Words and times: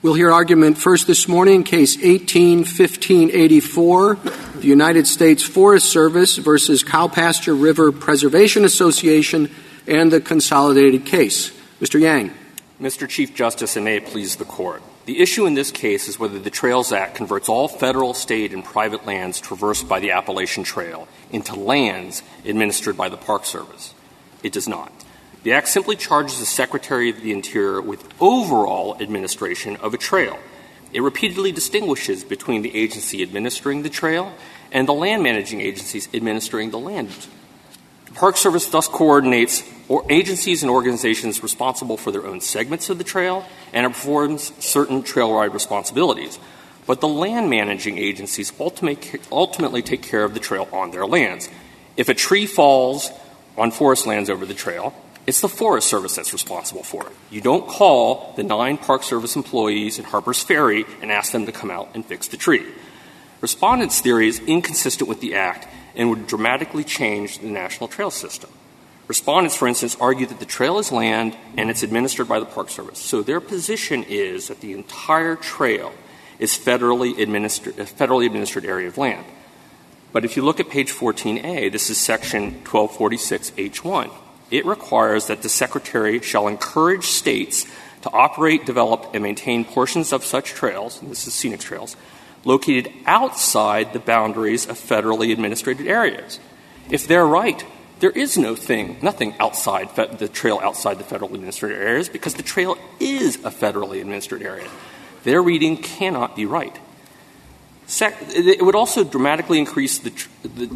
We'll 0.00 0.14
hear 0.14 0.30
argument 0.30 0.78
first 0.78 1.08
this 1.08 1.26
morning, 1.26 1.64
case 1.64 1.96
181584, 1.96 4.14
the 4.14 4.68
United 4.68 5.08
States 5.08 5.42
Forest 5.42 5.90
Service 5.90 6.36
versus 6.36 6.84
Cowpasture 6.84 7.60
River 7.60 7.90
Preservation 7.90 8.64
Association 8.64 9.50
and 9.88 10.12
the 10.12 10.20
consolidated 10.20 11.04
case. 11.04 11.50
Mr. 11.80 12.00
Yang. 12.00 12.32
Mr. 12.80 13.08
Chief 13.08 13.34
Justice, 13.34 13.74
and 13.74 13.84
may 13.84 13.96
it 13.96 14.06
please 14.06 14.36
the 14.36 14.44
court. 14.44 14.84
The 15.06 15.18
issue 15.18 15.46
in 15.46 15.54
this 15.54 15.72
case 15.72 16.06
is 16.06 16.16
whether 16.16 16.38
the 16.38 16.48
Trails 16.48 16.92
Act 16.92 17.16
converts 17.16 17.48
all 17.48 17.66
federal, 17.66 18.14
state, 18.14 18.52
and 18.52 18.64
private 18.64 19.04
lands 19.04 19.40
traversed 19.40 19.88
by 19.88 19.98
the 19.98 20.12
Appalachian 20.12 20.62
Trail 20.62 21.08
into 21.32 21.56
lands 21.56 22.22
administered 22.44 22.96
by 22.96 23.08
the 23.08 23.16
Park 23.16 23.44
Service. 23.44 23.94
It 24.44 24.52
does 24.52 24.68
not. 24.68 24.92
The 25.44 25.52
Act 25.52 25.68
simply 25.68 25.96
charges 25.96 26.40
the 26.40 26.46
Secretary 26.46 27.10
of 27.10 27.22
the 27.22 27.32
Interior 27.32 27.80
with 27.80 28.06
overall 28.20 28.96
administration 29.00 29.76
of 29.76 29.94
a 29.94 29.98
trail. 29.98 30.38
It 30.92 31.00
repeatedly 31.00 31.52
distinguishes 31.52 32.24
between 32.24 32.62
the 32.62 32.74
agency 32.74 33.22
administering 33.22 33.82
the 33.82 33.88
trail 33.88 34.32
and 34.72 34.88
the 34.88 34.92
land 34.92 35.22
managing 35.22 35.60
agencies 35.60 36.08
administering 36.12 36.70
the 36.70 36.78
land. 36.78 37.10
The 38.06 38.12
Park 38.12 38.36
Service 38.36 38.66
thus 38.66 38.88
coordinates 38.88 39.62
agencies 40.10 40.62
and 40.62 40.70
organizations 40.70 41.42
responsible 41.42 41.96
for 41.96 42.10
their 42.10 42.26
own 42.26 42.40
segments 42.40 42.90
of 42.90 42.98
the 42.98 43.04
trail 43.04 43.46
and 43.72 43.86
performs 43.86 44.52
certain 44.64 45.02
trail 45.02 45.32
ride 45.32 45.54
responsibilities. 45.54 46.38
But 46.86 47.00
the 47.00 47.08
land 47.08 47.48
managing 47.48 47.96
agencies 47.96 48.52
ultimately 48.58 49.82
take 49.82 50.02
care 50.02 50.24
of 50.24 50.34
the 50.34 50.40
trail 50.40 50.68
on 50.72 50.90
their 50.90 51.06
lands. 51.06 51.48
If 51.96 52.08
a 52.08 52.14
tree 52.14 52.46
falls 52.46 53.10
on 53.56 53.70
forest 53.70 54.06
lands 54.06 54.30
over 54.30 54.46
the 54.46 54.54
trail, 54.54 54.94
it's 55.28 55.42
the 55.42 55.48
Forest 55.48 55.88
Service 55.88 56.16
that's 56.16 56.32
responsible 56.32 56.82
for 56.82 57.06
it. 57.06 57.12
You 57.30 57.42
don't 57.42 57.68
call 57.68 58.32
the 58.36 58.42
nine 58.42 58.78
Park 58.78 59.02
Service 59.02 59.36
employees 59.36 59.98
at 59.98 60.06
Harpers 60.06 60.42
Ferry 60.42 60.86
and 61.02 61.12
ask 61.12 61.32
them 61.32 61.44
to 61.44 61.52
come 61.52 61.70
out 61.70 61.90
and 61.92 62.02
fix 62.02 62.28
the 62.28 62.38
tree. 62.38 62.64
Respondents' 63.42 64.00
theory 64.00 64.26
is 64.26 64.40
inconsistent 64.40 65.06
with 65.06 65.20
the 65.20 65.34
Act 65.34 65.68
and 65.94 66.08
would 66.08 66.26
dramatically 66.26 66.82
change 66.82 67.40
the 67.40 67.48
national 67.48 67.88
trail 67.88 68.10
system. 68.10 68.48
Respondents, 69.06 69.54
for 69.54 69.68
instance, 69.68 69.98
argue 70.00 70.24
that 70.24 70.40
the 70.40 70.46
trail 70.46 70.78
is 70.78 70.90
land 70.90 71.36
and 71.58 71.68
it's 71.68 71.82
administered 71.82 72.26
by 72.26 72.40
the 72.40 72.46
Park 72.46 72.70
Service. 72.70 72.98
So 72.98 73.20
their 73.20 73.40
position 73.40 74.04
is 74.04 74.48
that 74.48 74.62
the 74.62 74.72
entire 74.72 75.36
trail 75.36 75.92
is 76.38 76.52
federally 76.52 77.18
administered, 77.18 77.74
federally 77.74 78.24
administered 78.24 78.64
area 78.64 78.88
of 78.88 78.96
land. 78.96 79.26
But 80.10 80.24
if 80.24 80.38
you 80.38 80.42
look 80.42 80.58
at 80.58 80.70
page 80.70 80.90
14A, 80.90 81.70
this 81.70 81.90
is 81.90 81.98
section 81.98 82.62
1246H1 82.64 84.10
it 84.50 84.66
requires 84.66 85.26
that 85.26 85.42
the 85.42 85.48
Secretary 85.48 86.20
shall 86.20 86.48
encourage 86.48 87.04
states 87.04 87.66
to 88.02 88.10
operate, 88.10 88.64
develop, 88.64 89.10
and 89.14 89.22
maintain 89.22 89.64
portions 89.64 90.12
of 90.12 90.24
such 90.24 90.50
trails, 90.50 91.00
and 91.00 91.10
this 91.10 91.26
is 91.26 91.34
scenic 91.34 91.60
trails, 91.60 91.96
located 92.44 92.92
outside 93.06 93.92
the 93.92 93.98
boundaries 93.98 94.66
of 94.68 94.78
federally 94.78 95.32
administrated 95.32 95.86
areas. 95.86 96.38
If 96.90 97.06
they're 97.06 97.26
right, 97.26 97.64
there 98.00 98.10
is 98.10 98.38
no 98.38 98.54
thing, 98.54 98.98
nothing 99.02 99.34
outside 99.40 99.94
the 99.96 100.28
trail 100.28 100.60
outside 100.62 100.98
the 100.98 101.04
federally 101.04 101.34
administered 101.34 101.72
areas 101.72 102.08
because 102.08 102.34
the 102.34 102.42
trail 102.42 102.78
is 103.00 103.36
a 103.44 103.50
federally 103.50 104.00
administered 104.00 104.42
area. 104.42 104.68
Their 105.24 105.42
reading 105.42 105.76
cannot 105.76 106.36
be 106.36 106.46
right. 106.46 106.78
It 107.90 108.62
would 108.62 108.74
also 108.74 109.02
dramatically 109.02 109.58
increase 109.58 109.98
the, 109.98 110.10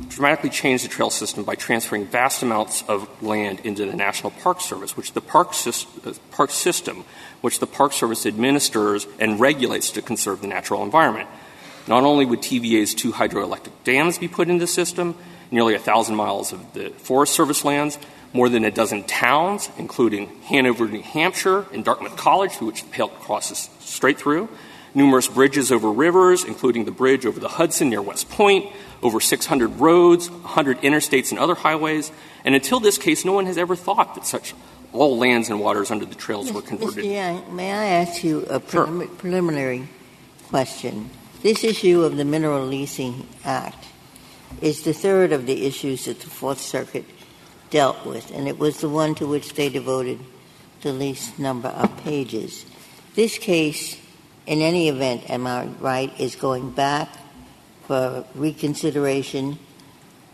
dramatically 0.09 0.49
change 0.49 0.83
the 0.83 0.89
trail 0.89 1.11
system 1.11 1.45
by 1.45 1.57
transferring 1.57 2.07
vast 2.07 2.43
amounts 2.43 2.83
of 2.89 3.07
land 3.23 3.61
into 3.65 3.85
the 3.85 3.95
National 3.95 4.31
Park 4.31 4.63
Service, 4.63 4.97
which 4.97 5.13
the 5.13 5.21
park, 5.21 5.49
uh, 5.49 6.47
system, 6.47 7.05
which 7.43 7.59
the 7.59 7.67
Park 7.67 7.93
Service 7.93 8.25
administers 8.25 9.07
and 9.19 9.39
regulates 9.39 9.91
to 9.91 10.01
conserve 10.01 10.41
the 10.41 10.47
natural 10.47 10.83
environment. 10.83 11.29
Not 11.87 12.05
only 12.05 12.25
would 12.25 12.41
TVA's 12.41 12.95
two 12.95 13.13
hydroelectric 13.13 13.73
dams 13.85 14.17
be 14.17 14.29
put 14.29 14.49
into 14.49 14.61
the 14.61 14.67
system, 14.67 15.15
nearly 15.51 15.75
a 15.75 15.79
thousand 15.79 16.17
miles 16.17 16.53
of 16.53 16.73
the 16.73 16.91
Forest 16.91 17.35
Service 17.35 17.63
lands, 17.63 17.99
more 18.33 18.49
than 18.49 18.65
a 18.65 18.71
dozen 18.71 19.05
towns, 19.05 19.69
including 19.77 20.29
Hanover, 20.45 20.89
New 20.89 21.03
Hampshire, 21.03 21.67
and 21.75 21.85
Dartmouth 21.85 22.17
College, 22.17 22.53
through 22.53 22.69
which 22.69 22.85
the 22.85 22.89
Pale 22.89 23.09
crosses 23.09 23.69
straight 23.81 24.19
through, 24.19 24.49
numerous 24.95 25.29
bridges 25.29 25.73
over 25.73 25.91
rivers, 25.91 26.45
including 26.45 26.85
the 26.85 26.91
bridge 26.91 27.27
over 27.27 27.41
the 27.41 27.49
Hudson 27.49 27.91
near 27.91 28.03
West 28.03 28.29
Point, 28.31 28.71
over 29.03 29.21
600 29.21 29.81
roads, 29.81 30.31
100 30.31 30.81
interstates 30.83 31.31
and 31.31 31.39
other 31.39 31.55
highways. 31.55 32.13
And 32.45 32.55
until 32.55 32.81
this 32.81 32.99
case, 32.99 33.25
no 33.25 33.33
one 33.33 33.47
has 33.47 33.59
ever 33.59 33.77
thought 33.77 34.15
that 34.15 34.27
such 34.27 34.55
all 34.93 35.17
lands 35.17 35.49
and 35.49 35.61
waters 35.61 35.91
under 35.91 36.05
the 36.05 36.15
trails 36.15 36.53
were 36.53 36.63
converted. 36.63 37.05
Mr. 37.05 37.11
Yang, 37.11 37.57
may 37.57 37.73
I 37.73 37.85
ask 37.85 38.23
you 38.23 38.47
a 38.49 38.61
sure. 38.69 38.87
preliminary 39.19 39.89
question? 40.49 41.11
This 41.43 41.65
issue 41.65 42.03
of 42.03 42.17
the 42.17 42.25
Mineral 42.25 42.67
Leasing 42.67 43.27
Act 43.45 43.87
is 44.61 44.83
the 44.83 44.93
third 44.93 45.33
of 45.33 45.47
the 45.47 45.67
issues 45.67 46.05
that 46.05 46.21
the 46.21 46.29
Fourth 46.29 46.61
Circuit 46.61 47.07
dealt 47.71 48.05
with, 48.05 48.31
and 48.33 48.47
it 48.47 48.59
was 48.59 48.81
the 48.81 48.89
one 48.89 49.15
to 49.15 49.27
which 49.27 49.55
they 49.55 49.69
devoted 49.69 50.21
the 50.83 50.93
least 50.93 51.39
number 51.39 51.69
of 51.69 51.97
pages. 52.05 52.67
This 53.15 53.39
case 53.39 53.97
in 54.47 54.61
any 54.61 54.89
event, 54.89 55.29
am 55.31 55.47
I 55.47 55.67
right, 55.81 56.13
is 56.21 56.35
going 56.35 56.71
back 56.71 57.09
for 57.87 58.25
reconsideration 58.35 59.59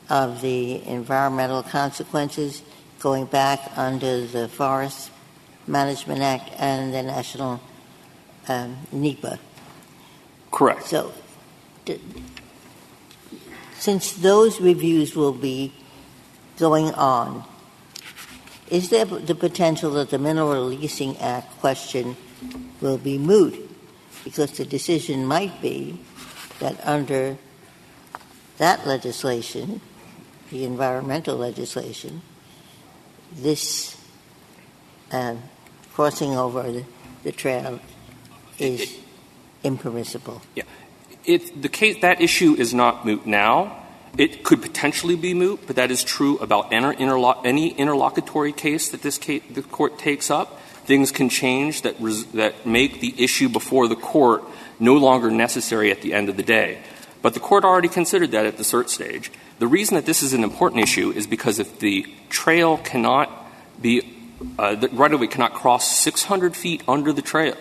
of 0.09 0.41
the 0.41 0.83
environmental 0.87 1.63
consequences, 1.63 2.63
going 3.01 3.27
back 3.27 3.61
under 3.77 4.27
the 4.27 4.49
Forest 4.49 5.11
Management 5.67 6.23
Act 6.23 6.51
and 6.59 6.95
the 6.95 7.03
National 7.03 7.61
um, 8.49 8.79
NEPA. 8.91 9.39
Correct. 10.51 10.87
So, 10.87 11.13
d- 11.85 12.01
since 13.79 14.13
those 14.13 14.61
reviews 14.61 15.15
will 15.15 15.35
be 15.35 15.73
going 16.59 16.93
on, 16.95 17.45
is 18.71 18.89
there 18.89 19.05
the 19.05 19.35
potential 19.35 19.93
that 19.93 20.11
the 20.11 20.19
Mineral 20.19 20.65
Leasing 20.65 21.17
Act 21.19 21.59
question 21.61 22.17
will 22.81 22.99
be 22.99 23.19
moot 23.19 23.68
because 24.29 24.53
the 24.59 24.65
decision 24.67 25.25
might 25.25 25.63
be 25.63 25.99
that 26.59 26.79
under 26.87 27.39
that 28.59 28.87
legislation, 28.87 29.81
the 30.51 30.65
environmental 30.65 31.35
legislation, 31.35 32.21
this 33.33 33.97
uh, 35.13 35.35
crossing 35.95 36.37
over 36.37 36.71
the, 36.71 36.85
the 37.23 37.33
trail 37.33 37.81
is 38.59 38.99
impermissible. 39.65 40.43
Yeah. 40.55 40.65
It, 41.25 41.63
the 41.63 41.71
case, 41.71 41.97
that 42.03 42.21
issue 42.21 42.55
is 42.55 42.75
not 42.75 43.07
moot 43.07 43.27
now. 43.27 43.83
It 44.19 44.45
could 44.45 44.61
potentially 44.61 45.17
be 45.17 45.33
moot, 45.33 45.61
but 45.67 45.77
that 45.77 45.91
is 45.91 46.05
true 46.05 46.37
about 46.39 46.71
inter, 46.71 46.93
interlo- 46.93 47.41
any 47.47 47.71
interlocutory 47.71 48.53
case 48.53 48.91
that 48.91 49.01
this 49.01 49.17
case, 49.17 49.43
the 49.51 49.63
court 49.63 49.99
takes 49.99 50.31
up 50.31 50.61
things 50.89 51.13
can 51.13 51.29
change 51.29 51.83
that, 51.83 51.95
res- 52.01 52.25
that 52.33 52.67
make 52.67 53.01
the 53.01 53.15
issue 53.23 53.51
before 53.51 53.89
the 53.89 53.95
court 53.95 54.43
no 54.81 54.95
longer 54.95 55.31
necessary 55.31 55.91
at 55.93 56.01
the 56.01 56.15
end 56.15 56.31
of 56.31 56.37
the 56.39 56.43
day. 56.43 56.83
But 57.21 57.35
the 57.35 57.41
court 57.41 57.63
already 57.63 57.89
considered 57.89 58.31
that 58.31 58.47
at 58.47 58.57
the 58.57 58.63
cert 58.63 58.89
stage. 58.89 59.31
The 59.59 59.67
reason 59.67 59.97
that 59.97 60.07
this 60.07 60.23
is 60.23 60.33
an 60.33 60.43
important 60.43 60.83
issue 60.83 61.11
is 61.11 61.27
because 61.27 61.59
if 61.59 61.79
the 61.79 62.07
trail 62.31 62.79
cannot 62.79 63.31
be, 63.81 64.01
uh, 64.59 64.77
the 64.77 64.89
right 64.89 65.13
of 65.13 65.21
way 65.21 65.27
cannot 65.27 65.53
cross 65.53 65.95
600 65.99 66.57
feet 66.57 66.83
under 66.89 67.13
the 67.13 67.23
trail 67.23 67.59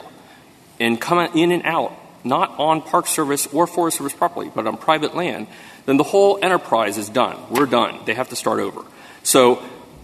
and 0.80 1.02
come 1.02 1.20
in 1.36 1.52
and 1.52 1.64
out, 1.66 1.92
not 2.24 2.58
on 2.58 2.82
Park 2.82 3.08
Service 3.08 3.46
or 3.48 3.68
Forest 3.68 3.98
Service 3.98 4.14
property, 4.14 4.50
but 4.56 4.66
on 4.66 4.78
private 4.78 5.16
land, 5.16 5.48
then 5.86 5.98
the 5.98 6.04
whole 6.04 6.40
enterprise 6.42 6.98
is 6.98 7.10
done. 7.10 7.38
We're 7.50 7.66
done. 7.66 8.00
They 8.06 8.14
have 8.14 8.30
to 8.30 8.38
start 8.38 8.62
over. 8.62 8.86
So 9.24 9.62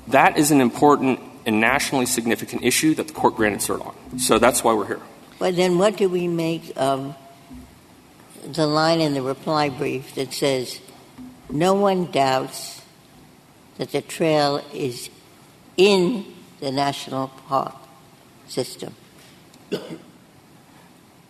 that 0.08 0.38
is 0.38 0.52
an 0.52 0.60
important 0.60 1.22
a 1.46 1.52
nationally 1.52 2.06
significant 2.06 2.64
issue 2.64 2.94
that 2.96 3.08
the 3.08 3.14
court 3.14 3.36
granted 3.36 3.60
cert 3.60 3.86
on. 3.86 4.20
So 4.20 4.40
that's 4.40 4.64
why 4.64 4.74
we're 4.74 4.88
here. 4.88 5.02
But 5.40 5.56
then 5.56 5.78
what 5.78 5.98
do 5.98 6.08
we 6.08 6.28
make 6.28 6.72
of 6.76 7.16
the 8.46 8.68
line 8.68 9.02
in 9.02 9.14
the 9.14 9.22
reply 9.22 9.70
brief 9.70 10.16
that 10.16 10.34
says, 10.34 10.80
no 11.50 11.74
one 11.74 12.12
doubts 12.12 12.82
that 13.78 13.92
the 13.92 14.02
trail 14.02 14.64
is 14.74 15.10
in 15.78 16.26
the 16.60 16.72
national 16.72 17.28
park 17.48 17.76
system? 18.48 18.96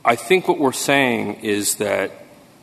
I 0.06 0.16
think 0.16 0.48
what 0.48 0.60
we're 0.60 0.74
saying 0.74 1.36
is 1.36 1.76
that 1.76 2.12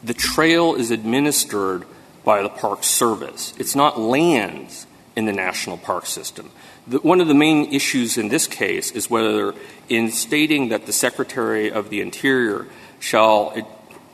the 0.02 0.14
trail 0.14 0.74
is 0.74 0.90
administered 0.90 1.84
by 2.24 2.42
the 2.42 2.48
Park 2.48 2.84
Service. 2.84 3.54
It's 3.58 3.74
not 3.74 3.98
lands 3.98 4.86
in 5.16 5.24
the 5.24 5.32
national 5.32 5.78
park 5.78 6.06
system. 6.06 6.50
One 6.86 7.20
of 7.20 7.28
the 7.28 7.34
main 7.34 7.72
issues 7.72 8.16
in 8.16 8.28
this 8.28 8.46
case 8.46 8.90
is 8.92 9.10
whether, 9.10 9.54
in 9.88 10.10
stating 10.10 10.70
that 10.70 10.86
the 10.86 10.92
Secretary 10.92 11.70
of 11.70 11.90
the 11.90 12.00
Interior 12.00 12.66
shall 12.98 13.54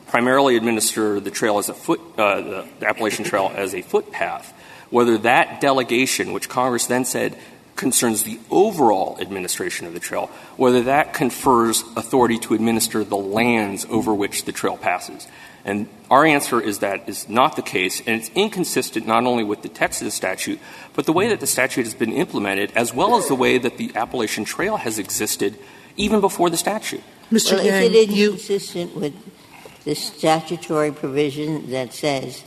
primarily 0.08 0.56
administer 0.56 1.20
the 1.20 1.30
trail 1.30 1.58
as 1.58 1.68
a 1.68 1.74
foot, 1.74 2.00
uh, 2.18 2.40
the 2.40 2.66
Appalachian 2.86 3.24
Trail 3.24 3.52
as 3.54 3.74
a 3.74 3.82
footpath, 3.82 4.52
whether 4.90 5.18
that 5.18 5.60
delegation, 5.60 6.32
which 6.32 6.48
Congress 6.48 6.86
then 6.86 7.04
said 7.04 7.38
concerns 7.76 8.22
the 8.22 8.40
overall 8.50 9.18
administration 9.20 9.86
of 9.86 9.92
the 9.94 10.00
trail, 10.00 10.28
whether 10.56 10.84
that 10.84 11.12
confers 11.12 11.82
authority 11.96 12.38
to 12.38 12.54
administer 12.54 13.04
the 13.04 13.16
lands 13.16 13.86
over 13.90 14.14
which 14.14 14.44
the 14.44 14.52
trail 14.52 14.76
passes. 14.76 15.26
And 15.66 15.88
our 16.12 16.24
answer 16.24 16.60
is 16.60 16.78
that 16.78 17.08
is 17.08 17.28
not 17.28 17.56
the 17.56 17.62
case, 17.62 18.00
and 18.06 18.14
it's 18.20 18.30
inconsistent 18.36 19.04
not 19.04 19.24
only 19.24 19.42
with 19.42 19.62
the 19.62 19.68
text 19.68 20.00
of 20.00 20.04
the 20.04 20.12
statute, 20.12 20.60
but 20.94 21.06
the 21.06 21.12
way 21.12 21.28
that 21.28 21.40
the 21.40 21.46
statute 21.46 21.82
has 21.82 21.92
been 21.92 22.12
implemented, 22.12 22.70
as 22.76 22.94
well 22.94 23.16
as 23.16 23.26
the 23.26 23.34
way 23.34 23.58
that 23.58 23.76
the 23.76 23.90
Appalachian 23.96 24.44
Trail 24.44 24.76
has 24.76 25.00
existed 25.00 25.58
even 25.96 26.20
before 26.20 26.50
the 26.50 26.56
statute. 26.56 27.02
Mr. 27.32 27.54
Well, 27.54 27.64
Yang, 27.64 27.82
is 27.82 27.94
it 27.94 28.10
inconsistent 28.10 28.94
you... 28.94 29.00
with 29.00 29.84
the 29.84 29.96
statutory 29.96 30.92
provision 30.92 31.68
that 31.70 31.92
says 31.92 32.44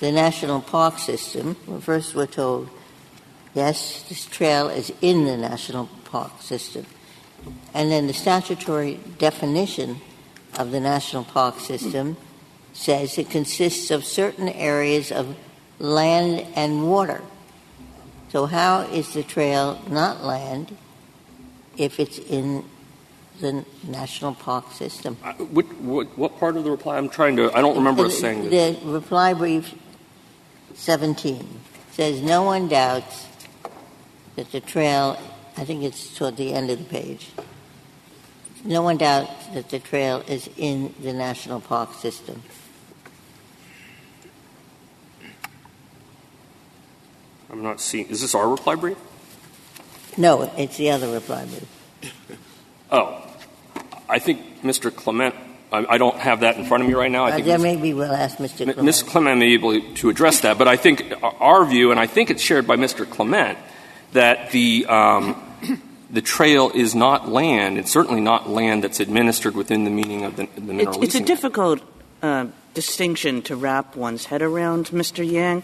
the 0.00 0.10
national 0.10 0.60
park 0.60 0.98
system? 0.98 1.56
Well, 1.68 1.80
first 1.80 2.16
we're 2.16 2.26
told, 2.26 2.68
yes, 3.54 4.02
this 4.08 4.26
trail 4.26 4.68
is 4.68 4.92
in 5.00 5.24
the 5.24 5.36
national 5.36 5.88
park 6.06 6.42
system. 6.42 6.84
And 7.72 7.92
then 7.92 8.08
the 8.08 8.12
statutory 8.12 8.98
definition 9.18 10.00
of 10.58 10.72
the 10.72 10.80
national 10.80 11.22
park 11.22 11.60
system 11.60 12.16
says 12.76 13.16
it 13.18 13.30
consists 13.30 13.90
of 13.90 14.04
certain 14.04 14.48
areas 14.48 15.10
of 15.10 15.36
land 15.78 16.46
and 16.54 16.88
water. 16.88 17.22
So 18.28 18.46
how 18.46 18.82
is 18.82 19.14
the 19.14 19.22
trail 19.22 19.80
not 19.88 20.22
land 20.22 20.76
if 21.76 21.98
it's 21.98 22.18
in 22.18 22.64
the 23.40 23.64
national 23.86 24.34
park 24.34 24.72
system. 24.72 25.16
Uh, 25.22 25.32
what, 25.34 25.66
what, 25.80 26.18
what, 26.18 26.38
part 26.38 26.56
of 26.56 26.64
the 26.64 26.70
reply? 26.70 26.96
I'm 26.96 27.08
trying 27.08 27.36
to. 27.36 27.52
I 27.52 27.60
don't 27.60 27.76
remember 27.76 28.04
the, 28.04 28.10
saying 28.10 28.50
the 28.50 28.78
reply 28.84 29.34
brief 29.34 29.74
17 30.74 31.46
says 31.92 32.22
no 32.22 32.42
one 32.42 32.68
doubts 32.68 33.26
that 34.36 34.50
the 34.52 34.60
trail. 34.60 35.18
I 35.58 35.64
think 35.64 35.84
it's 35.84 36.14
toward 36.16 36.36
the 36.36 36.52
end 36.52 36.70
of 36.70 36.78
the 36.78 36.84
page. 36.84 37.30
No 38.64 38.82
one 38.82 38.96
doubts 38.98 39.46
that 39.54 39.70
the 39.70 39.78
trail 39.78 40.22
is 40.26 40.50
in 40.56 40.94
the 41.00 41.12
national 41.12 41.60
park 41.60 41.94
system. 41.94 42.42
I'm 47.56 47.62
not 47.62 47.80
seeing. 47.80 48.06
Is 48.08 48.20
this 48.20 48.34
our 48.34 48.46
reply 48.46 48.74
brief? 48.74 48.98
No, 50.18 50.42
it's 50.58 50.76
the 50.76 50.90
other 50.90 51.10
reply 51.10 51.46
brief. 51.46 51.66
Oh, 52.90 53.26
I 54.08 54.18
think 54.18 54.62
Mr. 54.62 54.94
Clement, 54.94 55.34
I, 55.72 55.86
I, 55.90 55.98
don't 55.98 56.16
have 56.18 56.40
that 56.40 56.58
in 56.58 56.66
front 56.66 56.82
of 56.82 56.88
me 56.88 56.94
right 56.94 57.10
now. 57.10 57.24
I 57.24 57.30
uh, 57.30 57.34
think 57.36 57.46
then 57.46 57.62
maybe 57.62 57.94
we'll 57.94 58.12
ask 58.12 58.36
Mr. 58.36 58.64
Clement. 58.64 58.82
Ms. 58.82 59.02
Clement 59.02 59.38
may 59.38 59.46
be 59.46 59.54
able 59.54 59.94
to 59.94 60.08
address 60.10 60.40
that, 60.40 60.58
but 60.58 60.68
I 60.68 60.76
think 60.76 61.12
our 61.22 61.64
view, 61.64 61.90
and 61.90 61.98
I 61.98 62.06
think 62.06 62.30
it's 62.30 62.42
shared 62.42 62.66
by 62.66 62.76
Mr. 62.76 63.08
Clement, 63.08 63.58
that 64.12 64.50
the 64.50 64.84
um, 64.86 65.42
the 66.10 66.22
trail 66.22 66.70
is 66.74 66.94
not 66.94 67.28
land. 67.28 67.78
It's 67.78 67.90
certainly 67.90 68.20
not 68.20 68.50
land 68.50 68.84
that's 68.84 69.00
administered 69.00 69.56
within 69.56 69.84
the 69.84 69.90
meaning 69.90 70.24
of 70.24 70.36
the, 70.36 70.46
the 70.56 70.74
mineral 70.74 71.02
It's, 71.02 71.14
it's 71.14 71.24
a 71.24 71.24
difficult 71.24 71.80
uh, 72.22 72.46
distinction 72.74 73.40
to 73.42 73.56
wrap 73.56 73.96
one's 73.96 74.26
head 74.26 74.42
around, 74.42 74.88
Mr. 74.88 75.26
Yang. 75.26 75.62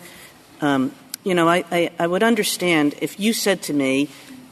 You 1.25 1.35
know, 1.35 1.49
I, 1.49 1.65
I, 1.71 1.91
I, 2.01 2.07
would 2.09 2.25
understand 2.25 2.97
if 3.01 3.21
you 3.21 3.33
said 3.33 3.63
to 3.63 3.73
me, 3.73 4.09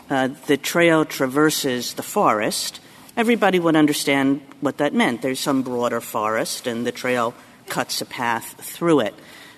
uh, 0.09 0.29
the 0.47 0.57
trail 0.57 1.05
traverses 1.05 1.95
the 1.95 2.03
forest, 2.05 2.81
everybody 3.17 3.59
would 3.59 3.75
understand 3.75 4.41
what 4.61 4.79
that 4.79 4.95
meant. 4.95 5.21
There's 5.21 5.41
some 5.41 5.63
broader 5.63 6.01
forest, 6.01 6.69
and 6.69 6.87
the 6.87 6.93
trail 6.93 7.35
cuts 7.69 8.01
a 8.01 8.07
path 8.07 8.55
through 8.61 9.01
it. 9.01 9.15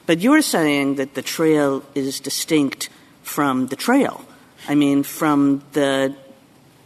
But 0.06 0.20
you're 0.20 0.41
saying 0.41 0.97
that 0.97 1.12
the 1.12 1.20
trail 1.20 1.85
is 1.94 2.19
distinct 2.19 2.88
from 3.23 3.67
the 3.67 3.76
trail. 3.76 4.25
I 4.67 4.75
mean, 4.75 5.03
from 5.03 5.62
the 5.73 6.17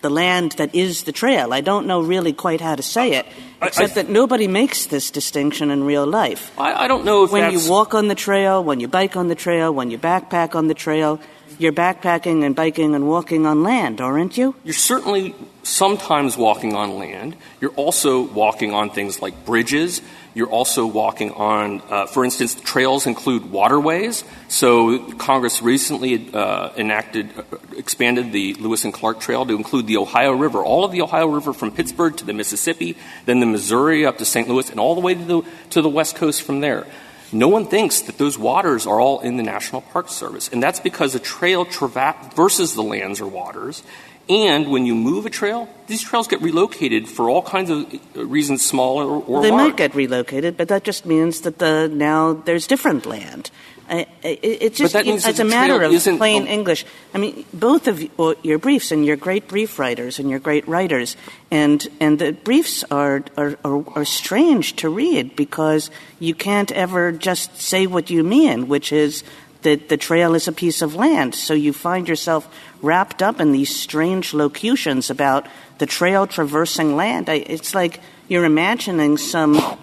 the 0.03 0.11
land 0.11 0.53
that 0.53 0.75
is 0.75 1.05
the 1.05 1.13
trail. 1.13 1.53
I 1.53 1.61
don't 1.61 1.87
know 1.87 2.01
really 2.01 2.33
quite 2.33 2.61
how 2.61 2.75
to 2.75 2.83
say 2.83 3.15
it, 3.15 3.27
except 3.63 3.95
that 3.95 4.09
nobody 4.09 4.47
makes 4.47 4.87
this 4.87 5.11
distinction 5.11 5.71
in 5.71 5.85
real 5.85 6.07
life. 6.07 6.53
I, 6.59 6.85
I 6.85 6.89
don't 6.89 7.05
know 7.05 7.25
if 7.25 7.33
when 7.33 7.53
you 7.53 7.69
walk 7.69 7.95
on 7.95 8.09
the 8.09 8.15
trail, 8.15 8.63
when 8.63 8.81
you 8.81 8.89
bike 8.89 9.17
on 9.17 9.29
the 9.29 9.35
trail, 9.35 9.73
when 9.73 9.91
you 9.91 9.99
backpack 9.99 10.55
on 10.55 10.69
the 10.69 10.75
trail, 10.75 11.19
you're 11.59 11.73
backpacking 11.73 12.45
and 12.45 12.55
biking 12.55 12.95
and 12.95 13.09
walking 13.09 13.47
on 13.47 13.63
land, 13.63 14.01
aren't 14.01 14.37
you? 14.37 14.55
You're 14.65 14.75
certainly 14.75 15.35
sometimes 15.63 16.37
walking 16.37 16.75
on 16.75 16.99
land. 16.99 17.37
You're 17.61 17.73
also 17.73 18.23
walking 18.23 18.73
on 18.73 18.91
things 18.91 19.21
like 19.21 19.45
bridges. 19.45 20.01
You're 20.35 20.51
also 20.51 20.87
walking 20.87 21.33
on, 21.33 21.81
uh, 21.89 22.07
for 22.07 22.25
instance, 22.25 22.55
trails 22.55 23.07
include 23.07 23.51
waterways. 23.51 24.23
So 24.49 25.13
Congress 25.15 25.63
recently 25.63 26.31
uh, 26.35 26.71
enacted, 26.77 27.33
uh, 27.39 27.43
expanded 27.75 28.33
the 28.33 28.55
Lewis 28.55 28.85
and 28.85 28.93
Clark 28.93 29.21
Trail 29.21 29.47
to 29.47 29.55
include 29.55 29.87
the 29.87 29.97
Ohio 29.97 30.33
River, 30.33 30.63
all 30.63 30.85
of 30.85 30.93
the 30.93 31.01
Ohio 31.01 31.27
River 31.27 31.55
from 31.55 31.71
Pittsburgh 31.73 32.17
to 32.19 32.27
the 32.27 32.35
Mississippi, 32.35 32.99
then 33.25 33.41
the 33.41 33.47
Missouri 33.47 34.05
up 34.05 34.19
to 34.19 34.27
St. 34.27 34.47
Louis, 34.47 34.69
and 34.69 34.79
all 34.79 34.95
the 34.95 35.01
way 35.01 35.15
to 35.15 35.25
the, 35.25 35.43
to 35.71 35.81
the 35.81 35.89
West 35.89 36.17
Coast 36.17 36.43
from 36.43 36.61
there. 36.61 36.87
No 37.33 37.49
one 37.49 37.67
thinks 37.67 38.03
that 38.03 38.19
those 38.19 38.39
waters 38.39 38.87
are 38.87 39.01
all 39.01 39.21
in 39.21 39.37
the 39.37 39.43
National 39.43 39.81
Park 39.81 40.09
Service. 40.09 40.49
And 40.49 40.63
that's 40.63 40.81
because 40.81 41.15
a 41.15 41.19
trail 41.19 41.65
traverses 41.65 42.75
the 42.75 42.83
lands 42.83 43.21
or 43.21 43.27
waters. 43.27 43.83
And 44.29 44.71
when 44.71 44.87
you 44.87 44.95
move 44.95 45.25
a 45.25 45.31
trail, 45.31 45.69
these 45.87 46.03
trails 46.03 46.27
get 46.27 46.43
relocated 46.43 47.09
for 47.09 47.31
all 47.31 47.43
kinds 47.43 47.71
of 47.71 47.87
uh, 48.17 48.27
reasons, 48.27 48.67
small 48.67 48.99
or, 48.99 49.23
or 49.23 49.43
they 49.43 49.51
large. 49.51 49.69
might 49.69 49.77
get 49.77 49.95
relocated, 49.95 50.57
but 50.57 50.67
that 50.69 50.83
just 50.83 51.07
means 51.07 51.43
that 51.43 51.59
the 51.59 51.89
now 51.89 52.33
there's 52.33 52.67
different 52.67 53.07
land. 53.07 53.51
It's 53.89 54.79
just 54.79 54.95
it's 54.95 55.39
a 55.39 55.45
matter 55.45 55.83
of 55.83 56.19
plain 56.19 56.47
English. 56.47 56.85
I 57.15 57.19
mean, 57.19 57.45
both 57.53 57.87
of 57.87 58.03
your 58.45 58.59
briefs 58.59 58.91
and 58.91 59.05
you're 59.05 59.17
great 59.17 59.49
brief 59.49 59.79
writers 59.79 60.19
and 60.19 60.29
you're 60.29 60.41
great 60.41 60.67
writers, 60.67 61.17
and 61.51 61.87
and 62.01 62.19
the 62.19 62.33
briefs 62.33 62.85
are, 62.91 63.23
are 63.37 63.57
are, 63.65 63.85
are 63.99 64.05
strange 64.05 64.77
to 64.77 64.89
read 64.89 65.37
because 65.37 65.91
you 66.19 66.35
can't 66.35 66.73
ever 66.73 67.13
just 67.13 67.57
say 67.61 67.87
what 67.87 68.11
you 68.11 68.25
mean, 68.25 68.69
which 68.69 68.93
is 68.93 69.23
that 69.63 69.89
the 69.89 69.97
trail 69.97 70.35
is 70.35 70.49
a 70.49 70.53
piece 70.53 70.83
of 70.83 70.95
land. 70.95 71.35
So 71.35 71.55
you 71.55 71.73
find 71.73 72.09
yourself 72.09 72.49
wrapped 72.83 73.23
up 73.23 73.41
in 73.41 73.53
these 73.53 73.75
strange 73.75 74.35
locutions 74.35 75.11
about 75.11 75.47
the 75.79 75.87
trail 75.87 76.27
traversing 76.27 76.97
land. 76.97 77.29
It's 77.29 77.75
like 77.75 78.01
you're 78.29 78.45
imagining 78.45 79.17
some 79.17 79.79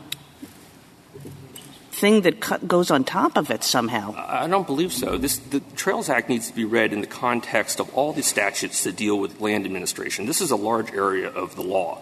thing 2.03 2.19
that 2.23 2.67
goes 2.67 2.91
on 2.91 3.05
top 3.05 3.37
of 3.37 3.49
it 3.49 3.63
somehow. 3.63 4.13
I 4.17 4.45
don't 4.47 4.67
believe 4.67 4.91
so. 4.91 5.17
This, 5.17 5.37
the 5.37 5.61
Trails 5.77 6.09
Act 6.09 6.27
needs 6.27 6.49
to 6.49 6.53
be 6.53 6.65
read 6.65 6.91
in 6.91 6.99
the 6.99 7.07
context 7.07 7.79
of 7.79 7.87
all 7.95 8.11
the 8.11 8.21
statutes 8.21 8.83
that 8.83 8.97
deal 8.97 9.17
with 9.17 9.39
land 9.39 9.63
administration. 9.63 10.25
This 10.25 10.41
is 10.41 10.51
a 10.51 10.57
large 10.57 10.91
area 10.91 11.29
of 11.29 11.55
the 11.55 11.61
law. 11.61 12.01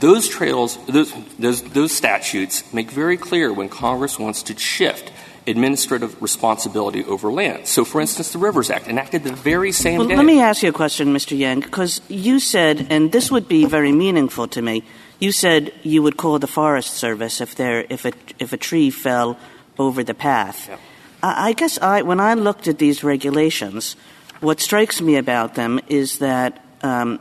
Those 0.00 0.28
trails, 0.28 0.76
those, 0.86 1.14
those, 1.38 1.62
those 1.62 1.92
statutes 1.92 2.64
make 2.74 2.90
very 2.90 3.16
clear 3.16 3.52
when 3.52 3.68
Congress 3.68 4.18
wants 4.18 4.42
to 4.44 4.58
shift 4.58 5.12
administrative 5.46 6.20
responsibility 6.20 7.04
over 7.04 7.30
land. 7.30 7.68
So, 7.68 7.84
for 7.84 8.00
instance, 8.00 8.32
the 8.32 8.38
Rivers 8.38 8.70
Act 8.70 8.88
enacted 8.88 9.22
the 9.22 9.32
very 9.32 9.70
same 9.70 9.98
well, 9.98 10.08
day. 10.08 10.16
Let 10.16 10.26
me 10.26 10.40
ask 10.40 10.64
you 10.64 10.70
a 10.70 10.72
question, 10.72 11.14
Mr. 11.14 11.38
Yang, 11.38 11.60
because 11.60 12.00
you 12.08 12.40
said, 12.40 12.88
and 12.90 13.12
this 13.12 13.30
would 13.30 13.46
be 13.46 13.66
very 13.66 13.92
meaningful 13.92 14.48
to 14.48 14.62
me, 14.62 14.82
you 15.22 15.32
said 15.32 15.72
you 15.82 16.02
would 16.02 16.16
call 16.16 16.38
the 16.38 16.46
Forest 16.46 16.94
Service 16.94 17.40
if, 17.40 17.54
there, 17.54 17.86
if, 17.88 18.04
a, 18.04 18.12
if 18.38 18.52
a 18.52 18.56
tree 18.56 18.90
fell 18.90 19.38
over 19.78 20.02
the 20.02 20.14
path. 20.14 20.68
Yeah. 20.68 20.78
I, 21.22 21.48
I 21.48 21.52
guess 21.52 21.78
I, 21.78 22.02
when 22.02 22.20
I 22.20 22.34
looked 22.34 22.66
at 22.68 22.78
these 22.78 23.04
regulations, 23.04 23.96
what 24.40 24.60
strikes 24.60 25.00
me 25.00 25.16
about 25.16 25.54
them 25.54 25.80
is 25.88 26.18
that 26.18 26.64
um, 26.82 27.20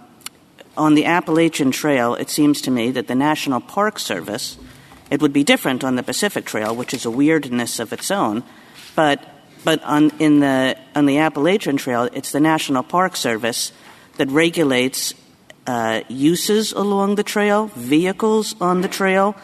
on 0.75 0.96
the 0.96 1.05
Appalachian 1.05 1.72
Trail, 1.72 2.15
it 2.15 2.29
seems 2.29 2.62
to 2.62 2.72
me 2.72 2.91
that 2.91 3.08
the 3.08 3.15
National 3.15 3.62
Park 3.62 4.00
Service– 4.00 4.58
it 5.12 5.22
would 5.22 5.34
be 5.34 5.43
different 5.43 5.84
on 5.84 5.98
the 5.98 6.03
Pacific 6.03 6.46
Trail, 6.46 6.74
which 6.74 6.93
is 6.93 7.05
a 7.05 7.12
weirdness 7.12 7.79
of 7.79 7.93
its 7.93 8.10
own, 8.10 8.43
but 8.96 9.22
but 9.63 9.84
on 9.84 10.10
in 10.20 10.39
the 10.39 10.77
on 10.96 11.05
the 11.05 11.20
Appalachian 11.20 11.75
Trail, 11.75 12.10
it's 12.13 12.31
the 12.31 12.39
National 12.39 12.81
Park 12.81 13.17
Service 13.17 13.74
that 14.15 14.29
regulates 14.29 15.13
uses 16.10 16.72
along 16.72 17.15
the 17.15 17.24
trail, 17.24 17.68
vehicles 17.75 18.56
on 18.62 18.82
the 18.82 18.88
trail, 18.88 19.36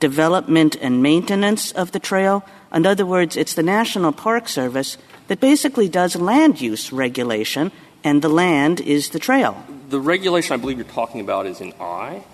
development 0.00 0.76
and 0.80 1.02
maintenance 1.02 1.72
of 1.72 1.92
the 1.92 2.00
trail. 2.00 2.44
In 2.72 2.86
other 2.86 3.06
words, 3.06 3.36
it's 3.36 3.54
the 3.54 3.62
National 3.62 4.12
Park 4.12 4.48
Service 4.48 4.96
that 5.28 5.40
basically 5.40 5.88
does 5.88 6.16
land 6.16 6.60
use 6.60 6.92
regulation, 6.92 7.70
and 8.02 8.22
the 8.22 8.28
land 8.28 8.80
is 8.80 9.10
the 9.10 9.18
trail. 9.18 9.62
The 9.88 10.00
regulation 10.00 10.54
I 10.54 10.56
believe 10.56 10.78
you're 10.78 10.86
talking 10.86 11.20
about 11.20 11.46
is 11.46 11.60
in 11.60 11.72
I 11.80 12.24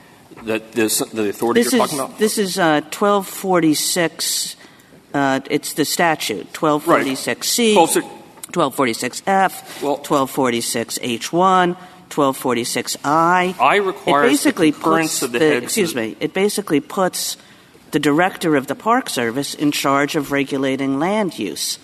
that 0.45 0.73
this, 0.73 0.99
the 0.99 1.28
authority 1.28 1.62
this 1.62 1.73
you're 1.73 1.83
is, 1.83 1.90
talking 1.90 2.05
about? 2.05 2.19
This 2.19 2.38
is 2.38 2.59
uh, 2.59 2.81
1246. 2.93 4.57
Uh, 5.14 5.40
it's 5.50 5.73
the 5.75 5.85
statute 5.85 6.52
1246C, 6.52 7.76
right. 7.76 7.88
1246F, 8.52 9.83
well, 9.83 9.99
1246H1. 9.99 11.76
1246I. 12.11 13.59
I 13.59 13.77
requires 13.77 14.27
it 14.27 14.33
basically 14.33 14.71
the 14.71 14.81
puts 14.81 15.23
of 15.23 15.33
the, 15.33 15.39
the 15.39 15.57
excuse 15.57 15.95
me. 15.95 16.17
It 16.21 16.33
basically 16.33 16.81
puts 16.81 17.37
the 17.91 17.99
director 17.99 18.57
of 18.57 18.67
the 18.67 18.75
Park 18.75 19.09
Service 19.09 19.55
in 19.55 19.73
charge 19.73 20.17
of 20.17 20.33
regulating 20.33 20.99
land 20.99 21.39
use 21.39 21.79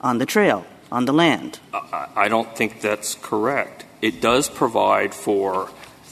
on 0.00 0.18
the 0.18 0.26
trail. 0.26 0.64
on 0.90 1.04
the 1.04 1.12
land. 1.12 1.60
I 1.72 2.28
don't 2.28 2.56
think 2.56 2.80
that's 2.80 3.14
correct. 3.14 3.84
It 4.00 4.20
does 4.20 4.48
provide 4.48 5.12
for 5.12 5.68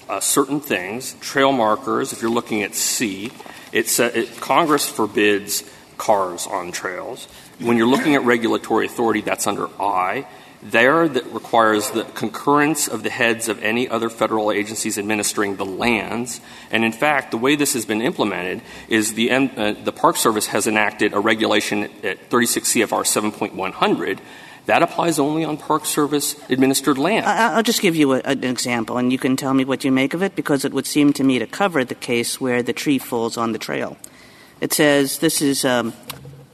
uh, 0.09 0.21
certain 0.21 0.61
things, 0.61 1.15
trail 1.21 1.53
markers. 1.53 2.13
If 2.13 2.23
you're 2.23 2.31
looking 2.31 2.63
at 2.63 2.75
C, 2.75 3.33
it's, 3.73 3.99
uh, 3.99 4.11
it, 4.15 4.41
Congress 4.41 4.89
forbids 4.89 5.65
cars 5.97 6.47
on 6.47 6.73
trails. 6.73 7.27
When 7.59 7.77
you're 7.77 7.89
looking 7.89 8.15
at 8.15 8.25
regulatory 8.25 8.87
authority, 8.87 9.23
that's 9.23 9.47
under 9.47 9.69
I. 9.81 10.27
There, 10.63 11.09
that 11.09 11.27
requires 11.33 11.91
the 11.91 12.05
concurrence 12.05 12.89
of 12.89 13.03
the 13.03 13.11
heads 13.11 13.49
of 13.49 13.63
any 13.63 13.89
other 13.89 14.09
federal 14.09 14.51
agencies 14.51 14.99
administering 14.99 15.57
the 15.57 15.67
lands. 15.67 16.41
And 16.71 16.85
in 16.85 16.93
fact, 16.93 17.31
the 17.31 17.39
way 17.39 17.57
this 17.57 17.75
has 17.75 17.87
been 17.87 18.03
implemented 18.03 18.63
is 18.89 19.15
the, 19.15 19.31
uh, 19.31 19.73
the 19.85 19.93
Park 19.93 20.17
Service 20.17 20.47
has 20.49 20.67
enacted 20.67 21.13
a 21.13 21.21
regulation 21.21 21.91
at 22.03 22.31
36 22.31 22.73
CFR 22.73 23.05
7.100 23.05 24.19
that 24.67 24.83
applies 24.83 25.19
only 25.19 25.45
on 25.45 25.57
Park 25.57 25.87
Service 25.87 26.35
administered 26.51 26.99
land. 26.99 27.25
I'll 27.25 27.63
just 27.63 27.81
give 27.81 27.95
you 27.95 28.15
a, 28.15 28.21
an 28.21 28.43
example, 28.45 28.99
and 28.99 29.13
you 29.13 29.19
can 29.19 29.37
tell 29.37 29.55
me 29.55 29.65
what 29.65 29.85
you 29.85 29.93
make 29.93 30.13
of 30.13 30.23
it, 30.23 30.35
because 30.35 30.65
it 30.65 30.73
would 30.73 30.87
seem 30.87 31.13
to 31.15 31.25
me 31.25 31.39
to 31.39 31.47
cover 31.47 31.85
the 31.85 31.95
case 31.95 32.41
where 32.41 32.63
the 32.63 32.73
tree 32.73 32.99
falls 32.99 33.37
on 33.37 33.53
the 33.53 33.59
trail. 33.59 33.97
It 34.61 34.73
says 34.73 35.19
this 35.19 35.41
is 35.41 35.65
um, 35.65 35.93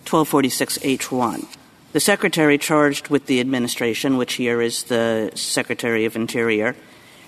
1246H1. 0.04 1.56
The 1.92 2.00
secretary 2.00 2.56
charged 2.56 3.08
with 3.08 3.26
the 3.26 3.38
administration, 3.40 4.16
which 4.16 4.34
here 4.34 4.62
is 4.62 4.84
the 4.84 5.30
Secretary 5.34 6.06
of 6.06 6.16
Interior, 6.16 6.74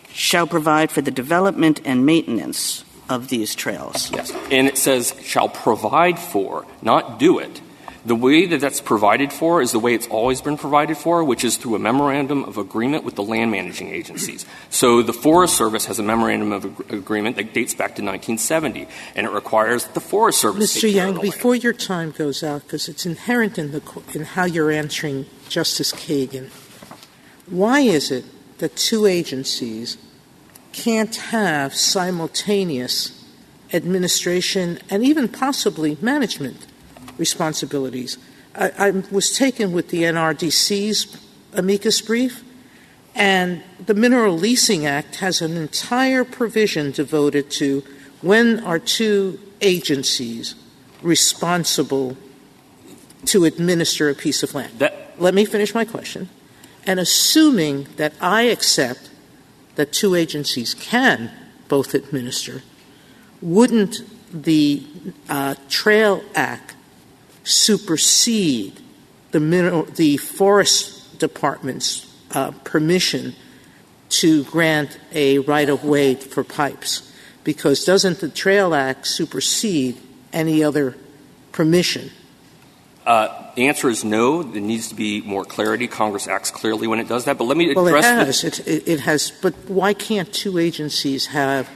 shall 0.09 0.47
provide 0.47 0.90
for 0.90 1.02
the 1.02 1.11
development 1.11 1.83
and 1.85 2.06
maintenance 2.06 2.85
of 3.09 3.28
these 3.28 3.54
trails. 3.54 4.11
Yes. 4.11 4.33
And 4.50 4.66
it 4.66 4.78
says 4.78 5.14
shall 5.23 5.50
provide 5.50 6.18
for, 6.18 6.66
not 6.80 7.18
do 7.18 7.38
it. 7.38 7.61
The 8.06 8.14
way 8.14 8.44
that 8.46 8.61
that's 8.61 8.82
provided 8.82 9.32
for 9.32 9.62
is 9.62 9.73
the 9.73 9.78
way 9.78 9.94
it's 9.94 10.06
always 10.08 10.42
been 10.42 10.58
provided 10.58 10.99
for, 10.99 11.25
which 11.25 11.42
is 11.42 11.56
through 11.56 11.76
a 11.76 11.78
memorandum 11.78 12.44
of 12.44 12.58
agreement 12.58 13.02
with 13.02 13.14
the 13.14 13.23
land 13.23 13.50
managing 13.50 13.88
agencies. 13.88 14.44
So 14.68 15.00
the 15.00 15.14
Forest 15.14 15.56
Service 15.56 15.87
has 15.87 15.99
a 15.99 16.02
memorandum 16.02 16.52
of 16.52 16.66
ag- 16.66 16.92
agreement 16.92 17.37
that 17.37 17.54
dates 17.54 17.73
back 17.73 17.96
to 17.96 18.02
1970, 18.02 18.87
and 19.16 19.26
it 19.26 19.30
requires 19.30 19.87
the 19.87 20.00
Forest 20.00 20.38
Service. 20.38 20.76
Mr. 20.76 20.92
Yang, 20.92 21.23
before 21.23 21.54
your 21.54 21.73
time 21.73 22.11
goes 22.11 22.42
out, 22.42 22.64
because 22.64 22.90
it's 22.90 23.06
inherent 23.06 23.58
in 23.58 23.73
the 23.73 23.82
in 24.14 24.25
how 24.25 24.44
you're 24.44 24.70
answering 24.70 25.25
Justice 25.49 25.92
Kagan, 25.92 26.50
why 27.46 27.80
is 27.80 28.11
it 28.11 28.26
that 28.58 28.76
two 28.76 29.06
agencies 29.06 29.96
can't 30.73 31.16
have 31.16 31.75
simultaneous 31.75 33.25
administration 33.73 34.78
and 34.90 35.02
even 35.02 35.26
possibly 35.26 35.96
management 36.02 36.66
responsibilities. 37.18 38.18
I, 38.54 38.71
I 38.78 38.90
was 39.11 39.37
taken 39.37 39.73
with 39.73 39.88
the 39.88 40.02
NRDC's 40.02 41.21
amicus 41.52 42.00
brief, 42.00 42.44
and 43.14 43.62
the 43.85 43.94
Mineral 43.94 44.37
Leasing 44.37 44.87
Act 44.87 45.16
has 45.16 45.40
an 45.40 45.56
entire 45.56 46.25
provision 46.25 46.90
devoted 46.90 47.50
to 47.52 47.85
when 48.23 48.61
are 48.61 48.78
two 48.78 49.38
agencies 49.61 50.54
responsible 51.02 52.16
to 53.26 53.44
administer 53.44 54.09
a 54.09 54.14
piece 54.14 54.42
of 54.42 54.54
land. 54.54 54.78
That, 54.78 55.14
Let 55.18 55.35
me 55.35 55.44
finish 55.44 55.75
my 55.75 55.85
question. 55.85 56.28
And 56.87 57.00
assuming 57.00 57.85
that 57.97 58.12
I 58.21 58.42
accept 58.42 59.11
that 59.76 59.92
two 59.92 60.14
agencies 60.14 60.75
can 60.75 61.30
both 61.68 61.94
administer, 61.94 62.62
wouldn't 63.40 63.97
the 64.33 64.83
uh, 65.28 65.54
Trail 65.68 66.23
Act 66.35 66.74
supersede 67.44 68.80
the, 69.30 69.40
mineral, 69.40 69.84
the 69.84 70.16
Forest 70.16 71.18
Department's 71.18 72.12
uh, 72.32 72.50
permission 72.64 73.34
to 74.08 74.44
grant 74.44 74.98
a 75.12 75.38
right 75.40 75.68
of 75.68 75.84
way 75.84 76.14
for 76.14 76.42
pipes? 76.42 77.12
Because 77.44 77.84
doesn't 77.84 78.20
the 78.20 78.28
Trail 78.28 78.74
Act 78.74 79.06
supersede 79.06 80.00
any 80.32 80.64
other 80.64 80.96
permission? 81.52 82.10
Uh, 83.06 83.52
the 83.54 83.68
answer 83.68 83.90
is 83.90 84.02
no. 84.02 84.42
There 84.42 84.62
needs 84.62 84.88
to 84.88 84.94
be 84.94 85.20
more 85.20 85.44
clarity. 85.44 85.86
Congress 85.86 86.26
acts 86.26 86.50
clearly 86.50 86.86
when 86.86 87.00
it 87.00 87.08
does 87.08 87.26
that. 87.26 87.36
But 87.36 87.44
let 87.44 87.56
me 87.56 87.74
well, 87.74 87.86
address 87.86 88.04
it 88.04 88.26
has. 88.26 88.44
It, 88.44 88.66
it, 88.66 88.88
it 88.88 89.00
has. 89.00 89.30
But 89.30 89.54
why 89.68 89.92
can't 89.92 90.32
two 90.32 90.58
agencies 90.58 91.26
have 91.26 91.68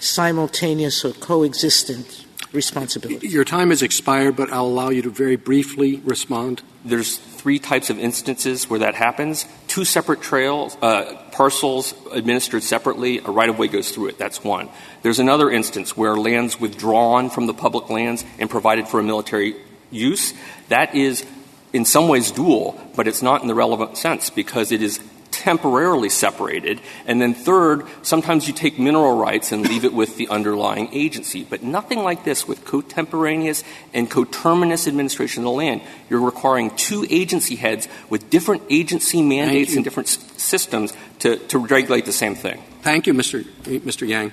simultaneous 0.00 1.04
or 1.04 1.12
coexistent 1.12 2.19
responsibility. 2.52 3.28
Your 3.28 3.44
time 3.44 3.70
has 3.70 3.82
expired, 3.82 4.36
but 4.36 4.52
I'll 4.52 4.66
allow 4.66 4.90
you 4.90 5.02
to 5.02 5.10
very 5.10 5.36
briefly 5.36 5.96
respond. 6.04 6.62
There's 6.84 7.16
three 7.16 7.58
types 7.58 7.90
of 7.90 7.98
instances 7.98 8.68
where 8.68 8.80
that 8.80 8.94
happens. 8.94 9.46
Two 9.68 9.84
separate 9.84 10.20
trails, 10.20 10.76
uh, 10.82 11.16
parcels 11.32 11.94
administered 12.12 12.62
separately, 12.62 13.18
a 13.18 13.30
right-of-way 13.30 13.68
goes 13.68 13.90
through 13.90 14.08
it. 14.08 14.18
That's 14.18 14.42
one. 14.42 14.68
There's 15.02 15.18
another 15.18 15.50
instance 15.50 15.96
where 15.96 16.16
land's 16.16 16.60
withdrawn 16.60 17.30
from 17.30 17.46
the 17.46 17.54
public 17.54 17.88
lands 17.90 18.24
and 18.38 18.50
provided 18.50 18.88
for 18.88 19.00
a 19.00 19.02
military 19.02 19.56
use. 19.90 20.34
That 20.68 20.94
is 20.94 21.24
in 21.72 21.84
some 21.84 22.08
ways 22.08 22.30
dual, 22.30 22.80
but 22.96 23.06
it's 23.06 23.22
not 23.22 23.42
in 23.42 23.48
the 23.48 23.54
relevant 23.54 23.96
sense 23.96 24.30
because 24.30 24.72
it 24.72 24.82
is 24.82 25.00
temporarily 25.30 26.08
separated. 26.08 26.80
And 27.06 27.20
then 27.20 27.34
third, 27.34 27.86
sometimes 28.02 28.46
you 28.46 28.54
take 28.54 28.78
mineral 28.78 29.16
rights 29.16 29.52
and 29.52 29.66
leave 29.66 29.84
it 29.84 29.92
with 29.92 30.16
the 30.16 30.28
underlying 30.28 30.88
agency. 30.92 31.44
But 31.44 31.62
nothing 31.62 32.02
like 32.02 32.24
this 32.24 32.46
with 32.46 32.64
contemporaneous 32.64 33.64
and 33.94 34.10
coterminous 34.10 34.86
administration 34.86 35.42
of 35.42 35.44
the 35.44 35.50
land. 35.50 35.82
You're 36.08 36.20
requiring 36.20 36.70
two 36.76 37.06
agency 37.10 37.56
heads 37.56 37.88
with 38.08 38.30
different 38.30 38.62
agency 38.70 39.22
mandates 39.22 39.74
and 39.74 39.84
different 39.84 40.08
s- 40.08 40.42
systems 40.42 40.92
to, 41.20 41.36
to 41.48 41.58
regulate 41.58 42.04
the 42.06 42.12
same 42.12 42.34
thing. 42.34 42.62
Thank 42.82 43.06
you, 43.06 43.14
Mr. 43.14 43.44
Mr. 43.64 44.06
Yang. 44.06 44.32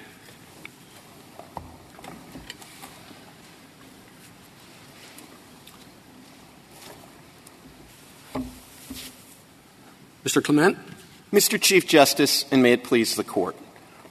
Mr. 10.27 10.43
Clement. 10.43 10.77
Mr. 11.31 11.61
Chief 11.61 11.87
Justice, 11.87 12.43
and 12.51 12.61
may 12.61 12.73
it 12.73 12.83
please 12.83 13.15
the 13.15 13.23
Court. 13.23 13.55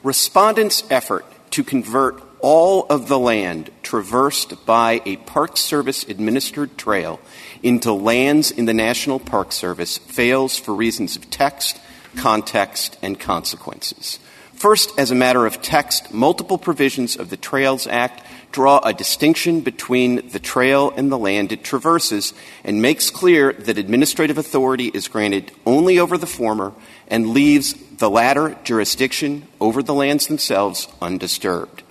Respondents' 0.02 0.82
effort 0.88 1.26
to 1.50 1.62
convert 1.62 2.23
all 2.40 2.87
of 2.87 3.08
the 3.08 3.18
land 3.18 3.70
traversed 3.82 4.64
by 4.64 5.02
a 5.04 5.16
Park 5.16 5.58
Service 5.58 6.04
administered 6.08 6.78
trail 6.78 7.20
into 7.62 7.92
lands 7.92 8.50
in 8.50 8.64
the 8.64 8.73
National 8.73 9.20
Park 9.20 9.52
Service 9.52 9.99
fails 9.99 10.58
for 10.58 10.75
reasons 10.75 11.16
of 11.16 11.28
text, 11.28 11.78
context, 12.16 12.96
and 13.02 13.20
consequences. 13.20 14.18
First, 14.54 14.99
as 14.99 15.11
a 15.11 15.14
matter 15.14 15.44
of 15.44 15.61
text, 15.61 16.14
multiple 16.14 16.56
provisions 16.56 17.14
of 17.16 17.28
the 17.28 17.37
Trails 17.37 17.87
Act 17.87 18.25
draw 18.53 18.79
a 18.79 18.93
distinction 18.93 19.61
between 19.61 20.29
the 20.31 20.38
trail 20.38 20.93
and 20.97 21.11
the 21.11 21.19
land 21.19 21.53
it 21.53 21.62
traverses 21.62 22.33
and 22.65 22.81
makes 22.81 23.11
clear 23.11 23.53
that 23.53 23.79
administrative 23.79 24.38
authority 24.38 24.87
is 24.88 25.09
granted 25.09 25.53
only 25.67 25.99
over 25.99 26.17
the 26.17 26.26
former 26.26 26.73
and 27.09 27.31
leaves 27.31 27.75
the 27.99 28.11
latter 28.11 28.57
jurisdiction 28.65 29.47
over 29.61 29.83
the 29.83 29.95
lands 29.95 30.26
themselves 30.26 30.88
undisturbed. 31.00 31.83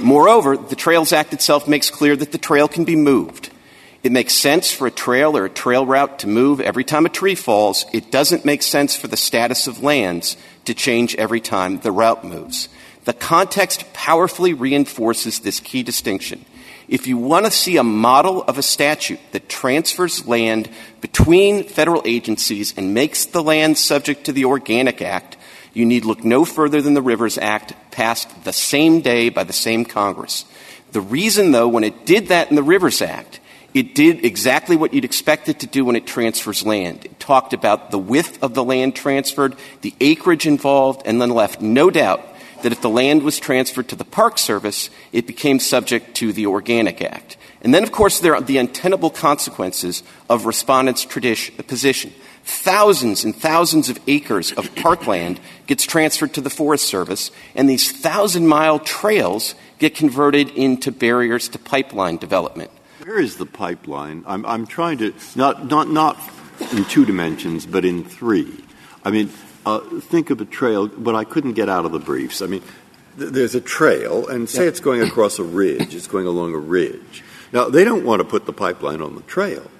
Moreover, 0.00 0.56
the 0.56 0.76
Trails 0.76 1.12
Act 1.12 1.32
itself 1.32 1.66
makes 1.66 1.90
clear 1.90 2.14
that 2.16 2.32
the 2.32 2.38
trail 2.38 2.68
can 2.68 2.84
be 2.84 2.96
moved. 2.96 3.50
It 4.02 4.12
makes 4.12 4.34
sense 4.34 4.70
for 4.70 4.86
a 4.86 4.92
trail 4.92 5.36
or 5.36 5.44
a 5.44 5.50
trail 5.50 5.84
route 5.84 6.20
to 6.20 6.28
move 6.28 6.60
every 6.60 6.84
time 6.84 7.04
a 7.04 7.08
tree 7.10 7.34
falls. 7.34 7.84
It 7.92 8.12
doesn't 8.12 8.44
make 8.44 8.62
sense 8.62 8.94
for 8.94 9.08
the 9.08 9.16
status 9.16 9.66
of 9.66 9.82
lands 9.82 10.36
to 10.66 10.74
change 10.74 11.16
every 11.16 11.40
time 11.40 11.80
the 11.80 11.90
route 11.90 12.24
moves. 12.24 12.68
The 13.08 13.14
context 13.14 13.90
powerfully 13.94 14.52
reinforces 14.52 15.38
this 15.38 15.60
key 15.60 15.82
distinction. 15.82 16.44
If 16.88 17.06
you 17.06 17.16
want 17.16 17.46
to 17.46 17.50
see 17.50 17.78
a 17.78 17.82
model 17.82 18.42
of 18.42 18.58
a 18.58 18.62
statute 18.62 19.18
that 19.32 19.48
transfers 19.48 20.26
land 20.26 20.68
between 21.00 21.64
federal 21.64 22.02
agencies 22.04 22.74
and 22.76 22.92
makes 22.92 23.24
the 23.24 23.42
land 23.42 23.78
subject 23.78 24.24
to 24.24 24.32
the 24.32 24.44
Organic 24.44 25.00
Act, 25.00 25.38
you 25.72 25.86
need 25.86 26.04
look 26.04 26.22
no 26.22 26.44
further 26.44 26.82
than 26.82 26.92
the 26.92 27.00
Rivers 27.00 27.38
Act 27.38 27.72
passed 27.90 28.44
the 28.44 28.52
same 28.52 29.00
day 29.00 29.30
by 29.30 29.42
the 29.42 29.54
same 29.54 29.86
Congress. 29.86 30.44
The 30.92 31.00
reason, 31.00 31.50
though, 31.52 31.68
when 31.68 31.84
it 31.84 32.04
did 32.04 32.26
that 32.26 32.50
in 32.50 32.56
the 32.56 32.62
Rivers 32.62 33.00
Act, 33.00 33.40
it 33.72 33.94
did 33.94 34.22
exactly 34.22 34.76
what 34.76 34.92
you'd 34.92 35.06
expect 35.06 35.48
it 35.48 35.60
to 35.60 35.66
do 35.66 35.86
when 35.86 35.96
it 35.96 36.06
transfers 36.06 36.66
land. 36.66 37.06
It 37.06 37.18
talked 37.18 37.54
about 37.54 37.90
the 37.90 37.98
width 37.98 38.42
of 38.42 38.52
the 38.52 38.64
land 38.64 38.94
transferred, 38.94 39.56
the 39.80 39.94
acreage 39.98 40.46
involved, 40.46 41.00
and 41.06 41.22
then 41.22 41.30
left 41.30 41.62
no 41.62 41.88
doubt 41.88 42.34
that 42.62 42.72
if 42.72 42.80
the 42.80 42.90
land 42.90 43.22
was 43.22 43.38
transferred 43.38 43.88
to 43.88 43.96
the 43.96 44.04
Park 44.04 44.38
Service, 44.38 44.90
it 45.12 45.26
became 45.26 45.60
subject 45.60 46.14
to 46.16 46.32
the 46.32 46.46
Organic 46.46 47.02
Act. 47.02 47.36
And 47.60 47.74
then, 47.74 47.82
of 47.82 47.92
course, 47.92 48.20
there 48.20 48.34
are 48.34 48.40
the 48.40 48.58
untenable 48.58 49.10
consequences 49.10 50.02
of 50.28 50.46
respondents' 50.46 51.04
position. 51.04 52.12
Thousands 52.44 53.24
and 53.24 53.34
thousands 53.34 53.90
of 53.90 53.98
acres 54.06 54.52
of 54.52 54.74
parkland 54.76 55.40
gets 55.66 55.84
transferred 55.84 56.34
to 56.34 56.40
the 56.40 56.50
Forest 56.50 56.86
Service, 56.86 57.30
and 57.54 57.68
these 57.68 57.90
thousand-mile 57.90 58.78
trails 58.80 59.54
get 59.78 59.94
converted 59.94 60.50
into 60.50 60.90
barriers 60.90 61.48
to 61.50 61.58
pipeline 61.58 62.16
development. 62.16 62.70
Where 63.04 63.20
is 63.20 63.36
the 63.36 63.46
pipeline? 63.46 64.24
I'm, 64.26 64.46
I'm 64.46 64.66
trying 64.66 64.98
to 64.98 65.14
not 65.34 65.66
not 65.66 65.88
not 65.88 66.18
in 66.72 66.84
two 66.86 67.04
dimensions, 67.04 67.66
but 67.66 67.84
in 67.84 68.04
three. 68.04 68.64
I 69.04 69.10
mean, 69.10 69.30
Uh, 69.68 70.00
think 70.00 70.30
of 70.30 70.40
a 70.40 70.44
trail, 70.46 70.88
but 70.88 71.14
I 71.14 71.24
couldn't 71.24 71.52
get 71.52 71.68
out 71.68 71.84
of 71.84 71.92
the 71.92 71.98
briefs. 71.98 72.40
I 72.40 72.46
mean, 72.46 72.62
th- 73.18 73.30
there's 73.32 73.54
a 73.54 73.60
trail, 73.60 74.26
and 74.26 74.48
say 74.48 74.66
it's 74.66 74.80
going 74.80 75.02
across 75.02 75.38
a 75.38 75.44
ridge, 75.44 75.94
it's 75.94 76.06
going 76.06 76.26
along 76.26 76.54
a 76.54 76.58
ridge. 76.58 77.22
Now, 77.52 77.68
they 77.68 77.84
don't 77.84 78.04
want 78.04 78.20
to 78.20 78.24
put 78.24 78.46
the 78.46 78.52
pipeline 78.54 79.02
on 79.02 79.14
the 79.14 79.22
trail, 79.22 79.70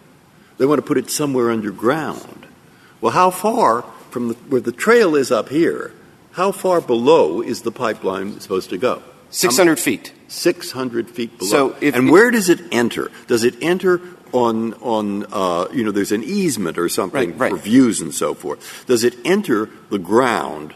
they 0.58 0.66
want 0.66 0.78
to 0.78 0.86
put 0.86 0.98
it 0.98 1.08
somewhere 1.10 1.50
underground. 1.50 2.46
Well, 3.00 3.12
how 3.12 3.30
far 3.30 3.82
from 4.10 4.28
the, 4.28 4.34
where 4.50 4.60
the 4.60 4.72
trail 4.72 5.14
is 5.16 5.30
up 5.30 5.48
here, 5.48 5.92
how 6.32 6.52
far 6.52 6.80
below 6.82 7.40
is 7.40 7.62
the 7.62 7.72
pipeline 7.72 8.40
supposed 8.40 8.68
to 8.70 8.78
go? 8.78 9.02
600 9.30 9.78
feet. 9.78 10.12
600 10.28 11.08
feet 11.10 11.38
below. 11.38 11.50
So 11.50 11.76
if- 11.80 11.94
and 11.94 12.10
where 12.10 12.30
does 12.30 12.48
it 12.48 12.60
enter? 12.72 13.10
Does 13.26 13.44
it 13.44 13.54
enter 13.62 14.00
on, 14.32 14.74
on 14.74 15.26
uh, 15.32 15.68
you 15.72 15.84
know, 15.84 15.90
there's 15.90 16.12
an 16.12 16.22
easement 16.24 16.78
or 16.78 16.88
something 16.88 17.30
Right, 17.30 17.38
right. 17.38 17.50
for 17.52 17.58
views 17.58 18.00
and 18.00 18.14
so 18.14 18.34
forth. 18.34 18.84
Does 18.86 19.04
it 19.04 19.14
enter 19.24 19.68
the 19.90 19.98
ground 19.98 20.74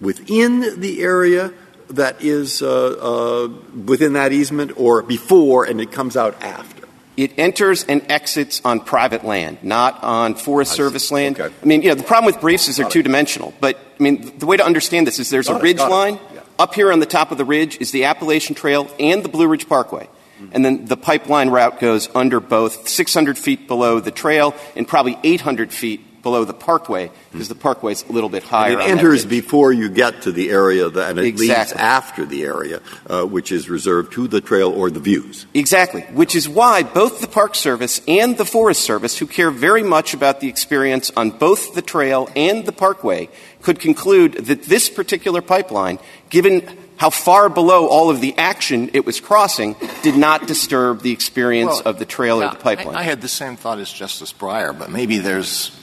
within 0.00 0.80
the 0.80 1.02
area 1.02 1.52
that 1.88 2.22
is 2.22 2.62
uh, 2.62 2.68
uh, 2.68 3.48
within 3.84 4.14
that 4.14 4.32
easement 4.32 4.72
or 4.78 5.02
before 5.02 5.64
and 5.64 5.80
it 5.80 5.92
comes 5.92 6.16
out 6.16 6.40
after? 6.42 6.86
It 7.16 7.32
enters 7.38 7.82
and 7.84 8.04
exits 8.10 8.60
on 8.62 8.80
private 8.80 9.24
land, 9.24 9.58
not 9.62 10.02
on 10.04 10.34
Forest 10.34 10.72
I 10.72 10.76
Service 10.76 11.08
see. 11.08 11.14
land. 11.14 11.40
Okay. 11.40 11.54
I 11.62 11.66
mean, 11.66 11.80
you 11.80 11.88
know, 11.88 11.94
the 11.94 12.02
problem 12.02 12.26
with 12.26 12.42
briefs 12.42 12.68
is 12.68 12.76
they're 12.76 12.88
two 12.90 13.02
dimensional. 13.02 13.54
But 13.58 13.78
I 13.98 14.02
mean, 14.02 14.38
the 14.38 14.44
way 14.44 14.58
to 14.58 14.64
understand 14.66 15.06
this 15.06 15.18
is 15.18 15.30
there's 15.30 15.48
a 15.48 15.52
Got 15.52 15.60
it, 15.60 15.64
ridge 15.64 15.80
it. 15.80 15.88
line. 15.88 16.18
Yeah. 16.34 16.40
Up 16.58 16.74
here 16.74 16.92
on 16.92 17.00
the 17.00 17.06
top 17.06 17.32
of 17.32 17.38
the 17.38 17.44
ridge 17.46 17.78
is 17.80 17.90
the 17.90 18.04
Appalachian 18.04 18.54
Trail 18.54 18.90
and 19.00 19.22
the 19.22 19.30
Blue 19.30 19.46
Ridge 19.46 19.66
Parkway. 19.66 20.08
And 20.52 20.64
then 20.64 20.84
the 20.86 20.96
pipeline 20.96 21.50
route 21.50 21.80
goes 21.80 22.08
under 22.14 22.40
both 22.40 22.88
600 22.88 23.38
feet 23.38 23.66
below 23.68 24.00
the 24.00 24.10
trail 24.10 24.54
and 24.74 24.86
probably 24.86 25.18
800 25.22 25.72
feet 25.72 26.00
below 26.26 26.44
the 26.44 26.52
parkway 26.52 27.08
because 27.30 27.46
the 27.46 27.54
parkway 27.54 27.92
is 27.92 28.04
a 28.08 28.10
little 28.10 28.28
bit 28.28 28.42
higher. 28.42 28.72
It 28.72 28.90
enters 28.90 29.24
before 29.24 29.70
you 29.72 29.88
get 29.88 30.22
to 30.22 30.32
the 30.32 30.50
area 30.50 30.90
that, 30.90 31.10
and 31.10 31.20
it 31.20 31.26
Exactly. 31.26 31.78
after 31.78 32.26
the 32.26 32.42
area 32.42 32.80
uh, 33.08 33.22
which 33.22 33.52
is 33.52 33.70
reserved 33.70 34.12
to 34.14 34.26
the 34.26 34.40
trail 34.40 34.72
or 34.72 34.90
the 34.90 34.98
views. 34.98 35.46
Exactly, 35.54 36.00
which 36.14 36.34
is 36.34 36.48
why 36.48 36.82
both 36.82 37.20
the 37.20 37.28
Park 37.28 37.54
Service 37.54 38.00
and 38.08 38.36
the 38.38 38.44
Forest 38.44 38.82
Service, 38.82 39.16
who 39.16 39.28
care 39.28 39.52
very 39.52 39.84
much 39.84 40.14
about 40.14 40.40
the 40.40 40.48
experience 40.48 41.12
on 41.16 41.30
both 41.30 41.74
the 41.76 41.82
trail 41.82 42.28
and 42.34 42.66
the 42.66 42.72
parkway, 42.72 43.28
could 43.66 43.80
conclude 43.80 44.34
that 44.34 44.62
this 44.62 44.88
particular 44.88 45.42
pipeline, 45.42 45.98
given 46.30 46.62
how 46.98 47.10
far 47.10 47.48
below 47.48 47.88
all 47.88 48.10
of 48.10 48.20
the 48.20 48.32
action 48.38 48.88
it 48.92 49.04
was 49.04 49.18
crossing, 49.18 49.74
did 50.04 50.16
not 50.16 50.46
disturb 50.46 51.02
the 51.02 51.10
experience 51.10 51.82
Well, 51.84 51.88
of 51.94 51.98
the 51.98 52.04
trail 52.04 52.38
yeah, 52.38 52.46
or 52.46 52.50
the 52.50 52.62
pipeline. 52.62 52.94
I, 52.94 53.00
I 53.00 53.02
had 53.02 53.20
the 53.20 53.28
same 53.28 53.56
thought 53.56 53.80
as 53.80 53.92
Justice 53.92 54.32
Breyer, 54.32 54.72
but 54.78 54.88
maybe 54.88 55.18
there's 55.18 55.76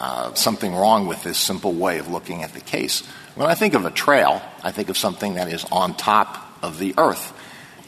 uh, 0.00 0.32
something 0.32 0.74
wrong 0.74 1.06
with 1.06 1.22
this 1.22 1.36
simple 1.36 1.74
way 1.74 1.98
of 1.98 2.08
looking 2.08 2.44
at 2.44 2.54
the 2.54 2.62
case. 2.62 3.04
When 3.34 3.46
I 3.46 3.54
think 3.54 3.74
of 3.74 3.84
a 3.84 3.90
trail, 3.90 4.40
I 4.64 4.70
think 4.70 4.88
of 4.88 4.96
something 4.96 5.34
that 5.34 5.52
is 5.52 5.66
on 5.70 5.94
top 5.96 6.50
of 6.62 6.78
the 6.78 6.94
earth. 6.96 7.34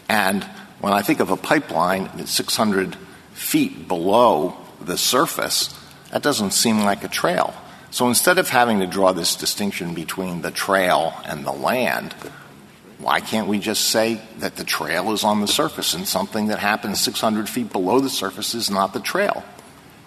And 0.07 0.45
when 0.83 0.93
I 0.93 1.01
think 1.01 1.21
of 1.21 1.31
a 1.31 1.37
pipeline 1.39 2.11
that's 2.15 2.31
600 2.33 2.95
feet 3.33 3.89
below 3.89 4.55
the 4.83 4.99
surface, 4.99 5.75
that 6.13 6.23
doesn't 6.23 6.51
seem 6.51 6.81
like 6.81 7.05
a 7.05 7.09
trail. 7.09 7.55
So 7.91 8.07
instead 8.09 8.39
of 8.39 8.49
having 8.49 8.81
to 8.81 8.87
draw 8.87 9.13
this 9.13 9.35
distinction 9.35 9.95
between 9.95 10.43
the 10.43 10.51
trail 10.51 11.15
and 11.25 11.45
the 11.45 11.53
land, 11.53 12.15
why 12.99 13.21
can't 13.21 13.49
we 13.49 13.59
just 13.59 13.89
say 13.89 14.21
that 14.39 14.57
the 14.57 14.65
trail 14.65 15.13
is 15.13 15.25
on 15.25 15.41
the 15.41 15.49
surface 15.49 15.95
and 15.95 16.07
something 16.07 16.49
that 16.49 16.59
happens 16.59 17.01
600 17.01 17.49
feet 17.49 17.73
below 17.73 18.01
the 18.01 18.11
surface 18.11 18.55
is 18.55 18.71
not 18.71 18.93
the 18.93 19.01
trail? 19.01 19.43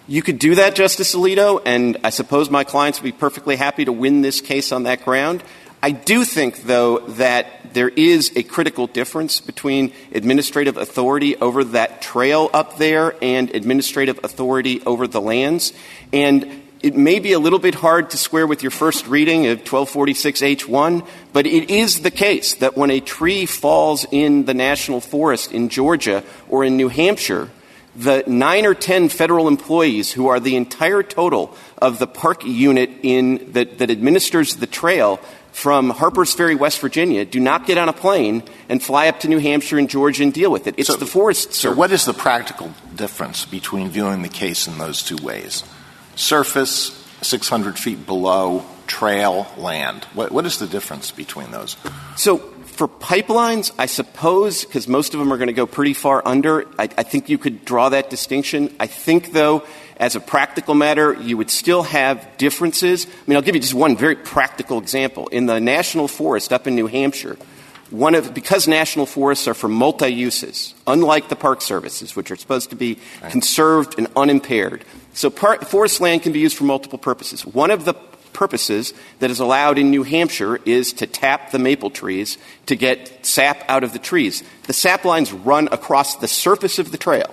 You 0.06 0.22
could 0.22 0.38
do 0.38 0.54
that, 0.56 0.74
Justice 0.74 1.14
Alito, 1.14 1.62
and 1.64 1.98
I 2.04 2.10
suppose 2.10 2.50
my 2.50 2.64
clients 2.64 3.00
would 3.00 3.10
be 3.10 3.18
perfectly 3.18 3.56
happy 3.56 3.84
to 3.86 3.92
win 3.92 4.22
this 4.22 4.40
case 4.40 4.70
on 4.70 4.82
that 4.84 5.04
ground. 5.04 5.42
I 5.82 5.90
do 5.90 6.24
think, 6.24 6.62
though, 6.62 7.00
that 7.00 7.74
there 7.74 7.88
is 7.88 8.32
a 8.36 8.42
critical 8.42 8.86
difference 8.86 9.40
between 9.40 9.92
administrative 10.12 10.76
authority 10.76 11.36
over 11.36 11.64
that 11.64 12.00
trail 12.00 12.48
up 12.54 12.78
there 12.78 13.14
and 13.20 13.54
administrative 13.54 14.20
authority 14.22 14.82
over 14.86 15.06
the 15.06 15.20
lands. 15.20 15.72
And 16.12 16.63
it 16.84 16.94
may 16.94 17.18
be 17.18 17.32
a 17.32 17.38
little 17.38 17.58
bit 17.58 17.74
hard 17.76 18.10
to 18.10 18.18
square 18.18 18.46
with 18.46 18.62
your 18.62 18.70
first 18.70 19.06
reading 19.06 19.46
of 19.46 19.64
1246H1, 19.64 21.06
but 21.32 21.46
it 21.46 21.70
is 21.70 22.02
the 22.02 22.10
case 22.10 22.56
that 22.56 22.76
when 22.76 22.90
a 22.90 23.00
tree 23.00 23.46
falls 23.46 24.04
in 24.10 24.44
the 24.44 24.52
national 24.52 25.00
forest 25.00 25.50
in 25.50 25.70
Georgia 25.70 26.22
or 26.46 26.62
in 26.62 26.76
New 26.76 26.90
Hampshire, 26.90 27.48
the 27.96 28.22
nine 28.26 28.66
or 28.66 28.74
ten 28.74 29.08
federal 29.08 29.48
employees 29.48 30.12
who 30.12 30.26
are 30.26 30.38
the 30.38 30.56
entire 30.56 31.02
total 31.02 31.56
of 31.78 31.98
the 31.98 32.06
park 32.06 32.44
unit 32.44 32.90
in 33.02 33.52
that, 33.52 33.78
that 33.78 33.90
administers 33.90 34.56
the 34.56 34.66
trail 34.66 35.16
from 35.52 35.88
Harpers 35.88 36.34
Ferry, 36.34 36.54
West 36.54 36.80
Virginia, 36.80 37.24
do 37.24 37.40
not 37.40 37.66
get 37.66 37.78
on 37.78 37.88
a 37.88 37.94
plane 37.94 38.42
and 38.68 38.82
fly 38.82 39.08
up 39.08 39.20
to 39.20 39.28
New 39.28 39.38
Hampshire 39.38 39.78
and 39.78 39.88
Georgia 39.88 40.22
and 40.22 40.34
deal 40.34 40.50
with 40.50 40.66
it. 40.66 40.74
It's 40.76 40.88
So- 40.88 40.96
the 40.96 41.06
Forest 41.06 41.54
So 41.54 41.72
what 41.72 41.92
is 41.92 42.04
the 42.04 42.12
practical 42.12 42.74
difference 42.94 43.46
between 43.46 43.88
viewing 43.88 44.20
the 44.20 44.28
case 44.28 44.66
in 44.66 44.76
those 44.76 45.02
two 45.02 45.16
ways? 45.16 45.62
Surface, 46.16 46.90
600 47.22 47.78
feet 47.78 48.06
below, 48.06 48.64
trail, 48.86 49.46
land. 49.56 50.04
What, 50.14 50.32
what 50.32 50.46
is 50.46 50.58
the 50.58 50.66
difference 50.66 51.10
between 51.10 51.50
those? 51.50 51.76
So 52.16 52.38
for 52.74 52.88
pipelines, 52.88 53.72
I 53.78 53.86
suppose, 53.86 54.64
because 54.64 54.88
most 54.88 55.14
of 55.14 55.20
them 55.20 55.32
are 55.32 55.36
going 55.36 55.46
to 55.46 55.52
go 55.52 55.66
pretty 55.66 55.94
far 55.94 56.22
under, 56.26 56.66
I, 56.78 56.88
I 56.98 57.02
think 57.04 57.28
you 57.28 57.38
could 57.38 57.64
draw 57.64 57.88
that 57.90 58.10
distinction. 58.10 58.74
I 58.80 58.86
think, 58.86 59.32
though, 59.32 59.64
as 59.96 60.16
a 60.16 60.20
practical 60.20 60.74
matter, 60.74 61.14
you 61.14 61.36
would 61.36 61.50
still 61.50 61.84
have 61.84 62.36
differences. 62.36 63.06
I 63.06 63.10
mean, 63.26 63.36
I'll 63.36 63.42
give 63.42 63.54
you 63.54 63.60
just 63.60 63.74
one 63.74 63.96
very 63.96 64.16
practical 64.16 64.78
example. 64.78 65.28
In 65.28 65.46
the 65.46 65.60
national 65.60 66.08
forest 66.08 66.52
up 66.52 66.66
in 66.66 66.74
New 66.74 66.88
Hampshire, 66.88 67.36
one 67.90 68.16
of, 68.16 68.34
because 68.34 68.66
national 68.66 69.06
forests 69.06 69.46
are 69.46 69.54
for 69.54 69.68
multi-uses, 69.68 70.74
unlike 70.86 71.28
the 71.28 71.36
park 71.36 71.62
services, 71.62 72.16
which 72.16 72.32
are 72.32 72.36
supposed 72.36 72.70
to 72.70 72.76
be 72.76 72.98
conserved 73.30 73.98
and 73.98 74.08
unimpaired. 74.16 74.84
So 75.14 75.30
forest 75.30 76.00
land 76.00 76.22
can 76.22 76.32
be 76.32 76.40
used 76.40 76.56
for 76.56 76.64
multiple 76.64 76.98
purposes. 76.98 77.46
One 77.46 77.70
of 77.70 77.84
the 77.84 77.94
purposes 78.34 78.92
that 79.20 79.30
is 79.30 79.40
allowed 79.40 79.78
in 79.78 79.90
New 79.90 80.02
Hampshire 80.02 80.56
is 80.66 80.92
to 80.94 81.06
tap 81.06 81.52
the 81.52 81.58
maple 81.58 81.88
trees 81.88 82.36
to 82.66 82.76
get 82.76 83.24
sap 83.24 83.64
out 83.68 83.84
of 83.84 83.92
the 83.92 83.98
trees. 83.98 84.42
The 84.64 84.72
sap 84.72 85.04
lines 85.04 85.32
run 85.32 85.68
across 85.70 86.16
the 86.16 86.28
surface 86.28 86.78
of 86.78 86.90
the 86.90 86.98
trail, 86.98 87.32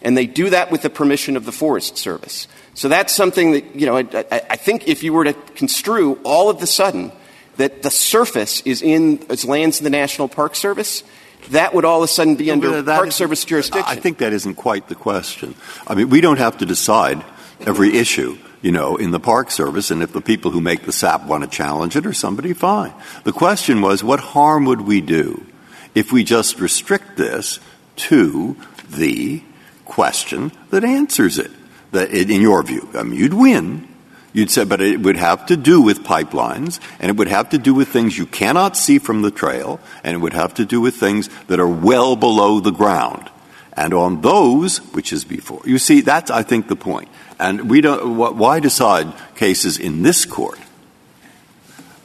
and 0.00 0.16
they 0.16 0.26
do 0.26 0.48
that 0.50 0.70
with 0.70 0.82
the 0.82 0.90
permission 0.90 1.36
of 1.36 1.44
the 1.44 1.52
Forest 1.52 1.98
Service. 1.98 2.46
So 2.74 2.88
that's 2.88 3.14
something 3.14 3.52
that, 3.52 3.74
you 3.74 3.86
know, 3.86 3.96
I, 3.96 4.24
I, 4.30 4.42
I 4.50 4.56
think 4.56 4.86
if 4.86 5.02
you 5.02 5.12
were 5.12 5.24
to 5.24 5.32
construe 5.34 6.20
all 6.22 6.48
of 6.48 6.60
the 6.60 6.66
sudden 6.66 7.10
that 7.56 7.82
the 7.82 7.90
surface 7.90 8.60
is 8.60 8.80
in 8.80 9.18
is 9.28 9.44
lands 9.44 9.80
in 9.80 9.84
the 9.84 9.90
National 9.90 10.28
Park 10.28 10.54
Service, 10.54 11.02
that 11.50 11.74
would 11.74 11.84
all 11.84 11.98
of 12.02 12.04
a 12.04 12.08
sudden 12.08 12.36
be 12.36 12.50
under 12.50 12.82
that 12.82 12.96
Park 12.96 13.12
Service 13.12 13.44
jurisdiction. 13.44 13.84
I 13.86 13.96
think 13.96 14.18
that 14.18 14.32
isn't 14.32 14.54
quite 14.54 14.88
the 14.88 14.94
question. 14.94 15.54
I 15.86 15.94
mean, 15.94 16.10
we 16.10 16.20
don't 16.20 16.38
have 16.38 16.58
to 16.58 16.66
decide 16.66 17.24
every 17.60 17.96
issue, 17.96 18.38
you 18.62 18.72
know, 18.72 18.96
in 18.96 19.10
the 19.10 19.20
Park 19.20 19.50
Service, 19.50 19.90
and 19.90 20.02
if 20.02 20.12
the 20.12 20.20
people 20.20 20.50
who 20.50 20.60
make 20.60 20.82
the 20.82 20.92
SAP 20.92 21.26
want 21.26 21.44
to 21.44 21.50
challenge 21.50 21.96
it 21.96 22.06
or 22.06 22.12
somebody, 22.12 22.52
fine. 22.52 22.92
The 23.24 23.32
question 23.32 23.80
was, 23.80 24.04
what 24.04 24.20
harm 24.20 24.64
would 24.66 24.82
we 24.82 25.00
do 25.00 25.46
if 25.94 26.12
we 26.12 26.24
just 26.24 26.60
restrict 26.60 27.16
this 27.16 27.60
to 27.96 28.56
the 28.90 29.42
question 29.84 30.52
that 30.70 30.84
answers 30.84 31.38
it? 31.38 31.50
That, 31.92 32.10
in 32.10 32.42
your 32.42 32.62
view, 32.62 32.86
I 32.94 33.02
mean, 33.02 33.18
you'd 33.18 33.32
win. 33.32 33.88
You'd 34.32 34.50
say, 34.50 34.64
but 34.64 34.80
it 34.80 35.00
would 35.00 35.16
have 35.16 35.46
to 35.46 35.56
do 35.56 35.80
with 35.80 36.04
pipelines, 36.04 36.80
and 37.00 37.10
it 37.10 37.16
would 37.16 37.28
have 37.28 37.48
to 37.50 37.58
do 37.58 37.72
with 37.72 37.88
things 37.88 38.18
you 38.18 38.26
cannot 38.26 38.76
see 38.76 38.98
from 38.98 39.22
the 39.22 39.30
trail, 39.30 39.80
and 40.04 40.14
it 40.14 40.18
would 40.18 40.34
have 40.34 40.54
to 40.54 40.66
do 40.66 40.80
with 40.80 40.96
things 40.96 41.30
that 41.46 41.58
are 41.58 41.68
well 41.68 42.14
below 42.14 42.60
the 42.60 42.70
ground. 42.70 43.30
And 43.72 43.94
on 43.94 44.20
those, 44.20 44.78
which 44.92 45.12
is 45.12 45.24
before, 45.24 45.62
you 45.64 45.78
see, 45.78 46.02
that's, 46.02 46.30
I 46.30 46.42
think, 46.42 46.68
the 46.68 46.76
point. 46.76 47.08
And 47.38 47.70
we 47.70 47.80
don't, 47.80 48.16
why 48.16 48.60
decide 48.60 49.12
cases 49.36 49.78
in 49.78 50.02
this 50.02 50.24
court 50.24 50.58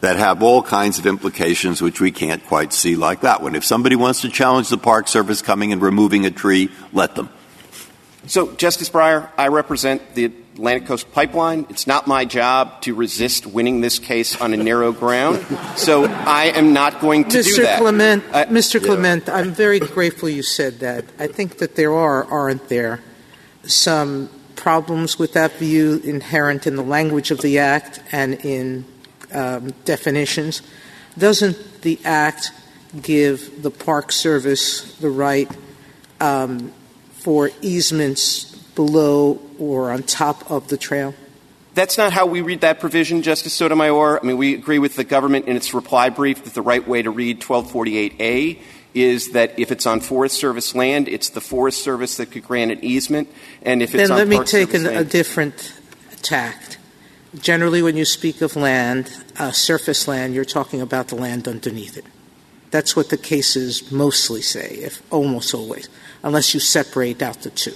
that 0.01 0.15
have 0.15 0.43
all 0.43 0.61
kinds 0.61 0.99
of 0.99 1.07
implications 1.07 1.81
which 1.81 1.99
we 1.99 2.11
can't 2.11 2.45
quite 2.45 2.73
see 2.73 2.95
like 2.95 3.21
that 3.21 3.41
one? 3.41 3.55
If 3.55 3.65
somebody 3.65 3.95
wants 3.95 4.21
to 4.21 4.29
challenge 4.29 4.69
the 4.69 4.77
Park 4.77 5.07
Service 5.07 5.41
coming 5.41 5.73
and 5.73 5.81
removing 5.81 6.25
a 6.25 6.31
tree, 6.31 6.69
let 6.93 7.15
them. 7.15 7.29
So, 8.27 8.53
Justice 8.53 8.89
Breyer, 8.89 9.29
I 9.37 9.47
represent 9.47 10.13
the 10.13 10.31
Atlantic 10.53 10.85
Coast 10.85 11.11
Pipeline. 11.11 11.65
It's 11.69 11.87
not 11.87 12.05
my 12.05 12.25
job 12.25 12.81
to 12.83 12.93
resist 12.93 13.47
winning 13.47 13.81
this 13.81 13.97
case 13.97 14.39
on 14.39 14.53
a 14.53 14.57
narrow 14.57 14.91
ground. 14.91 15.43
So 15.75 16.05
I 16.05 16.45
am 16.55 16.73
not 16.73 17.01
going 17.01 17.23
to 17.25 17.41
do 17.41 17.49
Mr. 17.49 17.63
that. 17.63 17.79
Clement, 17.79 18.23
I- 18.31 18.45
Mr. 18.45 18.83
Clement, 18.83 19.29
I'm 19.29 19.51
very 19.51 19.79
grateful 19.79 20.29
you 20.29 20.43
said 20.43 20.79
that. 20.79 21.05
I 21.17 21.25
think 21.25 21.57
that 21.57 21.75
there 21.75 21.93
are, 21.93 22.25
aren't 22.25 22.69
there, 22.69 23.01
some 23.63 24.29
problems 24.55 25.17
with 25.17 25.33
that 25.33 25.53
view 25.53 25.99
inherent 26.03 26.67
in 26.67 26.75
the 26.75 26.83
language 26.83 27.31
of 27.31 27.41
the 27.41 27.57
Act 27.57 28.01
and 28.11 28.35
in 28.45 28.85
um, 29.31 29.71
definitions. 29.85 30.61
Doesn't 31.17 31.81
the 31.81 31.99
Act 32.05 32.51
give 33.01 33.63
the 33.63 33.71
Park 33.71 34.11
Service 34.11 34.95
the 34.97 35.09
right 35.09 35.49
um, 36.19 36.71
for 37.13 37.49
easements 37.61 38.53
below 38.75 39.39
or 39.63 39.91
on 39.91 40.03
top 40.03 40.49
of 40.49 40.67
the 40.67 40.77
trail? 40.77 41.13
That's 41.73 41.97
not 41.97 42.13
how 42.13 42.27
we 42.27 42.41
read 42.41 42.61
that 42.61 42.79
provision, 42.79 43.23
Justice 43.23 43.53
Sotomayor. 43.53 44.19
I 44.19 44.25
mean, 44.25 44.37
we 44.37 44.53
agree 44.53 44.77
with 44.77 44.95
the 44.95 45.03
government 45.03 45.47
in 45.47 45.55
its 45.55 45.73
reply 45.73 46.09
brief 46.09 46.43
that 46.43 46.53
the 46.53 46.61
right 46.61 46.87
way 46.87 47.01
to 47.01 47.09
read 47.09 47.41
1248A 47.41 48.59
is 48.93 49.31
that 49.31 49.57
if 49.57 49.71
it's 49.71 49.87
on 49.87 49.99
Forest 49.99 50.37
Service 50.39 50.75
land, 50.75 51.07
it's 51.07 51.29
the 51.29 51.41
Forest 51.41 51.83
Service 51.83 52.17
that 52.17 52.27
could 52.27 52.43
grant 52.43 52.71
an 52.71 52.83
easement, 52.83 53.27
and 53.63 53.81
if 53.81 53.95
it's 53.95 54.07
then 54.07 54.17
let 54.17 54.27
me 54.27 54.43
take 54.43 54.73
an, 54.73 54.85
a 54.85 55.03
different 55.03 55.73
tact. 56.21 56.77
Generally, 57.39 57.81
when 57.81 57.97
you 57.97 58.05
speak 58.05 58.41
of 58.41 58.55
land, 58.55 59.11
uh, 59.39 59.51
surface 59.51 60.07
land, 60.07 60.35
you're 60.35 60.45
talking 60.45 60.81
about 60.81 61.07
the 61.07 61.15
land 61.15 61.47
underneath 61.47 61.97
it. 61.97 62.05
That's 62.69 62.95
what 62.95 63.09
the 63.09 63.17
cases 63.17 63.91
mostly 63.91 64.41
say, 64.41 64.75
if 64.75 65.01
almost 65.11 65.53
always, 65.53 65.89
unless 66.21 66.53
you 66.53 66.59
separate 66.59 67.21
out 67.23 67.41
the 67.41 67.49
two. 67.49 67.73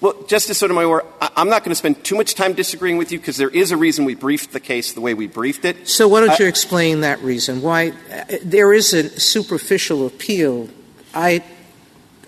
Well, 0.00 0.14
Justice 0.28 0.58
Sotomayor, 0.58 1.04
I'm 1.20 1.48
not 1.48 1.64
going 1.64 1.72
to 1.72 1.74
spend 1.74 2.04
too 2.04 2.14
much 2.14 2.34
time 2.34 2.52
disagreeing 2.52 2.98
with 2.98 3.10
you 3.10 3.18
because 3.18 3.36
there 3.36 3.48
is 3.48 3.72
a 3.72 3.76
reason 3.76 4.04
we 4.04 4.14
briefed 4.14 4.52
the 4.52 4.60
case 4.60 4.92
the 4.92 5.00
way 5.00 5.12
we 5.12 5.26
briefed 5.26 5.64
it. 5.64 5.88
So 5.88 6.06
why 6.06 6.20
don't 6.24 6.38
you 6.38 6.46
explain 6.46 7.00
that 7.00 7.20
reason? 7.20 7.62
Why 7.62 7.88
uh, 8.12 8.36
there 8.44 8.72
is 8.72 8.94
a 8.94 9.08
superficial 9.18 10.06
appeal. 10.06 10.68
I, 11.14 11.42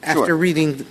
after 0.03 0.27
Sure. 0.27 0.37
reading 0.37 0.85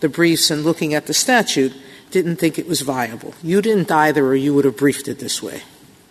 the 0.00 0.10
briefs 0.10 0.50
and 0.50 0.62
looking 0.62 0.92
at 0.92 1.06
the 1.06 1.14
statute, 1.14 1.72
didn't 2.10 2.36
think 2.36 2.58
it 2.58 2.68
was 2.68 2.82
viable. 2.82 3.34
You 3.42 3.62
didn't 3.62 3.90
either, 3.90 4.26
or 4.26 4.34
you 4.34 4.52
would 4.54 4.66
have 4.66 4.76
briefed 4.76 5.08
it 5.08 5.18
this 5.18 5.42
way. 5.42 5.62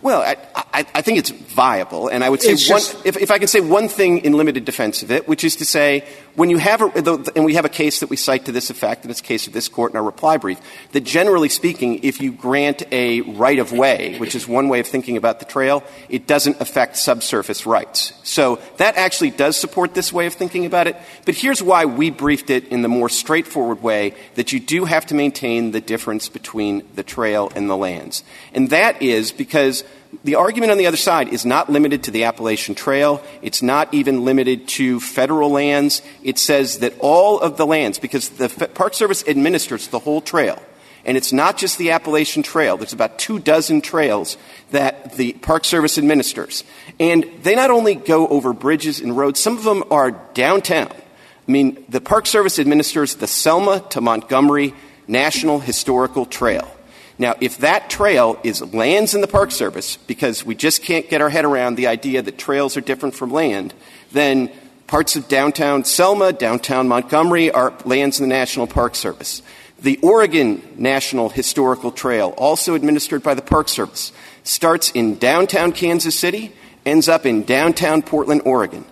Well, 0.06 0.22
I, 0.22 0.36
I, 0.54 0.86
I 0.94 1.02
think 1.02 1.18
it's 1.18 1.30
viable, 1.30 2.06
and 2.06 2.22
I 2.22 2.30
would 2.30 2.40
say 2.40 2.52
if, 2.52 3.16
if 3.16 3.32
I 3.32 3.40
can 3.40 3.48
say 3.48 3.58
one 3.58 3.88
thing 3.88 4.18
in 4.18 4.34
limited 4.34 4.64
defense 4.64 5.02
of 5.02 5.10
it, 5.10 5.26
which 5.26 5.42
is 5.42 5.56
to 5.56 5.64
say, 5.64 6.06
when 6.36 6.48
you 6.48 6.58
have 6.58 6.80
a, 6.80 7.24
and 7.34 7.44
we 7.44 7.54
have 7.54 7.64
a 7.64 7.68
case 7.68 7.98
that 7.98 8.08
we 8.08 8.14
cite 8.14 8.44
to 8.44 8.52
this 8.52 8.70
effect, 8.70 9.02
and 9.02 9.10
it's 9.10 9.18
a 9.18 9.24
case 9.24 9.48
of 9.48 9.52
this 9.52 9.68
court 9.68 9.90
in 9.90 9.96
our 9.96 10.04
reply 10.04 10.36
brief, 10.36 10.60
that 10.92 11.00
generally 11.00 11.48
speaking, 11.48 12.04
if 12.04 12.20
you 12.20 12.30
grant 12.30 12.84
a 12.92 13.22
right 13.22 13.58
of 13.58 13.72
way, 13.72 14.16
which 14.18 14.36
is 14.36 14.46
one 14.46 14.68
way 14.68 14.78
of 14.78 14.86
thinking 14.86 15.16
about 15.16 15.40
the 15.40 15.44
trail, 15.44 15.82
it 16.08 16.28
doesn't 16.28 16.60
affect 16.60 16.98
subsurface 16.98 17.66
rights. 17.66 18.12
So 18.22 18.60
that 18.76 18.96
actually 18.96 19.30
does 19.30 19.56
support 19.56 19.94
this 19.94 20.12
way 20.12 20.26
of 20.26 20.34
thinking 20.34 20.66
about 20.66 20.86
it. 20.86 20.96
But 21.24 21.34
here's 21.34 21.60
why 21.60 21.86
we 21.86 22.10
briefed 22.10 22.50
it 22.50 22.68
in 22.68 22.82
the 22.82 22.88
more 22.88 23.08
straightforward 23.08 23.82
way 23.82 24.14
that 24.36 24.52
you 24.52 24.60
do 24.60 24.84
have 24.84 25.06
to 25.06 25.16
maintain 25.16 25.72
the 25.72 25.80
difference 25.80 26.28
between 26.28 26.86
the 26.94 27.02
trail 27.02 27.50
and 27.56 27.68
the 27.68 27.76
lands. 27.76 28.22
And 28.52 28.70
that 28.70 29.02
is 29.02 29.32
because 29.32 29.82
the 30.26 30.34
argument 30.34 30.72
on 30.72 30.78
the 30.78 30.88
other 30.88 30.96
side 30.96 31.28
is 31.28 31.46
not 31.46 31.70
limited 31.70 32.02
to 32.02 32.10
the 32.10 32.24
Appalachian 32.24 32.74
Trail. 32.74 33.22
It's 33.42 33.62
not 33.62 33.94
even 33.94 34.24
limited 34.24 34.66
to 34.68 34.98
federal 34.98 35.50
lands. 35.50 36.02
It 36.24 36.36
says 36.36 36.80
that 36.80 36.94
all 36.98 37.38
of 37.38 37.56
the 37.56 37.64
lands, 37.64 38.00
because 38.00 38.30
the 38.30 38.48
Park 38.74 38.94
Service 38.94 39.22
administers 39.28 39.86
the 39.86 40.00
whole 40.00 40.20
trail, 40.20 40.60
and 41.04 41.16
it's 41.16 41.32
not 41.32 41.56
just 41.56 41.78
the 41.78 41.92
Appalachian 41.92 42.42
Trail. 42.42 42.76
There's 42.76 42.92
about 42.92 43.20
two 43.20 43.38
dozen 43.38 43.80
trails 43.80 44.36
that 44.72 45.12
the 45.12 45.34
Park 45.34 45.64
Service 45.64 45.96
administers. 45.96 46.64
And 46.98 47.24
they 47.44 47.54
not 47.54 47.70
only 47.70 47.94
go 47.94 48.26
over 48.26 48.52
bridges 48.52 49.00
and 49.00 49.16
roads, 49.16 49.38
some 49.38 49.56
of 49.56 49.62
them 49.62 49.84
are 49.92 50.10
downtown. 50.10 50.90
I 50.90 51.52
mean, 51.52 51.84
the 51.88 52.00
Park 52.00 52.26
Service 52.26 52.58
administers 52.58 53.14
the 53.14 53.28
Selma 53.28 53.84
to 53.90 54.00
Montgomery 54.00 54.74
National 55.06 55.60
Historical 55.60 56.26
Trail. 56.26 56.75
Now, 57.18 57.34
if 57.40 57.58
that 57.58 57.88
trail 57.88 58.38
is 58.42 58.60
lands 58.74 59.14
in 59.14 59.22
the 59.22 59.26
Park 59.26 59.50
Service, 59.50 59.96
because 59.96 60.44
we 60.44 60.54
just 60.54 60.82
can't 60.82 61.08
get 61.08 61.22
our 61.22 61.30
head 61.30 61.44
around 61.46 61.76
the 61.76 61.86
idea 61.86 62.20
that 62.20 62.36
trails 62.36 62.76
are 62.76 62.82
different 62.82 63.14
from 63.14 63.32
land, 63.32 63.72
then 64.12 64.50
parts 64.86 65.16
of 65.16 65.26
downtown 65.26 65.84
Selma, 65.84 66.32
downtown 66.32 66.88
Montgomery 66.88 67.50
are 67.50 67.72
lands 67.84 68.20
in 68.20 68.28
the 68.28 68.34
National 68.34 68.66
Park 68.66 68.94
Service. 68.94 69.42
The 69.80 69.98
Oregon 70.02 70.62
National 70.76 71.28
Historical 71.28 71.90
Trail, 71.90 72.34
also 72.36 72.74
administered 72.74 73.22
by 73.22 73.34
the 73.34 73.42
Park 73.42 73.68
Service, 73.68 74.12
starts 74.42 74.90
in 74.90 75.16
downtown 75.18 75.72
Kansas 75.72 76.18
City, 76.18 76.52
ends 76.84 77.08
up 77.08 77.24
in 77.26 77.44
downtown 77.44 78.02
Portland, 78.02 78.42
Oregon. 78.44 78.84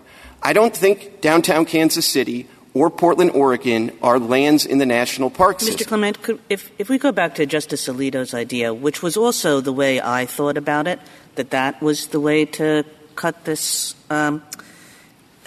I 0.43 0.53
don't 0.53 0.77
think 0.77 1.21
downtown 1.21 1.65
Kansas 1.65 2.07
City 2.07 2.49
or 2.75 2.91
Portland, 2.91 3.31
Oregon 3.31 3.97
are 4.03 4.19
lands 4.19 4.67
in 4.67 4.79
the 4.79 4.87
National 4.87 5.31
Park 5.31 5.59
Mr. 5.59 5.63
System. 5.63 5.87
Clement, 5.87 6.23
could, 6.23 6.41
if, 6.51 6.73
if 6.77 6.89
we 6.89 6.99
go 6.99 7.13
back 7.13 7.37
to 7.37 7.47
Justice 7.47 7.87
Alito's 7.87 8.35
idea, 8.35 8.75
which 8.75 9.01
was 9.01 9.17
also 9.17 9.61
the 9.61 9.73
way 9.73 10.01
I 10.01 10.27
thought 10.27 10.59
about 10.59 10.89
it, 10.89 10.99
that 11.37 11.51
that 11.51 11.81
was 11.81 12.09
the 12.09 12.19
way 12.19 12.45
to 12.45 12.85
cut 13.15 13.45
this. 13.45 13.95
Um, 14.11 14.43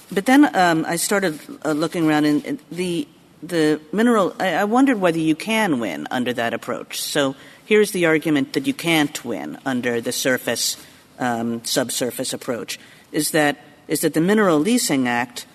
but 0.10 0.26
then 0.26 0.56
um, 0.56 0.86
I 0.88 0.96
started 0.96 1.38
uh, 1.66 1.74
looking 1.74 2.08
around, 2.08 2.26
and 2.26 2.60
the 2.72 3.08
the 3.44 3.82
mineral. 3.92 4.34
I, 4.40 4.54
I 4.56 4.64
wondered 4.64 5.02
whether 5.02 5.20
you 5.20 5.36
can 5.36 5.80
win 5.82 6.08
under 6.10 6.32
that 6.34 6.54
approach. 6.54 7.02
So 7.02 7.36
here's 7.66 7.92
the 7.92 8.06
argument 8.06 8.54
that 8.54 8.66
you 8.66 8.74
can't 8.74 9.24
win 9.26 9.60
under 9.66 10.00
the 10.00 10.14
surface 10.14 10.78
um, 11.20 11.64
subsurface 11.66 12.32
approach: 12.32 12.80
is 13.12 13.32
that 13.32 13.58
is 13.90 14.00
that 14.00 14.14
the 14.14 14.22
Mineral 14.22 14.60
Leasing 14.60 15.10
Act 15.10 15.46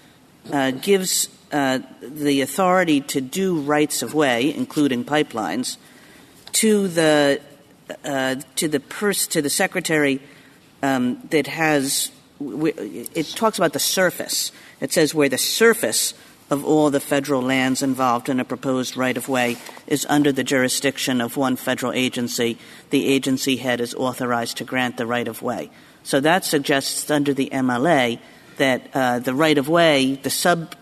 uh, 0.52 0.70
gives 0.72 1.28
the 1.52 2.40
authority 2.40 3.00
to 3.00 3.20
do 3.20 3.60
rights 3.60 4.02
of 4.02 4.14
way, 4.14 4.54
including 4.54 5.04
pipelines, 5.04 5.76
to 6.52 6.88
the 6.88 7.40
uh, 8.04 8.36
to 8.56 8.68
the 8.68 8.80
pers- 8.80 9.26
to 9.28 9.42
the 9.42 9.50
secretary 9.50 10.20
um, 10.82 11.20
that 11.30 11.46
has. 11.46 12.10
It 12.40 13.28
talks 13.36 13.58
about 13.58 13.72
the 13.72 13.78
surface. 13.78 14.50
It 14.80 14.92
says 14.92 15.14
where 15.14 15.28
the 15.28 15.38
surface 15.38 16.14
of 16.50 16.64
all 16.64 16.90
the 16.90 17.00
federal 17.00 17.40
lands 17.40 17.82
involved 17.82 18.28
in 18.28 18.40
a 18.40 18.44
proposed 18.44 18.96
right 18.96 19.16
of 19.16 19.28
way 19.28 19.56
is 19.86 20.04
under 20.08 20.32
the 20.32 20.44
jurisdiction 20.44 21.20
of 21.20 21.36
one 21.36 21.56
federal 21.56 21.92
agency. 21.92 22.58
The 22.90 23.06
agency 23.06 23.56
head 23.56 23.80
is 23.80 23.94
authorized 23.94 24.56
to 24.56 24.64
grant 24.64 24.96
the 24.96 25.06
right 25.06 25.28
of 25.28 25.40
way. 25.40 25.70
So 26.02 26.20
that 26.20 26.44
suggests 26.44 27.10
under 27.10 27.32
the 27.32 27.48
MLA 27.50 28.18
that 28.56 28.90
uh, 28.92 29.18
the 29.20 29.34
right 29.34 29.56
of 29.56 29.68
way, 29.68 30.16
the 30.16 30.30
sub 30.30 30.74
uh, 30.74 30.76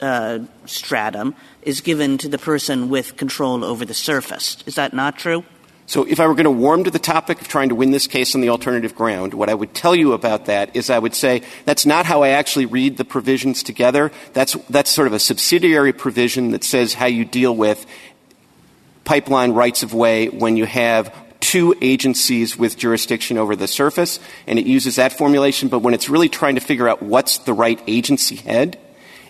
Uh, 0.00 0.38
stratum, 0.64 1.34
is 1.62 1.82
given 1.82 2.16
to 2.16 2.28
the 2.28 2.38
person 2.38 2.88
with 2.88 3.16
control 3.18 3.62
over 3.62 3.84
the 3.84 3.92
surface. 3.92 4.56
Is 4.64 4.76
that 4.76 4.94
not 4.94 5.18
true? 5.18 5.44
So 5.90 6.04
if 6.04 6.20
I 6.20 6.26
were 6.28 6.34
going 6.34 6.44
to 6.44 6.50
warm 6.52 6.84
to 6.84 6.90
the 6.90 7.00
topic 7.00 7.40
of 7.40 7.48
trying 7.48 7.70
to 7.70 7.74
win 7.74 7.90
this 7.90 8.06
case 8.06 8.36
on 8.36 8.40
the 8.40 8.48
alternative 8.48 8.94
ground, 8.94 9.34
what 9.34 9.48
I 9.48 9.54
would 9.54 9.74
tell 9.74 9.94
you 9.94 10.12
about 10.12 10.46
that 10.46 10.76
is 10.76 10.88
I 10.88 10.98
would 10.98 11.16
say 11.16 11.42
that's 11.64 11.84
not 11.84 12.06
how 12.06 12.22
I 12.22 12.28
actually 12.28 12.66
read 12.66 12.96
the 12.96 13.04
provisions 13.04 13.64
together. 13.64 14.12
That's, 14.32 14.54
that's 14.70 14.88
sort 14.88 15.08
of 15.08 15.12
a 15.12 15.18
subsidiary 15.18 15.92
provision 15.92 16.52
that 16.52 16.62
says 16.62 16.94
how 16.94 17.06
you 17.06 17.24
deal 17.24 17.56
with 17.56 17.84
pipeline 19.04 19.50
rights 19.50 19.82
of 19.82 19.92
way 19.92 20.28
when 20.28 20.56
you 20.56 20.64
have 20.64 21.12
two 21.40 21.74
agencies 21.82 22.56
with 22.56 22.76
jurisdiction 22.76 23.36
over 23.36 23.56
the 23.56 23.66
surface, 23.66 24.20
and 24.46 24.60
it 24.60 24.66
uses 24.66 24.94
that 24.94 25.12
formulation. 25.12 25.68
But 25.68 25.80
when 25.80 25.92
it's 25.92 26.08
really 26.08 26.28
trying 26.28 26.54
to 26.54 26.60
figure 26.60 26.88
out 26.88 27.02
what's 27.02 27.38
the 27.38 27.52
right 27.52 27.82
agency 27.88 28.36
head, 28.36 28.78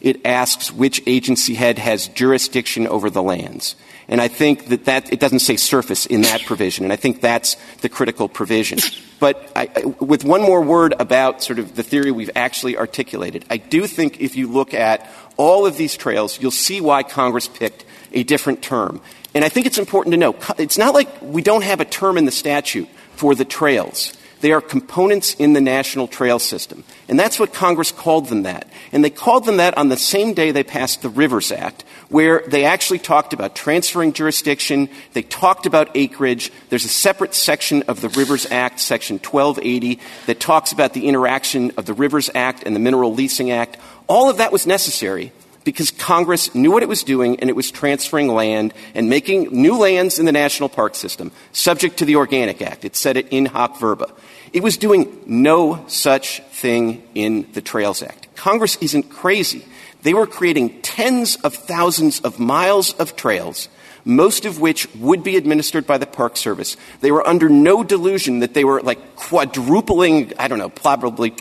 it 0.01 0.25
asks 0.25 0.73
which 0.73 1.03
agency 1.07 1.55
head 1.55 1.79
has 1.79 2.09
jurisdiction 2.09 2.87
over 2.87 3.11
the 3.11 3.23
lands. 3.23 3.77
And 4.09 4.21
I 4.21 4.29
think 4.29 4.67
that, 4.67 4.87
that 4.87 5.13
it 5.13 5.21
doesn't 5.21 5.39
say 5.39 5.57
surface 5.57 6.05
in 6.07 6.23
that 6.23 6.43
provision, 6.45 6.85
and 6.85 6.93
I 6.93 6.97
think 6.97 7.21
that's 7.21 7.57
the 7.81 7.89
critical 7.89 8.29
provision. 8.29 8.81
But 9.21 9.53
I, 9.55 9.85
with 10.01 10.25
one 10.25 10.43
more 10.43 10.63
word 10.63 10.95
about 10.99 11.43
sort 11.43 11.59
of 11.59 11.77
the 11.77 11.83
theory 11.83 12.11
we've 12.11 12.31
actually 12.35 12.77
articulated, 12.77 13.45
I 13.51 13.59
do 13.59 13.87
think 13.87 14.21
if 14.21 14.35
you 14.35 14.51
look 14.51 14.75
at 14.75 15.09
all 15.37 15.65
of 15.65 15.77
these 15.77 15.97
trails, 15.97 16.41
you'll 16.41 16.51
see 16.51 16.81
why 16.81 17.03
Congress 17.03 17.47
picked 17.47 17.85
a 18.13 18.25
different 18.25 18.63
term. 18.63 19.01
And 19.35 19.45
I 19.45 19.49
think 19.49 19.67
it's 19.67 19.79
important 19.79 20.13
to 20.15 20.17
know, 20.17 20.35
it's 20.59 20.79
not 20.79 20.93
like 20.93 21.09
we 21.23 21.43
don't 21.43 21.63
have 21.63 21.81
a 21.81 21.85
term 21.85 22.19
in 22.19 22.25
the 22.25 22.33
statute 22.33 22.89
for 23.15 23.35
the 23.35 23.45
trails. 23.45 24.13
They 24.40 24.53
are 24.53 24.61
components 24.61 25.35
in 25.35 25.53
the 25.53 25.61
national 25.61 26.09
trail 26.09 26.38
system. 26.38 26.85
And 27.09 27.18
that's 27.18 27.38
what 27.38 27.53
Congress 27.53 27.92
called 27.92 28.29
them 28.29 28.44
that. 28.44 28.68
And 28.92 29.05
they 29.05 29.11
called 29.11 29.44
them 29.44 29.59
that 29.59 29.76
on 29.76 29.88
the 29.88 29.96
same 29.96 30.35
day 30.35 30.50
they 30.50 30.64
passed 30.64 31.03
the 31.03 31.09
Rivers 31.09 31.53
Act, 31.53 31.85
where 32.09 32.42
they 32.46 32.64
actually 32.64 33.00
talked 33.00 33.33
about 33.33 33.55
transferring 33.55 34.12
jurisdiction. 34.12 34.88
They 35.12 35.22
talked 35.22 35.66
about 35.66 35.90
acreage. 35.94 36.50
There's 36.68 36.85
a 36.85 36.88
separate 36.88 37.35
section 37.35 37.83
of 37.83 38.00
the 38.00 38.09
Rivers 38.09 38.46
Act, 38.50 38.81
Section 38.81 39.16
1280, 39.16 40.00
that 40.26 40.40
talks 40.40 40.72
about 40.72 40.94
the 40.94 41.07
interaction 41.07 41.72
of 41.76 41.87
the 41.87 41.94
Rivers 41.94 42.31
Act 42.35 42.62
and 42.64 42.74
the 42.74 42.81
Mineral 42.81 43.14
Leasing 43.14 43.50
Act. 43.50 43.76
All 44.09 44.31
of 44.31 44.38
that 44.38 44.53
was 44.53 44.66
necessary 44.66 45.33
because 45.64 45.90
Congress 45.90 46.55
knew 46.55 46.70
what 46.70 46.83
it 46.83 46.88
was 46.88 47.03
doing 47.03 47.38
and 47.40 47.51
it 47.51 47.57
was 47.57 47.70
transferring 47.70 48.29
land 48.29 48.73
and 48.94 49.09
making 49.09 49.49
new 49.51 49.77
lands 49.77 50.18
in 50.18 50.27
the 50.27 50.33
national 50.33 50.68
park 50.68 50.94
system 50.94 51.33
subject 51.53 51.99
to 51.99 52.05
the 52.05 52.16
Organic 52.16 52.62
Act. 52.62 52.85
It 52.85 52.96
said 52.96 53.16
it 53.16 53.29
in 53.31 53.46
haec 53.46 53.79
verba. 53.79 54.12
It 54.53 54.62
was 54.62 54.77
doing 54.77 55.23
no 55.27 55.85
such 55.87 56.40
thing 56.51 57.03
in 57.14 57.46
the 57.53 57.61
Trails 57.61 58.03
Act. 58.03 58.35
Congress 58.35 58.77
isn't 58.81 59.11
crazy. 59.11 59.64
They 60.03 60.14
were 60.14 60.27
creating 60.27 60.81
tens 60.83 61.37
of 61.37 61.55
thousands 61.55 62.20
of 62.20 62.38
miles 62.38 62.94
of 62.94 63.14
trails, 63.14 63.68
most 64.05 64.46
of 64.46 64.61
which 64.61 64.92
would 64.94 65.23
be 65.23 65.37
administered 65.37 65.87
by 65.87 65.99
the 65.99 66.07
Park 66.07 66.37
Service. 66.37 66.77
They 67.01 67.12
were 67.12 67.27
under 67.27 67.49
no 67.49 67.85
delusion 67.85 68.40
that 68.40 68.55
they 68.55 68.64
were 68.64 68.81
like 68.81 69.16
quadrupling, 69.16 70.33
I 70.38 70.49
don't 70.49 70.59
know, 70.59 70.70
probably 70.70 71.35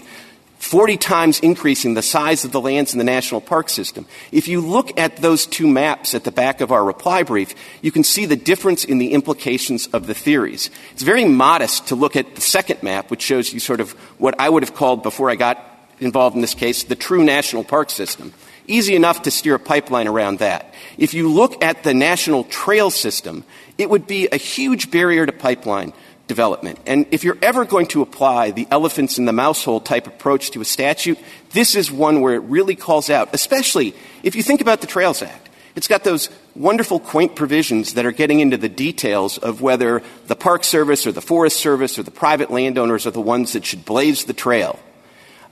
40 0.60 0.98
times 0.98 1.40
increasing 1.40 1.94
the 1.94 2.02
size 2.02 2.44
of 2.44 2.52
the 2.52 2.60
lands 2.60 2.92
in 2.94 3.00
the 3.00 3.06
national 3.06 3.40
park 3.40 3.70
system. 3.70 4.06
If 4.32 4.50
you 4.50 4.60
look 4.60 5.00
at 5.00 5.16
those 5.18 5.46
two 5.46 5.68
maps 5.68 6.14
at 6.14 6.26
the 6.26 6.34
back 6.34 6.60
of 6.60 6.74
our 6.74 6.84
reply 6.84 7.24
brief, 7.24 7.56
you 7.82 7.94
can 7.94 8.04
see 8.04 8.26
the 8.26 8.36
difference 8.36 8.84
in 8.84 8.98
the 8.98 9.14
implications 9.14 9.88
of 9.88 10.06
the 10.06 10.14
theories. 10.14 10.70
It's 10.92 11.02
very 11.02 11.24
modest 11.24 11.88
to 11.88 11.96
look 11.96 12.18
at 12.18 12.36
the 12.36 12.42
second 12.42 12.84
map, 12.84 13.10
which 13.10 13.22
shows 13.22 13.54
you 13.54 13.62
sort 13.62 13.80
of 13.80 13.94
what 14.20 14.38
I 14.38 14.50
would 14.50 14.64
have 14.64 14.76
called 14.76 15.02
before 15.02 15.30
I 15.30 15.36
got 15.36 15.66
involved 16.02 16.36
in 16.36 16.42
this 16.42 16.54
case, 16.56 16.84
the 16.84 16.96
true 16.96 17.24
national 17.24 17.64
park 17.64 17.90
system. 17.90 18.34
Easy 18.68 18.96
enough 18.96 19.24
to 19.24 19.32
steer 19.32 19.56
a 19.56 19.60
pipeline 19.60 20.08
around 20.08 20.40
that. 20.40 20.74
If 20.98 21.14
you 21.14 21.32
look 21.32 21.64
at 21.64 21.84
the 21.84 21.94
national 21.94 22.44
trail 22.44 22.92
system, 22.92 23.46
it 23.78 23.90
would 23.90 24.08
be 24.08 24.28
a 24.28 24.38
huge 24.38 24.92
barrier 24.92 25.26
to 25.26 25.32
pipeline 25.32 25.94
development. 26.30 26.80
And 26.86 27.06
if 27.12 27.26
you're 27.26 27.38
ever 27.42 27.66
going 27.66 27.88
to 27.88 28.02
apply 28.02 28.52
the 28.52 28.68
elephants 28.72 29.18
in 29.18 29.26
the 29.26 29.34
mouse 29.34 29.66
hole 29.66 29.82
type 29.82 30.08
approach 30.08 30.52
to 30.52 30.62
a 30.62 30.66
statute, 30.66 31.20
this 31.52 31.76
is 31.76 31.92
one 31.92 32.22
where 32.22 32.36
it 32.36 32.44
really 32.44 32.76
calls 32.76 33.10
out, 33.10 33.34
especially 33.34 33.94
if 34.24 34.36
you 34.36 34.44
think 34.44 34.62
about 34.62 34.80
the 34.80 34.88
Trails 34.88 35.22
Act. 35.22 35.50
It's 35.76 35.88
got 35.88 36.04
those 36.04 36.30
wonderful, 36.56 37.00
quaint 37.00 37.36
provisions 37.36 37.96
that 37.96 38.06
are 38.06 38.12
getting 38.12 38.40
into 38.40 38.58
the 38.58 38.70
details 38.70 39.38
of 39.38 39.62
whether 39.62 40.04
the 40.28 40.36
Park 40.36 40.64
Service 40.64 41.06
or 41.06 41.12
the 41.12 41.22
Forest 41.22 41.60
Service 41.60 42.00
or 42.00 42.04
the 42.04 42.12
private 42.12 42.52
landowners 42.52 43.06
are 43.06 43.12
the 43.12 43.22
ones 43.22 43.54
that 43.54 43.66
should 43.66 43.84
blaze 43.84 44.26
the 44.26 44.34
trail. 44.34 44.80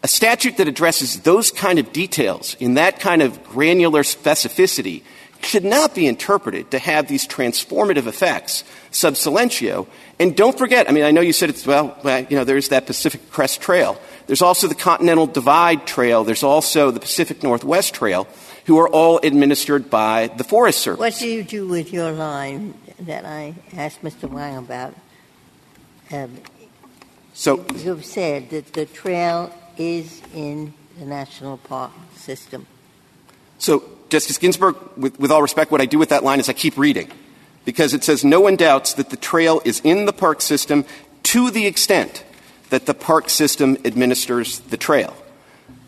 A 0.03 0.07
statute 0.07 0.57
that 0.57 0.67
addresses 0.67 1.21
those 1.21 1.49
kind 1.49 1.79
of 1.79 1.91
details 1.91 2.55
in 2.59 2.75
that 2.75 2.99
kind 2.99 3.21
of 3.21 3.43
granular 3.43 4.03
specificity 4.03 5.01
should 5.41 5.63
not 5.63 5.95
be 5.95 6.07
interpreted 6.07 6.71
to 6.71 6.79
have 6.79 7.07
these 7.07 7.27
transformative 7.27 8.07
effects 8.07 8.63
sub 8.91 9.15
silentio. 9.15 9.87
And 10.19 10.35
don't 10.35 10.57
forget, 10.57 10.89
I 10.89 10.93
mean, 10.93 11.03
I 11.03 11.11
know 11.11 11.21
you 11.21 11.33
said 11.33 11.49
it's, 11.49 11.65
well, 11.65 11.97
you 12.29 12.37
know, 12.37 12.43
there's 12.43 12.69
that 12.69 12.85
Pacific 12.85 13.29
Crest 13.31 13.61
Trail. 13.61 13.99
There's 14.25 14.41
also 14.41 14.67
the 14.67 14.75
Continental 14.75 15.27
Divide 15.27 15.85
Trail. 15.85 16.23
There's 16.23 16.43
also 16.43 16.91
the 16.91 16.99
Pacific 16.99 17.43
Northwest 17.43 17.93
Trail, 17.93 18.27
who 18.65 18.77
are 18.79 18.89
all 18.89 19.19
administered 19.23 19.89
by 19.89 20.27
the 20.27 20.43
Forest 20.43 20.79
Service. 20.79 20.99
What 20.99 21.15
do 21.17 21.27
you 21.27 21.43
do 21.43 21.67
with 21.67 21.93
your 21.93 22.11
line 22.11 22.73
that 22.99 23.25
I 23.25 23.55
asked 23.73 24.01
Mr. 24.01 24.31
Yang 24.31 24.57
about? 24.57 24.95
Um, 26.11 26.37
so 27.33 27.65
you've 27.75 28.05
said 28.05 28.49
that 28.49 28.73
the 28.73 28.85
trail 28.85 29.53
is 29.77 30.21
in 30.33 30.73
the 30.97 31.05
national 31.05 31.57
park 31.57 31.91
system. 32.15 32.65
So, 33.59 33.96
Justice 34.09 34.37
Ginsburg, 34.37 34.75
with, 34.95 35.19
with 35.19 35.31
all 35.31 35.41
respect, 35.41 35.71
what 35.71 35.81
I 35.81 35.85
do 35.85 35.99
with 35.99 36.09
that 36.09 36.23
line 36.23 36.39
is 36.39 36.49
I 36.49 36.53
keep 36.53 36.77
reading 36.77 37.11
because 37.65 37.93
it 37.93 38.03
says 38.03 38.23
no 38.23 38.39
one 38.39 38.55
doubts 38.55 38.93
that 38.93 39.09
the 39.09 39.17
trail 39.17 39.61
is 39.65 39.81
in 39.83 40.05
the 40.05 40.13
park 40.13 40.41
system 40.41 40.85
to 41.23 41.51
the 41.51 41.65
extent 41.65 42.23
that 42.69 42.85
the 42.85 42.93
park 42.93 43.29
system 43.29 43.77
administers 43.83 44.59
the 44.59 44.77
trail. 44.77 45.15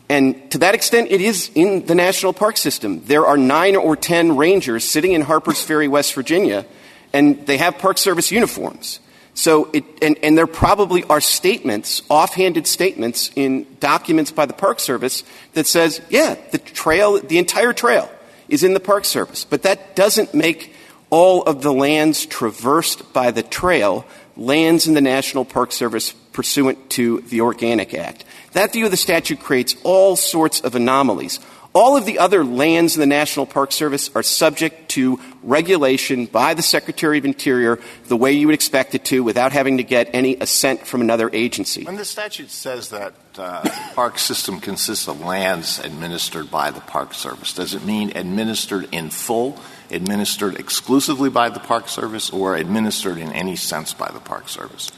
And 0.09 0.51
to 0.51 0.57
that 0.57 0.73
extent, 0.73 1.11
it 1.11 1.21
is 1.21 1.51
in 1.53 1.85
the 1.85 1.95
national 1.95 2.33
park 2.33 2.57
system. 2.57 3.03
There 3.05 3.25
are 3.25 3.37
nine 3.37 3.75
or 3.75 3.95
ten 3.95 4.35
rangers 4.35 4.83
sitting 4.83 5.11
in 5.11 5.21
Harpers 5.21 5.61
Ferry, 5.61 5.87
West 5.87 6.13
Virginia, 6.13 6.65
and 7.13 7.45
they 7.45 7.57
have 7.57 7.77
Park 7.77 7.97
Service 7.97 8.31
uniforms. 8.31 8.99
So, 9.39 9.69
it, 9.71 9.85
and, 10.01 10.17
and 10.21 10.37
there 10.37 10.47
probably 10.47 11.05
are 11.05 11.21
statements, 11.21 12.01
offhanded 12.09 12.67
statements 12.67 13.31
in 13.37 13.65
documents 13.79 14.31
by 14.31 14.45
the 14.45 14.51
Park 14.51 14.81
Service 14.81 15.23
that 15.53 15.65
says, 15.65 16.01
yeah, 16.09 16.35
the 16.51 16.57
trail, 16.57 17.17
the 17.21 17.37
entire 17.37 17.71
trail 17.71 18.11
is 18.49 18.65
in 18.65 18.73
the 18.73 18.81
Park 18.81 19.05
Service. 19.05 19.45
But 19.45 19.63
that 19.63 19.95
doesn't 19.95 20.33
make 20.33 20.73
all 21.09 21.43
of 21.43 21.61
the 21.61 21.71
lands 21.71 22.25
traversed 22.25 23.13
by 23.13 23.31
the 23.31 23.41
trail 23.41 24.05
lands 24.35 24.87
in 24.87 24.93
the 24.93 24.99
National 24.99 25.45
Park 25.45 25.71
Service 25.71 26.11
pursuant 26.33 26.89
to 26.89 27.21
the 27.21 27.39
Organic 27.39 27.93
Act. 27.93 28.25
That 28.51 28.73
view 28.73 28.83
of 28.83 28.91
the 28.91 28.97
statute 28.97 29.39
creates 29.39 29.73
all 29.85 30.17
sorts 30.17 30.59
of 30.59 30.75
anomalies. 30.75 31.39
All 31.71 31.95
of 31.95 32.05
the 32.05 32.17
other 32.17 32.43
lands 32.43 32.95
in 32.95 32.99
the 32.99 33.05
National 33.05 33.45
Park 33.45 33.71
Service 33.71 34.09
are 34.15 34.23
subject 34.23 34.89
to 34.89 35.19
regulation 35.43 36.25
by 36.25 36.55
the 36.55 36.63
Secretary 36.63 37.19
of 37.19 37.25
Interior 37.25 37.79
the 38.07 38.17
way 38.17 38.33
you 38.33 38.47
would 38.47 38.55
expect 38.55 38.95
it 38.95 39.05
to 39.05 39.23
without 39.23 39.51
having 39.51 39.77
to 39.77 39.83
get 39.83 40.09
any 40.13 40.35
assent 40.37 40.87
from 40.87 41.01
another 41.01 41.29
agency. 41.31 41.85
When 41.85 41.95
the 41.95 42.05
statute 42.05 42.49
says 42.49 42.89
that 42.89 43.13
uh, 43.37 43.61
the 43.61 43.69
park 43.93 44.17
system 44.17 44.59
consists 44.59 45.07
of 45.07 45.21
lands 45.21 45.77
administered 45.79 46.49
by 46.49 46.71
the 46.71 46.81
Park 46.81 47.13
Service, 47.13 47.53
does 47.53 47.75
it 47.75 47.85
mean 47.85 48.17
administered 48.17 48.89
in 48.91 49.11
full, 49.11 49.59
administered 49.91 50.59
exclusively 50.59 51.29
by 51.29 51.49
the 51.49 51.59
Park 51.59 51.87
Service, 51.87 52.31
or 52.31 52.55
administered 52.55 53.19
in 53.19 53.31
any 53.31 53.55
sense 53.55 53.93
by 53.93 54.09
the 54.11 54.19
Park 54.19 54.49
Service? 54.49 54.91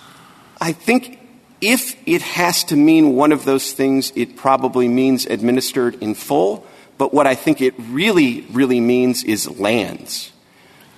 I 0.62 0.72
think 0.72 1.21
if 1.62 1.96
it 2.08 2.24
has 2.24 2.64
to 2.66 2.76
mean 2.76 3.16
one 3.16 3.32
of 3.32 3.46
those 3.46 3.72
things, 3.72 4.12
it 4.16 4.36
probably 4.36 4.88
means 4.88 5.26
administered 5.26 5.96
in 6.02 6.16
full. 6.16 6.66
But 6.98 7.14
what 7.14 7.28
I 7.28 7.36
think 7.36 7.62
it 7.62 7.74
really, 7.78 8.42
really 8.52 8.80
means 8.80 9.24
is 9.24 9.60
lands. 9.60 10.32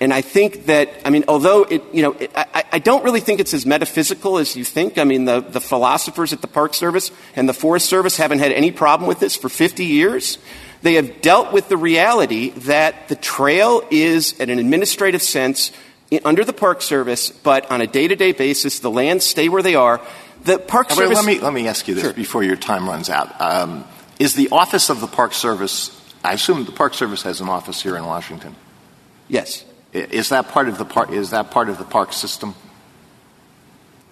And 0.00 0.12
I 0.12 0.22
think 0.22 0.66
that, 0.66 0.90
I 1.04 1.10
mean, 1.10 1.24
although 1.28 1.62
it, 1.62 1.82
you 1.92 2.02
know, 2.02 2.16
I, 2.34 2.78
don't 2.78 3.04
really 3.04 3.20
think 3.20 3.40
it's 3.40 3.54
as 3.54 3.64
metaphysical 3.64 4.38
as 4.38 4.56
you 4.56 4.64
think. 4.64 4.98
I 4.98 5.04
mean, 5.04 5.24
the, 5.24 5.40
philosophers 5.60 6.32
at 6.32 6.40
the 6.40 6.48
Park 6.48 6.74
Service 6.74 7.10
and 7.36 7.48
the 7.48 7.54
Forest 7.54 7.88
Service 7.88 8.16
haven't 8.16 8.40
had 8.40 8.52
any 8.52 8.72
problem 8.72 9.06
with 9.08 9.20
this 9.20 9.36
for 9.36 9.48
50 9.48 9.84
years. 9.84 10.38
They 10.82 10.94
have 10.94 11.22
dealt 11.22 11.52
with 11.52 11.68
the 11.68 11.76
reality 11.76 12.50
that 12.50 13.08
the 13.08 13.16
trail 13.16 13.82
is, 13.90 14.38
in 14.38 14.50
an 14.50 14.58
administrative 14.58 15.22
sense, 15.22 15.70
under 16.24 16.44
the 16.44 16.52
Park 16.52 16.82
Service, 16.82 17.30
but 17.30 17.70
on 17.70 17.80
a 17.80 17.86
day 17.86 18.08
to 18.08 18.16
day 18.16 18.32
basis, 18.32 18.80
the 18.80 18.90
lands 18.90 19.24
stay 19.24 19.48
where 19.48 19.62
they 19.62 19.74
are. 19.74 20.00
The 20.44 20.58
Park 20.58 20.90
Wait, 20.90 20.96
Service. 20.96 21.16
Let 21.16 21.26
me, 21.26 21.38
let 21.40 21.52
me 21.52 21.68
ask 21.68 21.88
you 21.88 21.94
this 21.94 22.04
Sure. 22.04 22.12
before 22.12 22.42
your 22.42 22.56
time 22.56 22.88
runs 22.88 23.10
out. 23.10 23.40
Um, 23.40 23.84
is 24.18 24.34
the 24.34 24.48
office 24.50 24.90
of 24.90 25.00
the 25.00 25.06
Park 25.06 25.32
Service, 25.32 25.90
I 26.22 26.34
assume 26.34 26.64
the 26.64 26.72
Park 26.72 26.94
Service 26.94 27.22
has 27.22 27.40
an 27.40 27.48
office 27.48 27.82
here 27.82 27.96
in 27.96 28.04
Washington. 28.04 28.54
Yes. 29.28 29.64
Is 29.92 30.28
that 30.28 30.48
part 30.48 30.68
of 30.68 30.76
the 30.76 30.84
park, 30.84 31.10
is 31.10 31.30
that 31.30 31.50
part 31.50 31.68
of 31.68 31.78
the 31.78 31.84
park 31.84 32.12
system? 32.12 32.54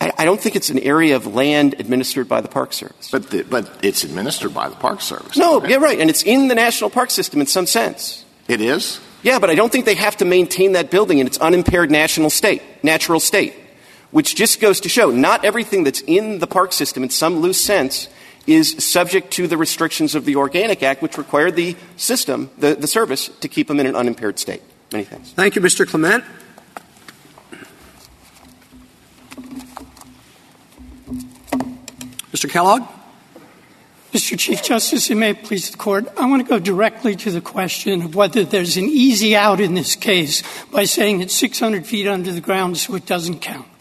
I, 0.01 0.13
I 0.19 0.25
don't 0.25 0.41
think 0.41 0.57
it's 0.57 0.71
an 0.71 0.79
area 0.79 1.17
of 1.17 1.27
land 1.27 1.75
administered 1.79 2.29
by 2.29 2.41
the 2.41 2.49
Park 2.49 2.73
Service. 2.73 3.11
But, 3.11 3.31
the, 3.31 3.43
but 3.43 3.81
it's 3.83 4.03
administered 4.03 4.55
by 4.55 4.69
the 4.69 4.77
Park 4.77 5.01
Service. 5.01 5.37
no, 5.37 5.61
right? 5.61 5.71
yeah, 5.71 5.77
right. 5.77 5.99
And 5.99 6.09
it's 6.11 6.23
in 6.23 6.49
the 6.49 6.55
National 6.55 6.91
Park 6.91 7.11
System 7.11 7.41
in 7.41 7.47
some 7.47 7.67
sense. 7.67 8.25
It 8.49 8.61
is? 8.61 9.01
Yeah, 9.23 9.39
but 9.39 9.51
I 9.51 9.55
don't 9.55 9.71
think 9.71 9.85
they 9.85 9.95
have 9.95 10.17
to 10.17 10.25
maintain 10.25 10.73
that 10.73 10.91
building 10.91 11.19
in 11.19 11.27
its 11.27 11.39
unimpaired 11.39 11.91
national 11.91 12.31
state, 12.31 12.63
natural 12.83 13.21
state, 13.21 13.55
which 14.13 14.37
just 14.37 14.61
goes 14.61 14.81
to 14.81 14.89
show 14.89 15.11
not 15.11 15.45
everything 15.45 15.83
that's 15.83 16.03
in 16.03 16.39
the 16.39 16.47
park 16.47 16.73
system 16.73 17.03
in 17.03 17.11
some 17.11 17.41
loose 17.41 17.63
sense 17.63 18.09
is 18.47 18.85
subject 18.85 19.33
to 19.33 19.47
the 19.49 19.57
restrictions 19.57 20.15
of 20.15 20.25
the 20.25 20.37
Organic 20.37 20.83
Act, 20.83 21.03
which 21.03 21.17
require 21.17 21.51
the 21.51 21.77
system, 21.97 22.51
the, 22.59 22.75
the 22.75 22.87
service, 22.87 23.29
to 23.41 23.49
keep 23.49 23.69
them 23.69 23.81
in 23.81 23.87
an 23.87 23.97
unimpaired 23.97 24.39
state. 24.39 24.63
Many 24.93 25.05
thanks. 25.05 25.31
Thank 25.31 25.57
you, 25.57 25.63
Mr. 25.63 25.87
Clement. 25.87 26.25
Mr. 32.33 32.51
Kellogg? 32.51 32.83
Mr. 34.13 34.39
Chief 34.39 34.63
Justice, 34.63 35.09
and 35.09 35.21
may 35.21 35.31
it 35.31 35.43
please 35.43 35.71
the 35.71 35.79
court, 35.79 36.07
I 36.19 36.27
want 36.27 36.43
to 36.43 36.49
go 36.49 36.59
directly 36.59 37.17
to 37.17 37.31
the 37.31 37.41
question 37.41 38.03
of 38.03 38.15
whether 38.15 38.45
there's 38.45 38.77
an 38.77 38.85
easy 38.85 39.35
out 39.35 39.59
in 39.59 39.73
this 39.73 39.97
case 39.97 40.43
by 40.71 40.85
saying 40.85 41.23
it's 41.23 41.35
600 41.35 41.87
feet 41.87 42.07
under 42.07 42.31
the 42.31 42.43
ground 42.43 42.77
so 42.77 42.95
it 42.95 43.07
doesn't 43.07 43.41
count. 43.41 43.72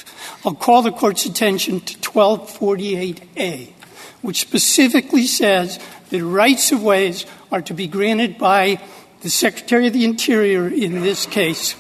I'll 0.44 0.56
call 0.56 0.82
the 0.82 0.92
court's 0.92 1.26
attention 1.26 1.82
to 1.82 1.98
1248A, 2.00 3.74
which 4.22 4.42
specifically 4.42 5.28
says 5.28 5.80
that 6.10 6.24
rights 6.24 6.72
of 6.72 6.82
ways 6.82 7.28
are 7.52 7.62
to 7.62 7.74
be 7.76 7.88
granted 7.88 8.40
by 8.40 8.82
the 9.22 9.30
Secretary 9.30 9.86
of 9.86 9.94
the 9.94 10.04
Interior 10.04 10.68
in 10.68 11.02
this 11.02 11.28
case 11.28 11.74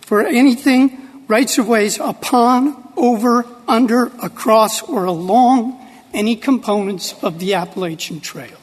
for 0.00 0.26
anything 0.26 1.24
rights 1.28 1.58
of 1.58 1.68
ways 1.68 1.98
upon, 1.98 2.92
over, 2.96 3.44
under, 3.68 4.06
across, 4.22 4.82
or 4.82 5.04
along 5.04 5.78
any 6.14 6.34
components 6.34 7.14
of 7.22 7.38
the 7.38 7.52
Appalachian 7.54 8.20
Trail. 8.20 8.56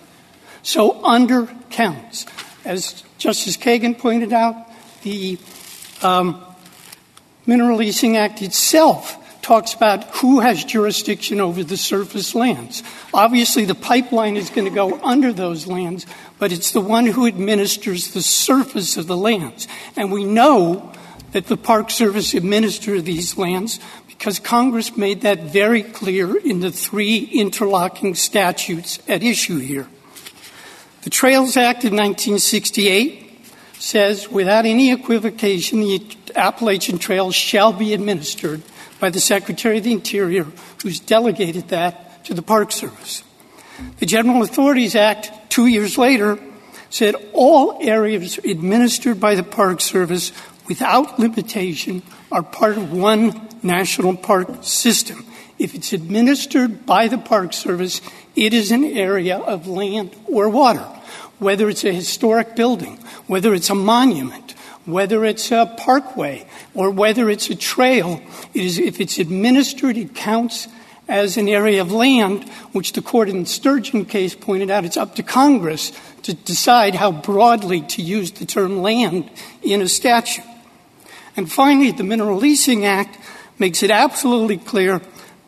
So 0.64 1.04
under 1.04 1.46
counts. 1.70 2.26
As 2.66 3.04
Justice 3.20 3.58
Kagan 3.58 3.96
pointed 3.96 4.34
out, 4.34 4.56
the 5.04 5.38
um, 6.02 6.44
Mineral 7.46 7.78
Leasing 7.78 8.18
Act 8.18 8.42
itself 8.42 9.22
talks 9.46 9.76
about 9.76 10.04
who 10.16 10.40
has 10.40 10.66
jurisdiction 10.66 11.40
over 11.40 11.64
the 11.64 11.78
surface 11.78 12.34
lands. 12.34 12.82
Obviously, 13.14 13.64
the 13.64 13.76
pipeline 13.76 14.38
is 14.38 14.50
going 14.50 14.66
to 14.66 14.74
go 14.74 15.00
under 15.04 15.32
those 15.32 15.68
lands, 15.68 16.08
but 16.40 16.52
it's 16.52 16.72
the 16.72 16.82
one 16.82 17.06
who 17.06 17.28
administers 17.28 18.14
the 18.14 18.24
surface 18.24 18.98
of 18.98 19.06
the 19.06 19.16
lands. 19.16 19.68
And 19.96 20.12
we 20.12 20.26
know 20.26 20.92
that 21.34 21.46
the 21.46 21.58
Park 21.58 21.92
Service 21.92 22.34
administers 22.34 23.04
these 23.04 23.38
lands 23.38 23.80
because 24.08 24.40
Congress 24.40 24.98
made 24.98 25.22
that 25.22 25.42
very 25.42 25.84
clear 25.84 26.36
in 26.36 26.62
the 26.62 26.72
three 26.72 27.20
interlocking 27.20 28.16
statutes 28.16 28.98
at 29.08 29.22
issue 29.22 29.60
here. 29.60 29.88
The 31.04 31.12
Trails 31.12 31.56
Act 31.56 31.84
of 31.84 31.92
1968 31.92 33.46
says, 33.78 34.28
without 34.28 34.66
any 34.66 34.92
equivocation, 34.92 35.82
the 35.82 36.02
Appalachian 36.36 36.98
Trail 36.98 37.32
shall 37.32 37.74
be 37.74 37.94
administered 37.94 38.64
by 39.00 39.10
the 39.10 39.20
Secretary 39.20 39.78
of 39.78 39.84
the 39.84 39.92
Interior, 39.92 40.46
who's 40.82 41.00
delegated 41.00 41.70
that 41.70 42.24
to 42.26 42.34
the 42.34 42.42
Park 42.42 42.72
Service. 42.72 43.24
The 44.00 44.06
General 44.06 44.42
Authorities 44.42 44.96
Act, 44.96 45.32
two 45.50 45.68
years 45.68 45.98
later, 45.98 46.40
said 46.90 47.16
all 47.34 47.78
areas 47.82 48.38
administered 48.40 49.20
by 49.20 49.36
the 49.36 49.44
Park 49.44 49.82
Service 49.82 50.32
without 50.68 51.20
limitation 51.20 52.02
are 52.32 52.44
part 52.44 52.78
of 52.78 52.92
one 52.92 53.50
national 53.62 54.16
park 54.16 54.64
system. 54.64 55.26
If 55.60 55.76
it's 55.76 55.94
administered 55.94 56.86
by 56.86 57.08
the 57.08 57.18
Park 57.18 57.54
Service, 57.54 58.02
it 58.36 58.54
is 58.54 58.72
an 58.72 58.84
area 58.84 59.38
of 59.38 59.68
land 59.68 60.16
or 60.26 60.50
water, 60.50 60.86
whether 61.40 61.70
it's 61.70 61.84
a 61.84 61.94
historic 61.94 62.56
building, 62.56 62.98
whether 63.28 63.54
it's 63.54 63.70
a 63.70 63.76
monument, 63.76 64.54
whether 64.86 65.26
it's 65.26 65.52
a 65.52 65.74
parkway, 65.78 66.48
or 66.74 66.92
whether 66.92 67.30
it's 67.30 67.50
a 67.50 67.56
trail. 67.56 68.22
It 68.54 68.64
is, 68.64 68.80
if 68.80 69.00
it's 69.00 69.20
administered, 69.20 69.98
it 69.98 70.16
counts 70.16 70.68
as 71.08 71.38
an 71.38 71.48
area 71.48 71.82
of 71.82 71.92
land, 71.92 72.50
which 72.72 72.94
the 72.94 73.02
court 73.02 73.30
in 73.30 73.42
the 73.42 73.46
Sturgeon 73.46 74.06
case 74.06 74.36
pointed 74.36 74.72
out, 74.72 74.86
it's 74.86 74.98
up 74.98 75.16
to 75.16 75.24
Congress 75.24 75.92
to 76.24 76.34
decide 76.34 76.96
how 76.96 77.12
broadly 77.12 77.82
to 77.82 78.02
use 78.02 78.32
the 78.32 78.46
term 78.46 78.82
land 78.82 79.30
in 79.62 79.82
a 79.82 79.88
statute. 79.88 80.46
And 81.38 81.52
finally, 81.52 81.92
the 81.92 82.04
Mineral 82.04 82.38
Leasing 82.38 82.86
Act 82.86 83.20
makes 83.60 83.84
it 83.84 83.92
absolutely 83.92 84.58
clear 84.58 85.02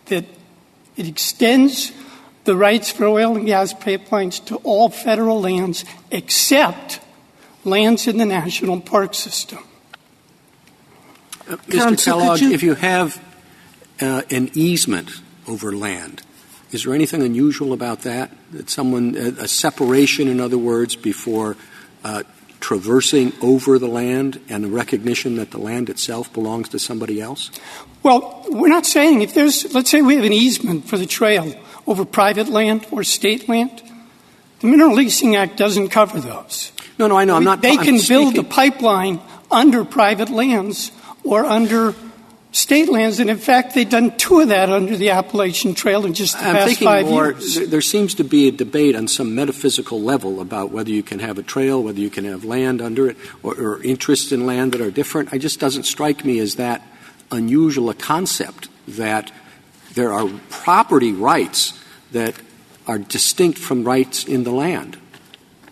that 0.06 0.26
it 0.95 1.08
extends 1.08 1.91
the 2.43 2.56
rights 2.56 2.91
for 2.91 3.06
oil 3.06 3.36
and 3.36 3.45
gas 3.45 3.73
pipelines 3.73 4.43
to 4.45 4.56
all 4.58 4.89
federal 4.89 5.41
lands 5.41 5.86
except 6.12 7.00
lands 7.67 8.08
in 8.08 8.17
the 8.17 8.25
national 8.25 8.82
park 8.82 9.13
system. 9.13 9.60
Uh, 11.47 11.58
Mr. 11.67 12.03
Kellogg, 12.03 12.41
if 12.41 12.63
you 12.63 12.73
have 12.75 13.23
uh, 14.01 14.23
an 14.30 14.49
easement 14.53 15.10
over 15.47 15.75
land, 15.75 16.21
is 16.71 16.84
there 16.84 16.93
anything 16.93 17.21
unusual 17.21 17.71
about 17.71 18.01
that? 18.01 18.32
That 18.51 18.69
someone, 18.69 19.15
a, 19.15 19.43
a 19.43 19.47
separation, 19.47 20.27
in 20.27 20.41
other 20.41 20.58
words, 20.58 20.95
before 20.95 21.56
uh, 22.03 22.23
traversing 22.60 23.32
over 23.41 23.80
the 23.80 23.88
land 23.88 24.41
and 24.49 24.63
the 24.63 24.69
recognition 24.69 25.36
that 25.38 25.51
the 25.51 25.58
land 25.58 25.89
itself 25.89 26.32
belongs 26.34 26.69
to 26.69 26.80
somebody 26.80 27.21
else? 27.21 27.51
Well, 28.03 28.45
we're 28.49 28.67
not 28.67 28.86
saying 28.86 29.21
if 29.21 29.34
there's, 29.34 29.73
let's 29.73 29.89
say 29.89 30.01
we 30.01 30.15
have 30.15 30.25
an 30.25 30.34
easement 30.34 30.86
for 30.86 30.97
the 30.97 31.06
trail 31.06 31.53
over 31.86 32.03
private 32.03 32.49
land 32.49 32.86
or 32.91 33.03
state 33.03 33.47
land, 33.47 33.82
the 34.60 34.67
Mineral 34.67 34.95
Leasing 34.95 35.36
Act 35.36 35.56
doesn't 35.56 35.89
cover 35.89 36.19
those. 36.19 36.71
No, 36.99 37.07
no, 37.07 37.17
I 37.17 37.25
know. 37.25 37.36
I'm 37.36 37.43
not. 37.43 37.62
They 37.62 37.77
can 37.77 37.99
build 38.07 38.38
a 38.38 38.43
pipeline 38.43 39.19
under 39.51 39.86
private 39.86 40.29
lands 40.29 40.91
or 41.23 41.45
under 41.45 41.93
state 42.51 42.89
lands, 42.89 43.19
and 43.19 43.29
in 43.29 43.38
fact, 43.38 43.75
they've 43.75 43.89
done 43.89 44.15
two 44.17 44.39
of 44.39 44.47
that 44.49 44.69
under 44.69 44.97
the 44.97 45.12
Appalachian 45.12 45.75
Trail 45.75 46.05
in 46.05 46.13
just 46.13 46.38
the 46.39 46.45
I'm 46.45 46.55
past 46.55 46.79
five 46.81 47.05
more, 47.05 47.31
years. 47.31 47.69
There 47.69 47.81
seems 47.81 48.15
to 48.15 48.23
be 48.23 48.47
a 48.47 48.51
debate 48.51 48.95
on 48.95 49.07
some 49.07 49.36
metaphysical 49.36 50.01
level 50.01 50.41
about 50.41 50.71
whether 50.71 50.89
you 50.89 51.03
can 51.03 51.19
have 51.19 51.38
a 51.38 51.43
trail, 51.43 51.83
whether 51.83 51.99
you 51.99 52.10
can 52.10 52.25
have 52.25 52.43
land 52.43 52.81
under 52.81 53.10
it, 53.12 53.17
or, 53.43 53.53
or 53.53 53.83
interests 53.83 54.31
in 54.31 54.45
land 54.45 54.71
that 54.71 54.81
are 54.81 54.91
different. 54.91 55.33
It 55.33 55.39
just 55.39 55.60
doesn't 55.60 55.83
strike 55.83 56.25
me 56.25 56.39
as 56.39 56.55
that 56.55 56.81
unusual 57.31 57.89
a 57.89 57.93
concept 57.93 58.69
that 58.88 59.31
there 59.93 60.13
are 60.13 60.29
property 60.49 61.12
rights 61.12 61.77
that 62.12 62.36
are 62.88 62.97
distinct 62.97 63.57
from 63.57 63.83
rights 63.83 64.23
in 64.23 64.43
the 64.43 64.51
land. 64.51 64.97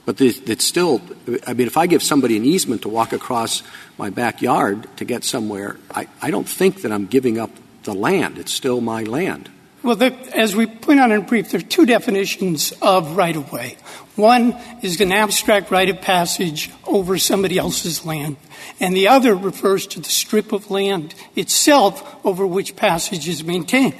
But 0.05 0.21
it's 0.21 0.63
still, 0.63 1.01
I 1.47 1.53
mean, 1.53 1.65
if 1.65 1.77
I 1.77 1.87
give 1.87 2.03
somebody 2.03 2.37
an 2.37 2.45
easement 2.45 2.83
to 2.83 2.89
walk 2.89 3.11
across 3.11 3.63
my 3.97 4.11
backyard 4.11 4.87
to 4.97 5.05
get 5.05 5.23
somewhere, 5.23 5.77
I, 5.91 6.29
don't 6.29 6.47
think 6.47 6.83
that 6.83 6.91
I'm 6.91 7.07
giving 7.07 7.39
up 7.39 7.49
the 7.83 7.95
land. 7.95 8.37
It's 8.37 8.53
still 8.53 8.81
my 8.81 9.03
land. 9.03 9.49
Well, 9.81 10.01
as 10.33 10.55
we 10.55 10.65
point 10.67 10.99
out 10.99 11.11
in 11.11 11.21
brief, 11.21 11.51
there 11.51 11.59
are 11.59 11.63
two 11.63 11.85
definitions 11.85 12.73
of 12.81 13.15
right 13.15 13.35
of 13.35 13.51
way. 13.51 13.77
One 14.15 14.55
is 14.81 14.99
an 15.01 15.11
abstract 15.11 15.69
right 15.69 15.89
of 15.89 16.01
passage 16.01 16.71
over 16.85 17.17
somebody 17.17 17.57
else's 17.57 18.05
land, 18.05 18.37
and 18.79 18.95
the 18.95 19.07
other 19.07 19.35
refers 19.35 19.85
to 19.87 19.99
the 19.99 20.09
strip 20.09 20.51
of 20.53 20.71
land 20.71 21.13
itself 21.35 22.25
over 22.25 22.47
which 22.47 22.75
passage 22.75 23.27
is 23.27 23.43
maintained. 23.43 23.95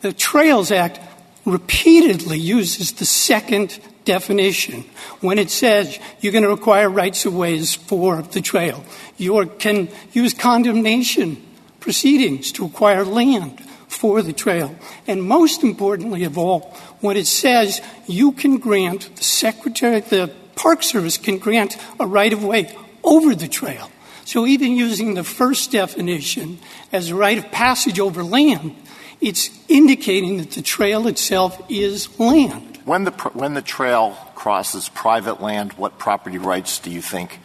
The 0.00 0.12
Trails 0.12 0.72
Act 0.72 0.98
repeatedly 1.44 2.38
uses 2.38 2.92
the 2.92 3.06
second 3.06 3.78
definition 4.08 4.84
when 5.20 5.38
it 5.38 5.50
says 5.50 5.98
you're 6.20 6.32
going 6.32 6.42
to 6.42 6.48
require 6.48 6.88
rights 6.88 7.26
of 7.26 7.36
ways 7.36 7.74
for 7.74 8.22
the 8.22 8.40
trail. 8.40 8.82
You 9.18 9.46
can 9.58 9.88
use 10.12 10.32
condemnation 10.32 11.36
proceedings 11.78 12.50
to 12.52 12.64
acquire 12.64 13.04
land 13.04 13.60
for 13.86 14.22
the 14.22 14.32
trail. 14.32 14.74
And 15.06 15.22
most 15.22 15.62
importantly 15.62 16.24
of 16.24 16.38
all, 16.38 16.74
when 17.00 17.18
it 17.18 17.26
says 17.26 17.82
you 18.06 18.32
can 18.32 18.56
grant 18.56 19.14
the 19.14 19.24
secretary, 19.24 20.00
the 20.00 20.32
Park 20.56 20.82
Service 20.82 21.18
can 21.18 21.38
grant 21.38 21.76
a 22.00 22.06
right 22.06 22.32
of 22.32 22.42
way 22.42 22.74
over 23.04 23.34
the 23.34 23.46
trail. 23.46 23.90
So 24.24 24.46
even 24.46 24.72
using 24.72 25.14
the 25.14 25.24
first 25.24 25.70
definition 25.70 26.58
as 26.92 27.10
a 27.10 27.14
right 27.14 27.38
of 27.38 27.50
passage 27.50 28.00
over 28.00 28.24
land, 28.24 28.74
it's 29.20 29.50
indicating 29.68 30.38
that 30.38 30.52
the 30.52 30.62
trail 30.62 31.06
itself 31.08 31.60
is 31.68 32.18
land. 32.18 32.67
When 32.88 33.04
the, 33.04 33.10
when 33.34 33.52
the 33.52 33.60
trail 33.60 34.16
crosses 34.34 34.88
private 34.88 35.42
land, 35.42 35.74
what 35.74 35.98
property 35.98 36.38
rights 36.38 36.78
do 36.78 36.90
you 36.90 37.02
think 37.02 37.38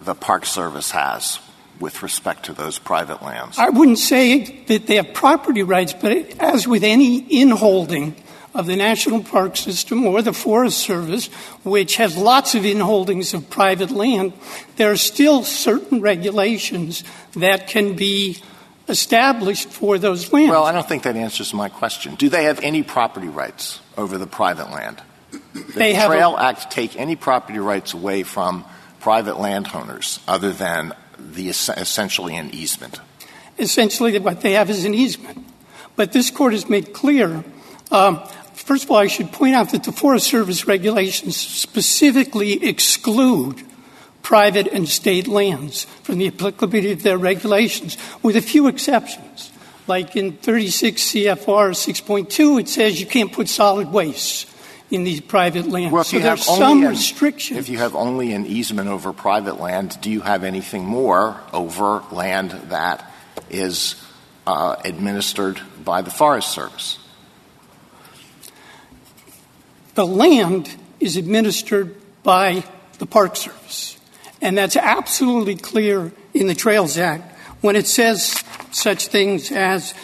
the 0.00 0.14
Park 0.14 0.46
Service 0.46 0.92
has 0.92 1.40
with 1.78 2.02
respect 2.02 2.46
to 2.46 2.54
those 2.54 2.78
private 2.78 3.22
lands? 3.22 3.58
I 3.58 3.68
wouldn't 3.68 3.98
say 3.98 4.64
that 4.64 4.86
they 4.86 4.96
have 4.96 5.12
property 5.12 5.62
rights, 5.62 5.92
but 5.92 6.16
as 6.40 6.66
with 6.66 6.82
any 6.82 7.20
inholding 7.20 8.14
of 8.54 8.64
the 8.64 8.76
National 8.76 9.22
Park 9.22 9.58
System 9.58 10.06
or 10.06 10.22
the 10.22 10.32
Forest 10.32 10.78
Service, 10.78 11.26
which 11.64 11.96
has 11.96 12.16
lots 12.16 12.54
of 12.54 12.62
inholdings 12.62 13.34
of 13.34 13.50
private 13.50 13.90
land, 13.90 14.32
there 14.76 14.90
are 14.90 14.96
still 14.96 15.44
certain 15.44 16.00
regulations 16.00 17.04
that 17.34 17.68
can 17.68 17.94
be 17.94 18.38
established 18.88 19.68
for 19.68 19.98
those 19.98 20.32
lands. 20.32 20.50
Well, 20.50 20.64
I 20.64 20.72
don't 20.72 20.88
think 20.88 21.02
that 21.04 21.16
answers 21.16 21.52
my 21.52 21.68
question. 21.68 22.14
Do 22.14 22.28
they 22.28 22.44
have 22.44 22.60
any 22.60 22.82
property 22.82 23.28
rights 23.28 23.80
over 23.96 24.18
the 24.18 24.26
private 24.26 24.70
land? 24.70 25.02
They 25.74 25.92
the 25.92 25.98
have 25.98 26.10
Trail 26.10 26.36
a, 26.36 26.42
Act 26.42 26.70
take 26.70 26.98
any 26.98 27.16
property 27.16 27.58
rights 27.58 27.92
away 27.94 28.22
from 28.22 28.64
private 29.00 29.38
landowners 29.38 30.20
other 30.26 30.52
than 30.52 30.94
the 31.18 31.48
essentially 31.48 32.36
an 32.36 32.50
easement? 32.54 33.00
Essentially, 33.58 34.18
what 34.18 34.40
they 34.40 34.52
have 34.52 34.70
is 34.70 34.84
an 34.84 34.94
easement. 34.94 35.44
But 35.96 36.12
this 36.12 36.30
court 36.30 36.52
has 36.52 36.68
made 36.68 36.92
clear. 36.92 37.44
Um, 37.90 38.22
first 38.54 38.84
of 38.84 38.90
all, 38.90 38.98
I 38.98 39.08
should 39.08 39.32
point 39.32 39.54
out 39.54 39.72
that 39.72 39.84
the 39.84 39.92
Forest 39.92 40.28
Service 40.28 40.66
regulations 40.66 41.36
specifically 41.36 42.64
exclude 42.64 43.64
private 44.28 44.66
and 44.66 44.86
state 44.86 45.26
lands 45.26 45.84
from 46.02 46.18
the 46.18 46.26
applicability 46.26 46.92
of 46.92 47.02
their 47.02 47.16
regulations, 47.16 47.96
with 48.22 48.36
a 48.36 48.42
few 48.42 48.68
exceptions. 48.68 49.50
Like 49.86 50.16
in 50.16 50.32
36 50.32 51.02
CFR 51.02 51.72
6.2, 51.72 52.60
it 52.60 52.68
says 52.68 53.00
you 53.00 53.06
can't 53.06 53.32
put 53.32 53.48
solid 53.48 53.90
waste 53.90 54.46
in 54.90 55.04
these 55.04 55.22
private 55.22 55.66
lands. 55.66 55.94
Well, 55.94 56.04
so 56.04 56.18
there's 56.18 56.44
some 56.44 56.84
restrictions. 56.84 57.58
If 57.58 57.70
you 57.70 57.78
have 57.78 57.94
only 57.94 58.34
an 58.34 58.44
easement 58.44 58.90
over 58.90 59.14
private 59.14 59.60
land, 59.60 59.98
do 60.02 60.10
you 60.10 60.20
have 60.20 60.44
anything 60.44 60.84
more 60.84 61.40
over 61.54 62.02
land 62.12 62.50
that 62.68 63.10
is 63.48 63.94
uh, 64.46 64.76
administered 64.84 65.58
by 65.82 66.02
the 66.02 66.10
Forest 66.10 66.52
Service? 66.52 66.98
The 69.94 70.06
land 70.06 70.76
is 71.00 71.16
administered 71.16 71.96
by 72.22 72.64
the 72.98 73.06
Park 73.06 73.34
Service. 73.34 73.97
And 74.40 74.56
that's 74.56 74.76
absolutely 74.76 75.56
clear 75.56 76.12
in 76.32 76.46
the 76.46 76.54
Trails 76.54 76.96
Act 76.96 77.36
when 77.60 77.76
it 77.76 77.86
says 77.86 78.42
such 78.70 79.08
things 79.08 79.50
as 79.50 79.94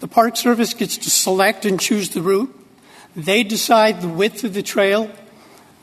the 0.00 0.08
Park 0.08 0.36
Service 0.36 0.74
gets 0.74 0.98
to 0.98 1.10
select 1.10 1.64
and 1.64 1.80
choose 1.80 2.10
the 2.10 2.22
route, 2.22 2.54
they 3.16 3.42
decide 3.42 4.02
the 4.02 4.08
width 4.08 4.44
of 4.44 4.54
the 4.54 4.62
trail, 4.62 5.10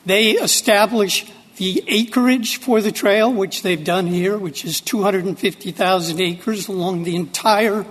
they 0.05 0.31
establish 0.31 1.31
the 1.57 1.83
acreage 1.87 2.57
for 2.57 2.81
the 2.81 2.91
trail, 2.91 3.31
which 3.31 3.63
they've 3.63 3.83
done 3.83 4.07
here, 4.07 4.37
which 4.37 4.63
is 4.63 4.81
250,000 4.81 6.21
acres 6.21 6.67
along 6.67 7.03
the 7.03 7.15
entire 7.15 7.85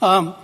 um, 0.00 0.34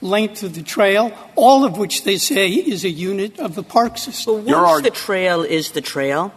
length 0.00 0.42
of 0.42 0.54
the 0.54 0.62
trail, 0.62 1.12
all 1.34 1.64
of 1.64 1.78
which 1.78 2.04
they 2.04 2.16
say 2.16 2.50
is 2.50 2.84
a 2.84 2.88
unit 2.88 3.38
of 3.40 3.54
the 3.54 3.62
park 3.62 3.98
system. 3.98 4.44
But 4.44 4.62
once 4.62 4.84
the 4.84 4.90
trail 4.90 5.42
is 5.42 5.72
the 5.72 5.80
trail, 5.80 6.32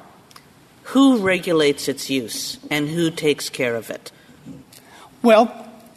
who 0.90 1.20
regulates 1.20 1.88
its 1.88 2.10
use 2.10 2.58
and 2.72 2.90
who 2.90 3.12
takes 3.12 3.50
care 3.50 3.76
of 3.76 3.92
it? 3.92 4.12
Well, 5.22 5.54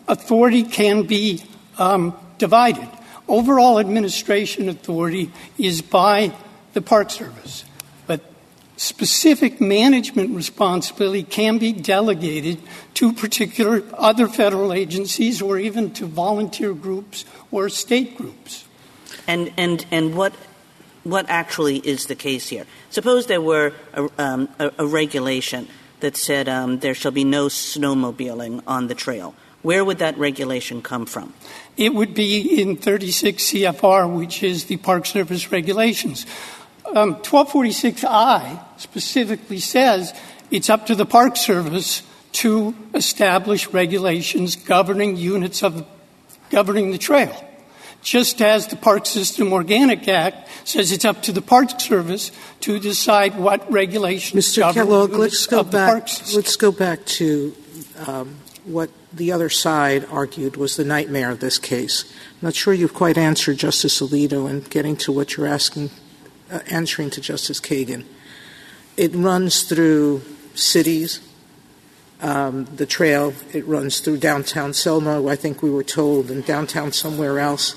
authority 0.07 0.65
can 0.65 1.05
be 1.05 1.43
um, 1.79 2.15
divided. 2.37 2.89
Overall 3.27 3.79
administration 3.79 4.69
authority 4.69 5.33
is 5.57 5.81
by 5.81 6.35
the 6.75 6.83
Park 6.83 7.11
Service, 7.11 7.65
but 8.07 8.21
specific 8.77 9.63
management 9.63 10.37
responsibility 10.37 11.23
can 11.23 11.57
be 11.57 11.73
delegated 11.73 12.59
to 12.95 13.15
particular 13.15 13.83
other 13.95 14.29
federal 14.29 14.75
agencies 14.75 15.41
or 15.41 15.59
even 15.59 15.93
to 15.93 16.05
volunteer 16.05 16.75
groups 16.75 17.25
or 17.51 17.71
state 17.71 18.17
groups. 18.19 18.67
And, 19.27 19.53
and, 19.57 19.87
and 19.91 20.15
what 20.15 20.35
what 21.05 21.27
actually 21.29 21.79
is 21.79 22.07
the 22.07 22.15
case 22.15 22.49
here. 22.49 22.67
Suppose 22.91 23.27
there 23.27 23.41
were 23.41 23.73
a, 23.95 24.09
um, 24.19 24.49
a, 24.59 24.71
a 24.79 24.87
regulation 24.87 25.69
that 26.01 26.17
said 26.17 26.49
um, 26.49 26.79
there 26.81 26.95
shall 26.95 27.13
be 27.13 27.25
no 27.25 27.47
snowmobiling 27.47 28.63
on 28.67 28.89
the 28.89 28.95
trail. 28.95 29.35
Where 29.63 29.85
would 29.85 29.99
that 29.99 30.19
regulation 30.19 30.83
come 30.83 31.07
from? 31.07 31.33
It 31.77 31.95
would 31.95 32.15
be 32.15 32.61
in 32.61 32.77
36 32.77 33.43
CFR, 33.43 34.13
which 34.13 34.43
is 34.43 34.65
the 34.65 34.77
Park 34.77 35.07
Service 35.07 35.53
regulations. 35.53 36.27
Um, 36.95 37.15
1246I 37.17 38.61
specifically 38.79 39.61
says 39.61 40.13
it's 40.51 40.69
up 40.69 40.87
to 40.87 40.95
the 40.95 41.07
Park 41.07 41.37
Service 41.37 42.03
to 42.33 42.75
establish 42.95 43.69
regulations 43.69 44.57
governing 44.57 45.17
units 45.17 45.63
of 45.63 45.87
governing 46.51 46.91
the 46.91 46.99
trail. 46.99 47.33
Just 48.03 48.43
as 48.43 48.67
the 48.67 48.77
Park 48.77 49.07
System 49.07 49.53
Organic 49.53 50.09
Act 50.09 50.49
says 50.65 50.91
it's 50.91 51.05
up 51.05 51.23
to 51.23 51.33
the 51.33 51.41
Park 51.41 51.81
Service 51.81 52.33
to 52.61 52.81
decide 52.81 53.39
what 53.39 53.71
regulations 53.71 54.45
Mr. 54.45 54.75
Kellogg, 54.75 55.13
let's 55.13 55.47
go 55.47 55.63
back. 55.63 56.09
Let's 56.35 56.57
go 56.57 56.73
back 56.73 57.05
to 57.05 57.55
um, 58.07 58.39
what 58.65 58.91
the 59.13 59.31
other 59.31 59.49
side 59.49 60.05
argued 60.11 60.57
was 60.57 60.77
the 60.77 60.85
nightmare 60.85 61.31
of 61.31 61.39
this 61.41 61.59
case. 61.59 62.13
I'm 62.33 62.47
not 62.47 62.55
sure 62.55 62.75
you've 62.75 62.95
quite 62.95 63.17
answered 63.17 63.59
Justice 63.59 64.01
Alito 64.01 64.51
in 64.51 64.61
getting 64.63 64.97
to 64.99 65.13
what 65.13 65.37
you're 65.37 65.47
asking, 65.47 65.91
uh, 66.51 66.61
answering 66.67 67.11
to 67.11 67.21
Justice 67.21 67.61
Kagan. 67.61 68.05
It 68.97 69.15
runs 69.15 69.63
through 69.63 70.23
cities. 70.55 71.21
Um, 72.21 72.67
the 72.77 72.87
trail 72.87 73.35
it 73.53 73.67
runs 73.67 73.99
through 73.99 74.19
downtown 74.19 74.75
Selma. 74.75 75.27
I 75.27 75.35
think 75.35 75.63
we 75.63 75.71
were 75.71 75.83
told, 75.83 76.31
and 76.31 76.45
downtown 76.45 76.93
somewhere 76.93 77.39
else. 77.39 77.75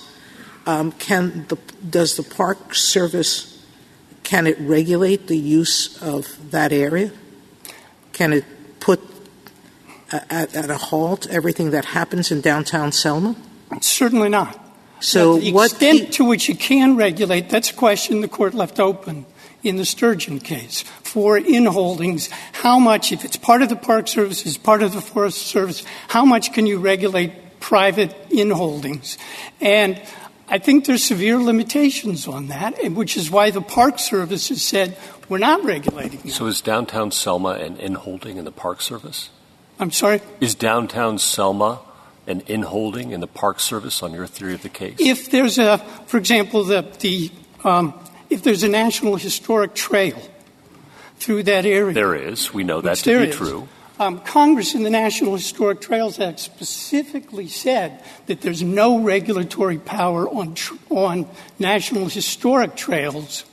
Um, 0.66 0.92
can 0.94 1.46
the 1.48 1.58
does 1.88 2.16
the 2.16 2.24
Park 2.24 2.74
Service 2.74 3.56
can 4.26 4.48
it 4.48 4.60
regulate 4.60 5.28
the 5.28 5.38
use 5.38 6.02
of 6.02 6.52
that 6.52 6.74
area? 6.74 7.12
Can 8.12 8.34
it 8.34 8.44
put 8.80 9.00
at, 10.12 10.56
at 10.56 10.70
a 10.70 10.78
halt 10.78 11.28
everything 11.28 11.72
that 11.72 11.86
happens 11.86 12.32
in 12.32 12.42
downtown 12.42 12.92
Selma? 12.92 13.36
Certainly 13.82 14.30
not. 14.30 14.60
So 15.00 15.38
the 15.38 15.54
what 15.54 15.72
extent 15.72 16.00
pe- 16.00 16.12
to 16.12 16.26
which 16.26 16.50
you 16.50 16.56
can 16.56 16.96
regulate, 16.96 17.50
that's 17.50 17.70
a 17.70 17.74
question 17.74 18.22
the 18.22 18.28
court 18.28 18.54
left 18.56 18.80
open 18.80 19.26
in 19.62 19.78
the 19.78 19.86
Sturgeon 19.86 20.40
case. 20.40 20.82
For 21.04 21.40
inholdings, 21.40 22.30
how 22.54 22.80
much, 22.80 23.12
if 23.12 23.26
it's 23.26 23.38
part 23.38 23.62
of 23.62 23.70
the 23.70 23.76
Park 23.76 24.08
Service, 24.08 24.46
is 24.46 24.58
part 24.58 24.82
of 24.82 24.94
the 24.94 25.02
Forest 25.02 25.40
Service, 25.48 25.84
how 26.08 26.26
much 26.26 26.54
can 26.54 26.66
you 26.66 26.80
regulate 26.80 27.60
private 27.60 28.30
inholdings? 28.30 29.18
And 29.60 30.02
I 30.48 30.60
think 30.60 30.86
there's 30.86 31.04
severe 31.04 31.38
limitations 31.38 32.28
on 32.28 32.48
that, 32.48 32.92
which 32.92 33.18
is 33.18 33.32
why 33.32 33.50
the 33.50 33.62
Park 33.62 33.98
Service 34.00 34.50
has 34.50 34.62
said 34.62 34.98
we're 35.28 35.40
not 35.40 35.64
regulating 35.64 36.20
that. 36.20 36.32
So 36.32 36.46
is 36.46 36.62
downtown 36.62 37.12
Selma 37.12 37.52
an 37.52 37.78
inholding 37.78 38.38
in 38.38 38.46
the 38.46 38.52
Park 38.52 38.82
Service? 38.82 39.30
I'm 39.80 39.92
sorry? 39.92 40.22
Is 40.40 40.54
downtown 40.56 41.18
Selma 41.18 41.82
an 42.28 42.42
inholding 42.42 43.12
in 43.12 43.22
the 43.22 43.28
Park 43.28 43.60
Service 43.60 44.04
on 44.04 44.14
your 44.14 44.28
theory 44.28 44.54
of 44.54 44.62
the 44.62 44.70
case? 44.70 44.98
If 45.00 45.32
there's 45.32 45.58
a, 45.58 45.80
for 46.06 46.18
example, 46.18 46.64
the, 46.64 46.86
the 47.00 47.32
um, 47.64 47.94
if 48.30 48.44
there's 48.44 48.64
a 48.64 48.68
national 48.68 49.16
historic 49.16 49.74
trail 49.74 50.22
through 51.18 51.44
that 51.44 51.66
area, 51.66 51.94
there 51.94 52.16
is. 52.16 52.54
We 52.54 52.64
know 52.64 52.82
that 52.82 52.98
to 52.98 53.20
be 53.20 53.30
is, 53.30 53.36
true. 53.36 53.68
Um, 53.98 54.20
Congress 54.20 54.76
in 54.76 54.84
the 54.84 54.90
National 54.90 55.34
Historic 55.36 55.80
Trails 55.80 56.20
Act 56.20 56.40
specifically 56.40 57.48
said 57.48 58.04
that 58.26 58.42
there's 58.42 58.62
no 58.62 59.00
regulatory 59.00 59.78
power 59.78 60.28
on 60.28 60.56
tr- 60.56 60.76
on 60.90 61.28
national 61.60 62.08
historic 62.10 62.76
trails 62.76 63.46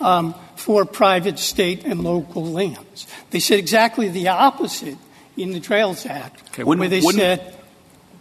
um, 0.00 0.34
for 0.56 0.86
private, 0.86 1.38
state, 1.38 1.84
and 1.84 2.02
local 2.02 2.44
lands. 2.44 3.06
They 3.30 3.40
said 3.40 3.58
exactly 3.58 4.08
the 4.08 4.28
opposite 4.28 4.96
in 5.36 5.52
the 5.52 5.60
Trails 5.60 6.06
Act, 6.06 6.42
Okay, 6.50 6.64
where 6.64 6.88
they 6.88 7.00
wouldn't- 7.00 7.20
said. 7.20 7.56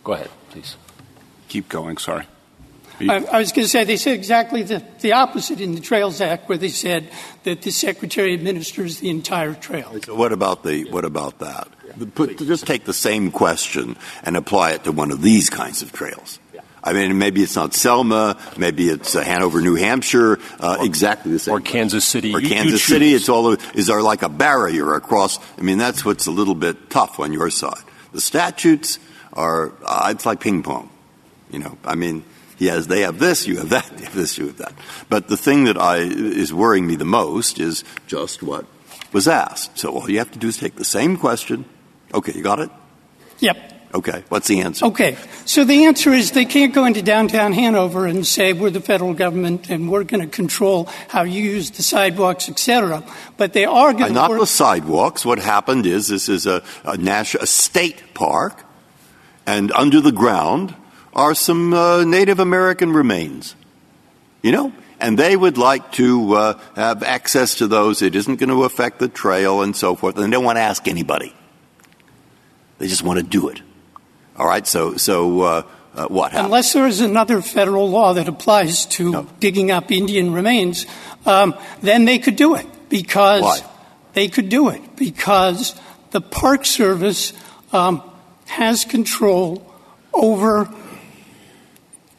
Go 0.03 0.14
ahead, 0.14 0.30
please. 0.49 0.76
Keep 1.47 1.70
going, 1.70 1.97
sorry. 1.97 2.26
I, 2.99 3.25
I 3.31 3.39
was 3.39 3.51
going 3.51 3.65
to 3.65 3.69
say 3.69 3.83
they 3.83 3.97
said 3.97 4.13
exactly 4.15 4.63
the, 4.63 4.83
the 5.01 5.13
opposite 5.13 5.59
in 5.61 5.75
the 5.75 5.81
Trails 5.81 6.21
Act, 6.21 6.47
where 6.47 6.57
they 6.57 6.69
said 6.69 7.09
that 7.43 7.61
the 7.61 7.71
Secretary 7.71 8.33
administers 8.33 8.99
the 8.99 9.09
entire 9.09 9.53
trail. 9.53 9.95
So 10.03 10.15
what 10.15 10.31
about 10.31 10.63
the 10.63 10.85
what 10.91 11.05
about 11.05 11.39
that? 11.39 11.67
Put, 12.15 12.37
just 12.39 12.67
take 12.67 12.85
the 12.85 12.93
same 12.93 13.31
question 13.31 13.95
and 14.23 14.35
apply 14.35 14.71
it 14.71 14.83
to 14.83 14.91
one 14.91 15.11
of 15.11 15.21
these 15.21 15.49
kinds 15.49 15.81
of 15.81 15.91
trails. 15.91 16.39
I 16.83 16.93
mean, 16.93 17.17
maybe 17.17 17.41
it's 17.41 17.55
not 17.55 17.73
Selma, 17.73 18.37
maybe 18.59 18.89
it's 18.89 19.15
uh, 19.15 19.23
Hanover, 19.23 19.59
New 19.59 19.73
Hampshire, 19.73 20.37
uh, 20.59 20.77
exactly 20.81 21.31
the 21.31 21.39
same. 21.39 21.55
Or 21.55 21.59
Kansas 21.59 22.05
City. 22.05 22.31
Or 22.31 22.39
You- 22.39 22.47
you 22.47 22.53
Kansas 22.53 22.83
City. 22.83 23.13
It's 23.15 23.27
all. 23.27 23.53
Is 23.73 23.87
there 23.87 24.03
like 24.03 24.21
a 24.21 24.29
barrier 24.29 24.93
across? 24.93 25.39
I 25.57 25.61
mean, 25.63 25.79
that's 25.79 26.05
what's 26.05 26.27
a 26.27 26.31
little 26.31 26.53
bit 26.53 26.91
tough 26.91 27.19
on 27.19 27.33
your 27.33 27.49
side. 27.49 27.81
The 28.13 28.21
statutes 28.21 28.99
are. 29.33 29.73
Uh, 29.83 30.09
it's 30.11 30.27
like 30.27 30.39
ping 30.41 30.61
pong. 30.61 30.91
You 31.49 31.57
know. 31.59 31.75
I 31.83 31.95
mean, 31.95 32.23
he 32.58 32.68
has. 32.68 32.88
They 32.88 33.01
have 33.01 33.20
this. 33.20 33.47
You 33.47 33.58
have 33.58 33.70
that. 33.70 33.86
They 33.97 34.06
have 34.06 34.16
this. 34.16 34.38
You 34.38 34.47
have 34.47 34.58
that. 34.58 34.74
But 35.10 35.28
the 35.28 35.38
thing 35.38 35.66
that 35.66 35.78
I 35.78 35.97
is 35.97 36.53
worrying 36.53 36.88
me 36.88 36.95
the 36.95 37.06
most 37.06 37.60
is 37.60 37.84
just 38.08 38.41
what 38.41 38.66
was 39.12 39.28
asked. 39.28 39.80
So 39.80 39.91
all 39.91 40.10
you 40.10 40.20
have 40.20 40.32
to 40.32 40.39
do 40.39 40.47
is 40.47 40.58
take 40.58 40.76
the 40.76 40.86
same 40.86 41.18
question. 41.18 41.66
Okay, 42.14 42.34
you 42.34 42.43
got 42.43 42.60
it. 42.60 42.70
Yep. 43.39 43.74
Okay, 43.95 44.26
what's 44.28 44.47
the 44.49 44.60
answer? 44.60 44.86
Okay. 44.88 45.18
So 45.45 45.64
the 45.64 45.86
answer 45.86 46.12
is 46.12 46.32
they 46.32 46.43
can't 46.43 46.74
go 46.74 46.84
into 46.84 47.01
downtown 47.01 47.53
Hanover 47.53 48.06
and 48.06 48.28
say 48.28 48.51
we're 48.51 48.70
the 48.70 48.82
federal 48.82 49.14
government 49.14 49.70
and 49.70 49.89
we're 49.89 50.03
going 50.03 50.22
to 50.22 50.28
control 50.28 50.89
how 51.08 51.24
you 51.24 51.41
use 51.41 51.72
the 51.72 51.82
sidewalks, 51.82 52.49
etc. 52.49 53.03
But 53.38 53.53
they 53.53 53.64
are 53.64 53.93
going 53.93 54.08
to 54.08 54.14
not 54.14 54.32
work. 54.32 54.41
the 54.41 54.47
sidewalks. 54.47 55.26
What 55.26 55.39
happened 55.39 55.86
is 55.86 56.10
this 56.10 56.28
is 56.28 56.45
a, 56.45 56.62
a, 56.84 56.97
national, 56.97 57.43
a 57.43 57.47
state 57.47 58.14
park, 58.14 58.66
and 59.45 59.72
under 59.72 60.01
the 60.01 60.12
ground 60.12 60.76
are 61.16 61.34
some 61.34 61.74
uh, 61.74 62.03
Native 62.03 62.39
American 62.39 62.91
remains. 62.91 63.55
You 64.41 64.51
know? 64.51 64.74
And 64.99 65.18
they 65.20 65.36
would 65.36 65.57
like 65.57 65.91
to 65.93 66.34
uh, 66.36 66.59
have 66.76 67.03
access 67.03 67.55
to 67.55 67.68
those. 67.68 68.01
It 68.01 68.16
isn't 68.16 68.38
going 68.38 68.49
to 68.49 68.63
affect 68.63 68.99
the 68.99 69.07
trail 69.07 69.61
and 69.61 69.76
so 69.76 69.95
forth. 69.95 70.16
And 70.16 70.26
they 70.26 70.30
don't 70.30 70.43
want 70.43 70.57
to 70.57 70.61
ask 70.61 70.88
anybody. 70.88 71.34
They 72.78 72.88
just 72.88 73.03
want 73.03 73.18
to 73.20 73.24
do 73.24 73.49
it. 73.49 73.61
All 74.38 74.47
right? 74.47 74.66
So, 74.66 74.95
so 74.95 75.41
uh, 75.41 75.63
uh, 75.95 76.07
what 76.07 76.32
happened? 76.32 76.47
Unless 76.47 76.74
there 76.74 76.88
is 76.88 77.01
another 77.01 77.41
federal 77.41 77.89
law 77.89 78.13
that 78.13 78.28
applies 78.28 78.86
to 78.88 79.28
digging 79.39 79.72
up 79.72 79.91
Indian 79.91 80.34
remains, 80.34 80.86
um, 81.26 81.55
then 81.82 82.05
they 82.05 82.20
could 82.20 82.36
do 82.36 82.55
it 82.55 82.66
because 82.89 83.41
Why? 83.41 83.59
they 84.13 84.28
could 84.28 84.49
do 84.49 84.70
it 84.70 84.95
because 84.95 85.80
the 86.11 86.22
Park 86.22 86.66
Service 86.66 87.34
um, 87.74 88.01
has 88.45 88.86
control 88.86 89.72
over 90.13 90.70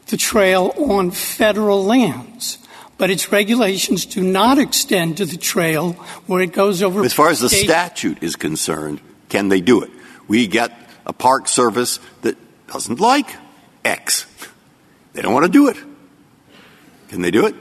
the 0.06 0.16
trail 0.16 0.72
on 0.76 1.10
federal 1.10 1.84
lands. 1.84 2.58
But 2.98 3.10
its 3.10 3.30
regulations 3.30 4.06
do 4.06 4.22
not 4.22 4.58
extend 4.58 5.18
to 5.18 5.26
the 5.26 5.36
trail 5.36 5.92
where 6.26 6.40
it 6.42 6.52
goes 6.52 6.82
over. 6.82 7.04
As 7.04 7.12
far 7.12 7.28
as 7.28 7.40
the 7.40 7.50
statute 7.50 8.22
is 8.22 8.36
concerned, 8.36 9.00
can 9.28 9.48
they 9.50 9.60
do 9.60 9.82
it? 9.82 9.90
We 10.28 10.46
get 10.46 10.72
a 11.04 11.12
park 11.12 11.46
service 11.46 12.00
that 12.22 12.36
doesn't 12.68 12.98
like 12.98 13.28
X. 13.84 14.26
They 15.12 15.20
don't 15.22 15.34
want 15.34 15.44
to 15.44 15.52
do 15.52 15.68
it. 15.68 15.76
Can 17.08 17.20
they 17.20 17.30
do 17.30 17.46
it? 17.46 17.54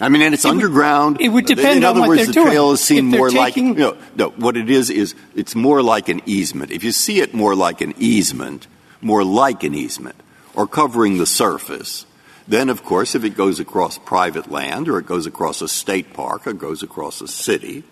I 0.00 0.08
mean, 0.08 0.22
and 0.22 0.34
it's 0.34 0.44
It 0.44 0.48
would- 0.48 0.54
underground. 0.56 1.18
it 1.20 1.28
would 1.28 1.46
depend 1.46 1.78
In 1.78 1.84
other 1.84 2.00
on 2.00 2.08
words, 2.08 2.26
the 2.26 2.32
doing. 2.32 2.46
trail 2.48 2.72
is 2.72 2.80
seen 2.80 3.04
more 3.06 3.30
like 3.30 3.54
taking- 3.54 3.74
no, 3.76 3.96
no. 4.16 4.30
What 4.30 4.56
it 4.56 4.68
is 4.70 4.90
is 4.90 5.14
it's 5.36 5.54
more 5.54 5.82
like 5.82 6.08
an 6.08 6.22
easement. 6.26 6.70
If 6.72 6.82
you 6.82 6.90
see 6.90 7.20
it 7.20 7.34
more 7.34 7.54
like 7.54 7.80
an 7.82 7.94
easement, 7.98 8.66
more 9.00 9.22
like 9.24 9.62
an 9.62 9.74
easement, 9.74 10.16
or 10.54 10.66
covering 10.66 11.18
the 11.18 11.26
surface, 11.26 12.06
then 12.48 12.68
of 12.68 12.84
course, 12.84 13.14
if 13.14 13.24
it 13.24 13.36
goes 13.36 13.60
across 13.60 13.98
private 13.98 14.50
land 14.50 14.88
or 14.88 14.98
it 14.98 15.06
goes 15.06 15.26
across 15.26 15.62
a 15.62 15.68
state 15.68 16.12
park 16.12 16.46
or 16.46 16.52
goes 16.52 16.82
across 16.82 17.20
a 17.20 17.28
city, 17.28 17.84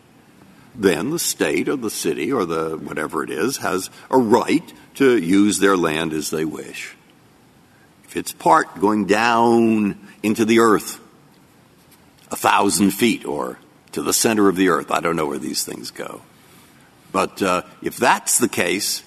then 0.74 1.10
the 1.10 1.18
state 1.18 1.68
or 1.68 1.76
the 1.76 1.90
city 1.90 2.32
or 2.32 2.44
the 2.44 2.76
whatever 2.76 3.22
it 3.22 3.30
is 3.30 3.58
has 3.58 3.90
a 4.10 4.18
right 4.18 4.72
to 4.94 5.16
use 5.16 5.58
their 5.58 5.76
land 5.76 6.12
as 6.12 6.30
they 6.30 6.44
wish. 6.44 6.96
If 8.04 8.16
it's 8.16 8.32
part 8.32 8.80
going 8.80 9.06
down 9.06 9.98
into 10.22 10.44
the 10.44 10.60
earth, 10.60 11.00
a 12.30 12.36
thousand 12.36 12.92
feet 12.92 13.24
or 13.24 13.58
to 13.92 14.02
the 14.02 14.12
center 14.12 14.48
of 14.48 14.56
the 14.56 14.70
earth, 14.70 14.90
I 14.90 15.00
don't 15.00 15.16
know 15.16 15.26
where 15.26 15.38
these 15.38 15.64
things 15.64 15.90
go. 15.90 16.22
But 17.12 17.42
uh, 17.42 17.62
if 17.82 17.96
that's 17.96 18.38
the 18.38 18.48
case, 18.48 19.02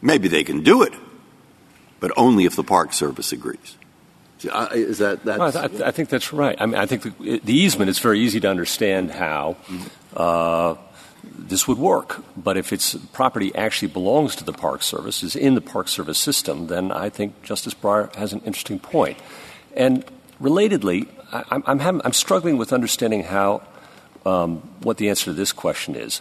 maybe 0.00 0.28
they 0.28 0.44
can 0.44 0.62
do 0.62 0.82
it, 0.82 0.92
but 2.00 2.12
only 2.16 2.44
if 2.44 2.56
the 2.56 2.64
Park 2.64 2.92
Service 2.92 3.32
agrees. 3.32 3.76
I- 4.52 4.68
Is 4.74 4.98
that 4.98 5.24
that's, 5.24 5.38
Well, 5.38 5.58
I, 5.64 5.68
th- 5.68 5.82
I 5.82 5.90
think 5.90 6.08
that's 6.10 6.32
right. 6.32 6.56
I 6.60 6.66
mean, 6.66 6.76
I 6.76 6.86
think 6.86 7.02
the, 7.02 7.40
the 7.40 7.52
easement 7.52 7.90
is 7.90 7.98
very 7.98 8.20
easy 8.20 8.38
to 8.40 8.48
understand 8.48 9.10
how 9.10 9.56
uh, 10.16 10.76
this 11.24 11.66
would 11.66 11.78
work. 11.78 12.22
But 12.36 12.56
if 12.56 12.72
it's 12.72 12.94
property 13.12 13.52
actually 13.56 13.88
belongs 13.88 14.36
to 14.36 14.44
the 14.44 14.52
Park 14.52 14.82
Service, 14.82 15.24
is 15.24 15.34
in 15.34 15.54
the 15.56 15.60
Park 15.60 15.88
Service 15.88 16.18
system, 16.18 16.68
then 16.68 16.92
I 16.92 17.08
think 17.10 17.42
Justice 17.42 17.74
Breyer 17.74 18.14
has 18.14 18.32
an 18.32 18.40
interesting 18.44 18.78
point. 18.78 19.18
And 19.74 20.04
relatedly, 20.40 21.08
I'm, 21.32 21.64
I'm, 21.66 21.78
having, 21.80 22.00
I'm 22.04 22.12
struggling 22.12 22.58
with 22.58 22.72
understanding 22.72 23.24
how 23.24 23.62
um, 24.24 24.58
what 24.82 24.98
the 24.98 25.08
answer 25.08 25.26
to 25.26 25.32
this 25.32 25.52
question 25.52 25.96
is. 25.96 26.20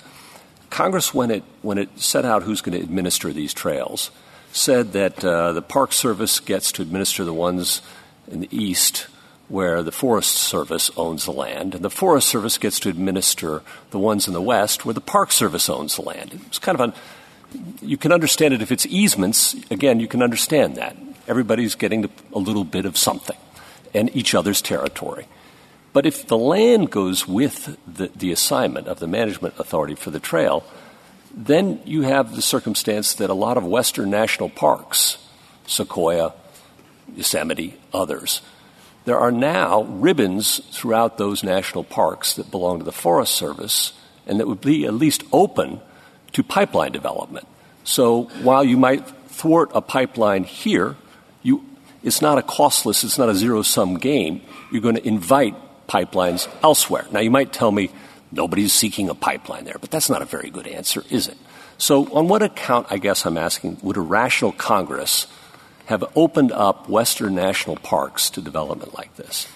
Congress, 0.69 1.13
when 1.13 1.31
it 1.31 1.43
when 1.61 1.77
it 1.77 1.89
set 1.99 2.25
out 2.25 2.43
who's 2.43 2.61
going 2.61 2.77
to 2.77 2.83
administer 2.83 3.31
these 3.31 3.53
trails, 3.53 4.11
said 4.57 4.93
that 4.93 5.23
uh, 5.23 5.53
the 5.53 5.61
Park 5.61 5.93
Service 5.93 6.39
gets 6.39 6.71
to 6.73 6.81
administer 6.81 7.23
the 7.23 7.33
ones 7.33 7.81
in 8.29 8.41
the 8.41 8.49
east 8.51 9.07
where 9.47 9.81
the 9.81 9.91
Forest 9.91 10.35
Service 10.35 10.91
owns 10.97 11.23
the 11.23 11.31
land, 11.31 11.73
and 11.73 11.85
the 11.85 11.89
Forest 11.89 12.27
Service 12.27 12.57
gets 12.57 12.79
to 12.81 12.89
administer 12.89 13.61
the 13.91 13.99
ones 13.99 14.27
in 14.27 14.33
the 14.33 14.41
west 14.41 14.83
where 14.83 14.93
the 14.93 14.99
Park 14.99 15.31
Service 15.31 15.69
owns 15.69 15.95
the 15.95 16.01
land. 16.01 16.41
It's 16.47 16.59
kind 16.59 16.77
of 16.79 16.89
a 16.89 16.93
you 17.81 17.97
can 17.97 18.11
understand 18.11 18.53
it 18.53 18.61
if 18.61 18.71
it's 18.71 18.85
easements. 18.85 19.55
Again, 19.71 19.99
you 19.99 20.07
can 20.07 20.21
understand 20.21 20.75
that. 20.75 20.97
Everybody's 21.27 21.75
getting 21.75 22.09
a 22.33 22.39
little 22.39 22.63
bit 22.63 22.85
of 22.85 22.97
something 22.97 23.37
and 23.93 24.13
each 24.15 24.35
other's 24.35 24.61
territory. 24.61 25.27
But 25.93 26.05
if 26.05 26.27
the 26.27 26.37
land 26.37 26.91
goes 26.91 27.27
with 27.27 27.77
the, 27.87 28.11
the 28.15 28.31
assignment 28.31 28.87
of 28.87 28.99
the 28.99 29.07
management 29.07 29.55
authority 29.57 29.95
for 29.95 30.11
the 30.11 30.19
trail, 30.19 30.65
then 31.37 31.79
you 31.85 32.01
have 32.01 32.35
the 32.35 32.41
circumstance 32.41 33.13
that 33.15 33.29
a 33.29 33.35
lot 33.35 33.57
of 33.57 33.63
western 33.63 34.09
national 34.09 34.49
parks, 34.49 35.17
Sequoia, 35.67 36.33
Yosemite, 37.15 37.79
others, 37.93 38.41
there 39.05 39.19
are 39.19 39.31
now 39.31 39.83
ribbons 39.83 40.57
throughout 40.71 41.17
those 41.17 41.43
national 41.43 41.83
parks 41.83 42.33
that 42.33 42.49
belong 42.51 42.79
to 42.79 42.85
the 42.85 42.91
Forest 42.91 43.35
Service 43.35 43.93
and 44.25 44.39
that 44.39 44.47
would 44.47 44.61
be 44.61 44.85
at 44.85 44.93
least 44.93 45.23
open 45.31 45.79
to 46.33 46.43
pipeline 46.43 46.91
development. 46.91 47.47
So 47.83 48.23
while 48.41 48.63
you 48.63 48.75
might 48.75 49.07
thwart 49.29 49.71
a 49.73 49.81
pipeline 49.81 50.43
here, 50.43 50.97
you, 51.43 51.63
it's 52.03 52.21
not 52.21 52.37
a 52.37 52.41
costless, 52.41 53.03
it's 53.03 53.17
not 53.17 53.29
a 53.29 53.35
zero 53.35 53.61
sum 53.61 53.97
game. 53.97 54.41
You're 54.71 54.81
going 54.81 54.95
to 54.95 55.07
invite 55.07 55.55
pipelines 55.87 56.49
elsewhere. 56.61 57.05
Now, 57.11 57.21
you 57.21 57.31
might 57.31 57.53
tell 57.53 57.71
me 57.71 57.91
nobody's 58.31 58.73
seeking 58.73 59.09
a 59.09 59.15
pipeline 59.15 59.65
there, 59.65 59.77
but 59.79 59.91
that's 59.91 60.09
not 60.09 60.21
a 60.21 60.25
very 60.25 60.49
good 60.49 60.67
answer, 60.67 61.03
is 61.09 61.27
it? 61.27 61.37
So, 61.77 62.11
on 62.13 62.27
what 62.27 62.41
account, 62.41 62.87
I 62.89 62.97
guess 62.97 63.25
I'm 63.25 63.37
asking, 63.37 63.77
would 63.83 63.97
a 63.97 64.01
rational 64.01 64.51
Congress 64.51 65.27
have 65.85 66.03
opened 66.15 66.51
up 66.51 66.89
Western 66.89 67.35
national 67.35 67.75
parks 67.77 68.29
to 68.31 68.41
development 68.41 68.93
like 68.95 69.15
this? 69.15 69.47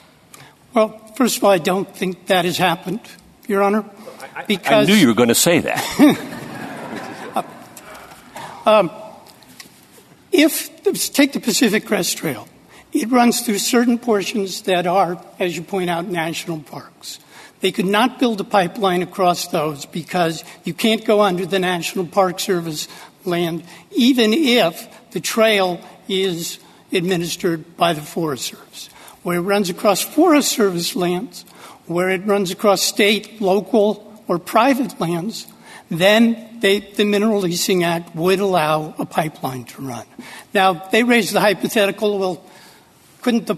Well, 0.74 0.98
first 1.16 1.38
of 1.38 1.44
all, 1.44 1.52
I 1.52 1.58
don't 1.58 1.94
think 1.94 2.28
that 2.28 2.46
has 2.46 2.58
happened, 2.58 3.02
Your 3.48 3.64
Honor. 3.64 3.84
Because 4.48 4.88
I 4.88 4.92
knew 4.92 4.98
you 4.98 5.08
were 5.08 5.14
going 5.14 5.30
to 5.30 5.36
say 5.36 5.60
that. 5.60 5.84
um, 8.66 8.90
if 10.32 10.70
take 11.14 11.34
the 11.34 11.42
Pacific 11.42 11.86
Crest 11.86 12.18
Trail, 12.18 12.48
it 12.94 13.10
runs 13.10 13.42
through 13.42 13.58
certain 13.58 13.98
portions 13.98 14.62
that 14.64 14.88
are, 14.88 15.22
as 15.40 15.58
you 15.58 15.64
point 15.64 15.90
out, 15.90 16.06
national 16.06 16.60
parks. 16.60 17.20
They 17.62 17.72
could 17.72 17.86
not 17.86 18.20
build 18.20 18.42
a 18.42 18.44
pipeline 18.44 19.02
across 19.02 19.48
those 19.48 19.86
because 19.86 20.44
you 20.64 20.74
can't 20.74 21.06
go 21.06 21.22
under 21.22 21.46
the 21.46 21.60
National 21.60 22.06
Park 22.06 22.40
Service 22.40 22.88
land, 23.24 23.64
even 23.92 24.34
if 24.34 24.88
the 25.12 25.20
trail 25.20 25.80
is 26.08 26.60
administered 26.92 27.78
by 27.78 27.94
the 27.94 28.02
Forest 28.02 28.46
Service. 28.46 28.90
Where 29.24 29.38
it 29.38 29.42
runs 29.42 29.70
across 29.70 30.02
Forest 30.02 30.52
Service 30.52 30.96
lands, 30.96 31.44
where 31.86 32.10
it 32.10 32.26
runs 32.26 32.52
across 32.52 32.82
state, 32.82 33.40
local, 33.40 34.24
or 34.28 34.40
private 34.40 35.00
lands, 35.00 35.46
then 35.90 36.60
they, 36.62 36.80
the 36.80 37.06
Mineral 37.06 37.42
Leasing 37.42 37.84
Act 37.84 38.16
would 38.16 38.40
allow 38.40 38.96
a 38.98 39.06
pipeline 39.06 39.66
to 39.66 39.82
run. 39.82 40.06
Now, 40.54 40.74
they 40.74 41.04
raise 41.04 41.32
the 41.32 41.42
hypothetical, 41.42 42.18
well, 42.18 42.44
couldn't 43.22 43.48
the, 43.48 43.58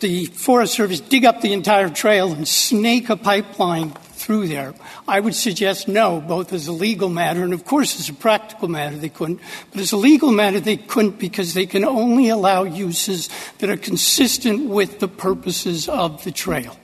the 0.00 0.26
Forest 0.26 0.74
Service 0.74 1.00
dig 1.00 1.24
up 1.24 1.40
the 1.40 1.52
entire 1.52 1.88
trail 1.88 2.32
and 2.32 2.46
snake 2.46 3.08
a 3.08 3.16
pipeline 3.16 3.90
through 3.90 4.48
there? 4.48 4.74
I 5.08 5.20
would 5.20 5.34
suggest 5.34 5.88
no, 5.88 6.20
both 6.20 6.52
as 6.52 6.66
a 6.66 6.72
legal 6.72 7.08
matter 7.08 7.42
and, 7.44 7.52
of 7.52 7.64
course, 7.64 7.98
as 7.98 8.08
a 8.08 8.14
practical 8.14 8.68
matter, 8.68 8.96
they 8.96 9.08
couldn't. 9.08 9.40
But 9.72 9.80
as 9.80 9.92
a 9.92 9.96
legal 9.96 10.32
matter, 10.32 10.60
they 10.60 10.76
couldn't 10.76 11.18
because 11.18 11.54
they 11.54 11.66
can 11.66 11.84
only 11.84 12.28
allow 12.28 12.64
uses 12.64 13.28
that 13.58 13.70
are 13.70 13.76
consistent 13.76 14.68
with 14.68 14.98
the 14.98 15.08
purposes 15.08 15.88
of 15.88 16.24
the 16.24 16.32
trail. 16.32 16.76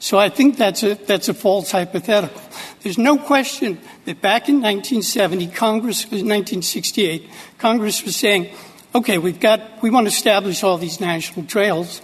So 0.00 0.18
I 0.18 0.30
think 0.30 0.56
that's 0.56 0.82
a, 0.82 0.94
that's 0.94 1.28
a 1.28 1.34
false 1.34 1.70
hypothetical. 1.70 2.40
There's 2.82 2.96
no 2.96 3.18
question 3.18 3.78
that 4.06 4.22
back 4.22 4.48
in 4.48 4.56
1970, 4.56 5.48
Congress, 5.48 6.04
1968, 6.04 7.28
Congress 7.58 8.02
was 8.02 8.16
saying, 8.16 8.48
okay, 8.94 9.18
we've 9.18 9.38
got, 9.38 9.82
we 9.82 9.90
want 9.90 10.06
to 10.06 10.12
establish 10.12 10.64
all 10.64 10.78
these 10.78 11.00
national 11.00 11.44
trails. 11.44 12.00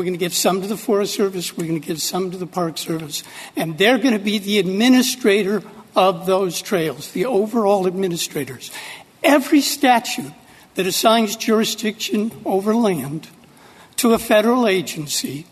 We're 0.00 0.04
going 0.04 0.14
to 0.14 0.18
give 0.18 0.32
some 0.32 0.62
to 0.62 0.66
the 0.66 0.78
Forest 0.78 1.14
Service. 1.14 1.54
We're 1.54 1.66
going 1.66 1.78
to 1.78 1.86
give 1.86 2.00
some 2.00 2.30
to 2.30 2.38
the 2.38 2.46
Park 2.46 2.78
Service. 2.78 3.22
And 3.54 3.76
they're 3.76 3.98
going 3.98 4.14
to 4.14 4.24
be 4.24 4.38
the 4.38 4.58
administrator 4.58 5.62
of 5.94 6.24
those 6.24 6.62
trails, 6.62 7.12
the 7.12 7.26
overall 7.26 7.86
administrators. 7.86 8.70
Every 9.22 9.60
statute 9.60 10.32
that 10.76 10.86
assigns 10.86 11.36
jurisdiction 11.36 12.32
over 12.46 12.74
land 12.74 13.28
to 13.96 14.14
a 14.14 14.18
federal 14.18 14.66
agency 14.66 15.44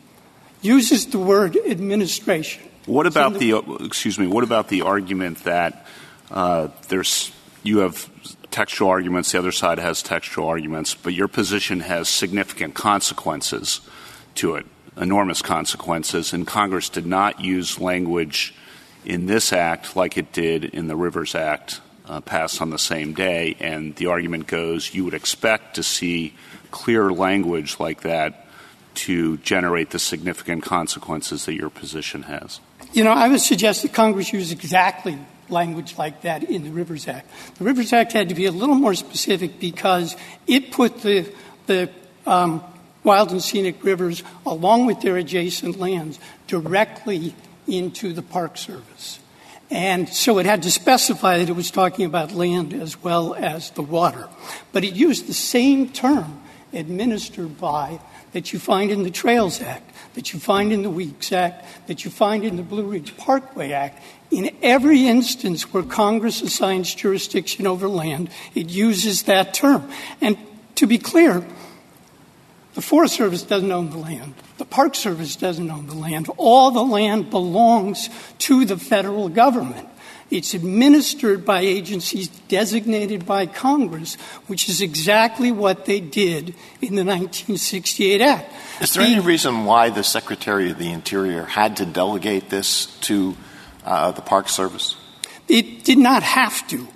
uses 0.62 1.04
the 1.08 1.18
word 1.18 1.54
administration. 1.66 2.62
What 2.86 3.06
about 3.06 3.34
the, 3.34 3.58
excuse 3.80 4.18
me? 4.18 4.28
What 4.28 4.44
about 4.44 4.68
the 4.68 4.80
argument 4.80 5.44
that 5.44 5.84
uh, 6.30 6.68
there's 6.88 7.32
you 7.62 7.80
have 7.80 8.08
textual 8.50 8.88
arguments, 8.88 9.30
the 9.32 9.38
other 9.40 9.52
side 9.52 9.78
has 9.78 10.02
textual 10.02 10.48
arguments, 10.48 10.94
but 10.94 11.12
your 11.12 11.28
position 11.28 11.80
has 11.80 12.08
significant 12.08 12.72
consequences 12.72 13.82
to 14.38 14.56
it, 14.56 14.66
enormous 14.96 15.42
consequences, 15.42 16.32
and 16.32 16.46
Congress 16.46 16.88
did 16.88 17.06
not 17.06 17.40
use 17.40 17.78
language 17.78 18.54
in 19.04 19.26
this 19.26 19.52
act 19.52 19.96
like 19.96 20.18
it 20.18 20.32
did 20.32 20.64
in 20.64 20.88
the 20.88 20.96
Rivers 20.96 21.34
Act 21.34 21.80
uh, 22.06 22.20
passed 22.20 22.60
on 22.60 22.70
the 22.70 22.78
same 22.78 23.14
day, 23.14 23.56
and 23.60 23.94
the 23.96 24.06
argument 24.06 24.46
goes 24.46 24.94
you 24.94 25.04
would 25.04 25.14
expect 25.14 25.76
to 25.76 25.82
see 25.82 26.34
clear 26.70 27.10
language 27.10 27.78
like 27.78 28.02
that 28.02 28.46
to 28.94 29.36
generate 29.38 29.90
the 29.90 29.98
significant 29.98 30.64
consequences 30.64 31.44
that 31.46 31.54
your 31.54 31.70
position 31.70 32.22
has. 32.22 32.60
You 32.92 33.04
know, 33.04 33.12
I 33.12 33.28
would 33.28 33.40
suggest 33.40 33.82
that 33.82 33.92
Congress 33.92 34.32
use 34.32 34.50
exactly 34.50 35.18
language 35.48 35.96
like 35.96 36.22
that 36.22 36.44
in 36.44 36.64
the 36.64 36.70
Rivers 36.70 37.06
Act. 37.06 37.30
The 37.56 37.64
Rivers 37.64 37.92
Act 37.92 38.12
had 38.12 38.28
to 38.30 38.34
be 38.34 38.46
a 38.46 38.52
little 38.52 38.74
more 38.74 38.94
specific 38.94 39.60
because 39.60 40.16
it 40.46 40.72
put 40.72 41.02
the, 41.02 41.32
the 41.66 41.90
um, 42.26 42.62
wild 43.08 43.30
and 43.30 43.42
scenic 43.42 43.82
rivers, 43.82 44.22
along 44.44 44.84
with 44.84 45.00
their 45.00 45.16
adjacent 45.16 45.78
lands, 45.78 46.20
directly 46.46 47.34
into 47.66 48.12
the 48.12 48.20
Park 48.20 48.58
Service. 48.58 49.18
And 49.70 50.10
so 50.10 50.38
it 50.38 50.44
had 50.44 50.62
to 50.64 50.70
specify 50.70 51.38
that 51.38 51.48
it 51.48 51.56
was 51.56 51.70
talking 51.70 52.04
about 52.04 52.32
land 52.32 52.74
as 52.74 53.02
well 53.02 53.34
as 53.34 53.70
the 53.70 53.82
water. 53.82 54.28
But 54.72 54.84
it 54.84 54.94
used 54.94 55.26
the 55.26 55.32
same 55.32 55.88
term, 55.90 56.42
administered 56.74 57.58
by, 57.58 57.98
that 58.32 58.52
you 58.52 58.58
find 58.58 58.90
in 58.90 59.04
the 59.04 59.10
Trails 59.10 59.62
Act, 59.62 59.90
that 60.12 60.34
you 60.34 60.38
find 60.38 60.70
in 60.70 60.82
the 60.82 60.90
Weeks 60.90 61.32
Act, 61.32 61.64
that 61.86 62.04
you 62.04 62.10
find 62.10 62.44
in 62.44 62.56
the 62.56 62.62
Blue 62.62 62.84
Ridge 62.84 63.16
Parkway 63.16 63.72
Act. 63.72 64.02
In 64.30 64.54
every 64.62 65.06
instance 65.06 65.72
where 65.72 65.82
Congress 65.82 66.42
assigns 66.42 66.94
jurisdiction 66.94 67.66
over 67.66 67.88
land, 67.88 68.28
it 68.54 68.68
uses 68.68 69.22
that 69.22 69.54
term. 69.54 69.90
And 70.20 70.36
to 70.74 70.86
be 70.86 70.98
clear, 70.98 71.42
the 72.78 72.82
Forest 72.82 73.16
Service 73.16 73.42
doesn't 73.42 73.72
own 73.72 73.90
the 73.90 73.98
land. 73.98 74.34
The 74.58 74.64
Park 74.64 74.94
Service 74.94 75.34
doesn't 75.34 75.68
own 75.68 75.88
the 75.88 75.96
land. 75.96 76.30
All 76.36 76.70
the 76.70 76.84
land 76.84 77.28
belongs 77.28 78.08
to 78.38 78.64
the 78.64 78.78
federal 78.78 79.28
government. 79.28 79.88
It's 80.30 80.54
administered 80.54 81.44
by 81.44 81.62
agencies 81.62 82.28
designated 82.46 83.26
by 83.26 83.46
Congress, 83.46 84.14
which 84.46 84.68
is 84.68 84.80
exactly 84.80 85.50
what 85.50 85.86
they 85.86 85.98
did 85.98 86.54
in 86.80 86.94
the 86.94 87.04
1968 87.04 88.20
Act. 88.20 88.52
Is 88.80 88.94
there 88.94 89.02
the, 89.02 89.10
any 89.10 89.20
reason 89.26 89.64
why 89.64 89.90
the 89.90 90.04
Secretary 90.04 90.70
of 90.70 90.78
the 90.78 90.92
Interior 90.92 91.46
had 91.46 91.78
to 91.78 91.84
delegate 91.84 92.48
this 92.48 92.86
to 93.00 93.36
uh, 93.84 94.12
the 94.12 94.22
Park 94.22 94.48
Service? 94.48 94.94
It 95.48 95.82
did 95.82 95.98
not 95.98 96.22
have 96.22 96.64
to. 96.68 96.86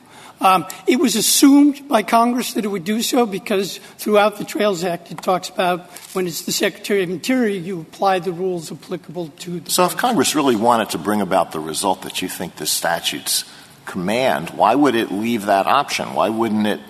Um, 0.43 0.66
it 0.88 0.99
was 0.99 1.14
assumed 1.14 1.88
by 1.88 2.03
Congress 2.03 2.55
that 2.55 2.64
it 2.64 2.68
would 2.68 2.84
do 2.84 3.01
so 3.01 3.26
because 3.26 3.78
throughout 3.78 4.38
the 4.38 4.45
Trails 4.45 4.82
Act 4.82 5.12
it 5.12 5.22
talks 5.22 5.49
about 5.49 5.88
when 6.14 6.26
it's 6.26 6.43
the 6.43 6.51
Secretary 6.51 7.05
of 7.05 7.11
Interior, 7.11 7.57
you 7.57 7.80
apply 7.80 8.18
the 8.18 8.32
rules 8.32 8.72
applicable 8.72 9.28
to 9.28 9.61
the. 9.61 9.70
So, 9.70 9.84
if 9.84 9.97
Congress 9.97 10.34
really 10.34 10.57
wanted 10.57 10.90
to 10.90 10.99
bring 10.99 11.20
about 11.20 11.53
the 11.53 11.61
result 11.61 12.03
that 12.03 12.22
you 12.22 12.28
think 12.28 12.57
the 12.57 12.66
statutes 12.66 13.45
command, 13.86 14.51
why 14.51 14.74
would 14.74 14.97
it 14.97 15.12
leave 15.12 15.47
that 15.47 15.66
option? 15.66 16.12
Why 16.12 16.28
wouldn't 16.28 16.66
it 16.66 16.80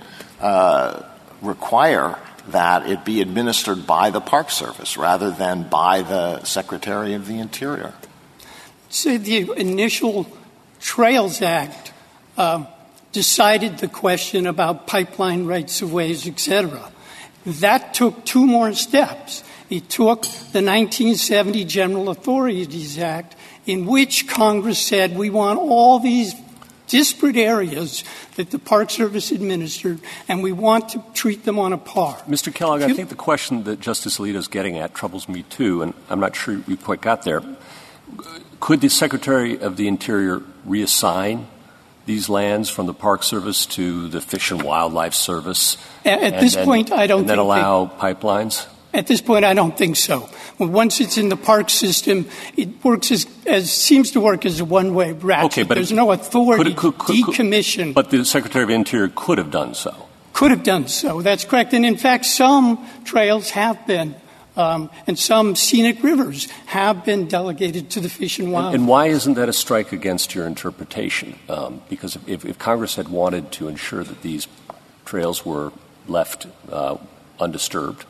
uh, 0.41 1.03
require 1.43 2.19
that 2.49 2.89
it 2.89 3.05
be 3.05 3.21
administered 3.21 3.87
by 3.87 4.09
the 4.09 4.21
Park 4.21 4.51
Service 4.51 4.97
rather 4.97 5.31
than 5.31 5.65
by 5.65 6.01
the 6.01 6.43
Secretary 6.45 7.13
of 7.13 7.27
the 7.27 7.39
Interior? 7.39 7.93
So 8.89 9.19
the 9.19 9.53
initial 9.59 10.27
Trails 10.81 11.43
Act. 11.43 11.93
Decided 13.13 13.79
the 13.79 13.89
question 13.89 14.47
about 14.47 14.87
pipeline 14.87 15.45
rights 15.45 15.83
of 15.83 15.93
ways, 15.93 16.27
et 16.27 16.41
cetera. 16.41 16.91
That 17.45 17.93
took 17.93 18.25
two 18.25 18.47
more 18.47 18.73
steps. 18.73 19.45
It 19.69 19.89
took 19.89 20.23
the 20.23 20.63
1970 20.63 21.65
General 21.65 22.09
Authorities 22.09 22.99
Act, 22.99 23.37
in 23.67 23.87
which 23.87 24.29
Congress 24.29 24.79
said 24.79 25.17
we 25.17 25.31
want 25.31 25.59
all 25.59 25.99
these 25.99 26.35
disparate 26.87 27.37
areas 27.37 28.05
that 28.37 28.51
the 28.51 28.59
Park 28.59 28.91
Service 28.91 29.31
administered, 29.31 29.99
and 30.29 30.43
we 30.43 30.53
want 30.53 30.91
to 30.91 31.03
treat 31.15 31.45
them 31.45 31.59
on 31.59 31.73
a 31.73 31.79
par. 31.79 32.17
Mr. 32.29 32.53
Kellogg, 32.55 32.83
I 32.83 32.93
think 32.93 33.09
the 33.09 33.15
question 33.15 33.65
that 33.65 33.81
Justice 33.81 34.19
Alito 34.19 34.37
is 34.37 34.49
getting 34.49 34.79
at 34.79 34.95
troubles 34.95 35.29
me 35.29 35.43
too, 35.45 35.83
and 35.83 35.95
I'm 36.11 36.21
not 36.21 36.37
sure 36.37 36.63
we 36.67 36.77
quite 36.77 37.01
got 37.01 37.23
there. 37.23 37.43
Could 38.61 38.81
the 38.81 38.91
Secretary 38.91 39.59
of 39.59 39.77
the 39.77 39.89
Interior 39.89 40.41
reassign 40.67 41.47
these 42.07 42.29
lands 42.29 42.69
from 42.69 42.87
the 42.87 42.95
Park 42.95 43.23
Service 43.23 43.67
to 43.67 44.09
the 44.09 44.21
Fish 44.21 44.51
and 44.51 44.63
Wildlife 44.63 45.15
Service? 45.15 45.77
At, 46.05 46.41
this 46.41 46.55
then, 46.55 46.65
point, 46.65 46.93
I 46.93 47.07
don't 47.07 47.21
and 47.21 47.29
then 47.29 47.37
think 47.37 47.45
allow 47.45 47.85
they, 47.87 48.15
pipelines? 48.15 48.67
At 48.95 49.07
this 49.07 49.23
point, 49.23 49.45
I 49.45 49.55
don't 49.55 49.77
think 49.77 49.97
so. 49.97 50.29
Once 50.59 51.01
it's 51.01 51.17
in 51.17 51.31
the 51.31 51.37
park 51.37 51.71
system, 51.71 52.29
it 52.57 52.85
works 52.85 53.11
as, 53.11 53.27
as 53.47 53.73
seems 53.73 54.11
to 54.11 54.21
work 54.21 54.45
as 54.45 54.61
a 54.61 54.65
one-way 54.65 55.13
ratchet. 55.13 55.53
Okay, 55.53 55.63
but 55.63 55.75
there's 55.77 55.93
it, 55.93 55.97
no 55.97 56.13
authority 56.13 56.75
could, 56.75 56.99
could, 56.99 57.17
to 57.17 57.33
decommission. 57.33 57.95
But 57.95 58.11
the 58.11 58.25
Secretary 58.25 58.65
of 58.65 58.71
Interior 58.71 59.11
could 59.15 59.39
have 59.39 59.51
done 59.51 59.75
so. 59.75 60.09
Could 60.35 60.51
have 60.51 60.63
done 60.63 60.89
so. 60.89 61.23
That's 61.23 61.45
correct. 61.45 61.73
And 61.73 61.87
in 61.87 61.97
fact, 61.97 62.27
some 62.27 62.87
trails 63.05 63.51
have 63.51 63.87
been 63.87 64.15
and 64.57 65.19
some 65.19 65.57
scenic 65.57 66.03
rivers 66.03 66.51
have 66.67 67.05
been 67.05 67.27
delegated 67.27 67.91
to 67.91 68.01
the 68.01 68.09
Fish 68.09 68.39
and 68.39 68.53
Wildlife. 68.53 68.75
And, 68.75 68.89
why 68.89 69.07
isn't 69.07 69.35
that 69.35 69.49
a 69.49 69.53
strike 69.53 69.93
against 69.93 70.35
your 70.35 70.47
interpretation? 70.47 71.39
Um, 71.49 71.83
because 71.89 72.19
if, 72.27 72.45
if, 72.45 72.59
Congress 72.59 72.97
had 72.97 73.09
wanted 73.09 73.51
to 73.53 73.69
ensure 73.69 74.05
that 74.05 74.23
these 74.23 74.47
trails 75.05 75.47
were 75.47 75.73
left 76.07 76.47
uh, 76.71 76.97
undisturbed, 77.41 78.05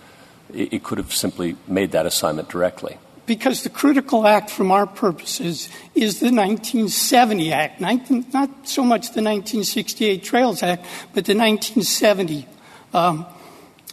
it, 0.53 0.82
could 0.84 0.99
have 0.99 1.12
simply 1.12 1.57
made 1.66 1.93
that 1.93 2.07
assignment 2.07 2.49
directly. 2.49 2.99
Because 3.24 3.62
the 3.62 3.70
critical 3.70 4.26
act 4.26 4.51
from 4.51 4.72
our 4.72 4.86
purposes 4.86 5.68
is 5.95 6.18
the 6.18 6.26
1970 6.26 7.53
Act, 7.53 7.80
19, 7.80 8.26
not 8.32 8.51
so 8.68 8.82
much 8.82 9.12
the 9.14 9.22
1968 9.22 10.22
Trails 10.24 10.62
Act, 10.62 10.82
but 11.14 11.24
the 11.24 11.34
1970 11.34 12.47
um, 12.93 13.24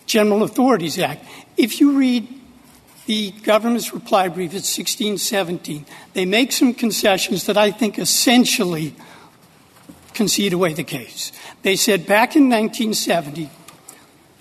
General 0.07 0.43
Authorities 0.43 0.97
Act. 0.97 1.23
If 1.55 1.79
you 1.79 1.91
read 1.91 2.38
the 3.09 3.31
government's 3.41 3.91
reply 3.91 4.27
brief 4.27 4.51
at 4.51 4.61
1617, 4.61 5.83
they 6.13 6.25
make 6.25 6.51
some 6.51 6.75
concessions 6.75 7.47
that 7.47 7.57
I 7.57 7.71
think 7.71 7.97
essentially 7.97 8.93
concede 10.13 10.53
away 10.53 10.73
the 10.73 10.83
case. 10.83 11.31
They 11.63 11.75
said 11.75 12.05
back 12.05 12.35
in 12.35 12.51
1970, 12.51 13.49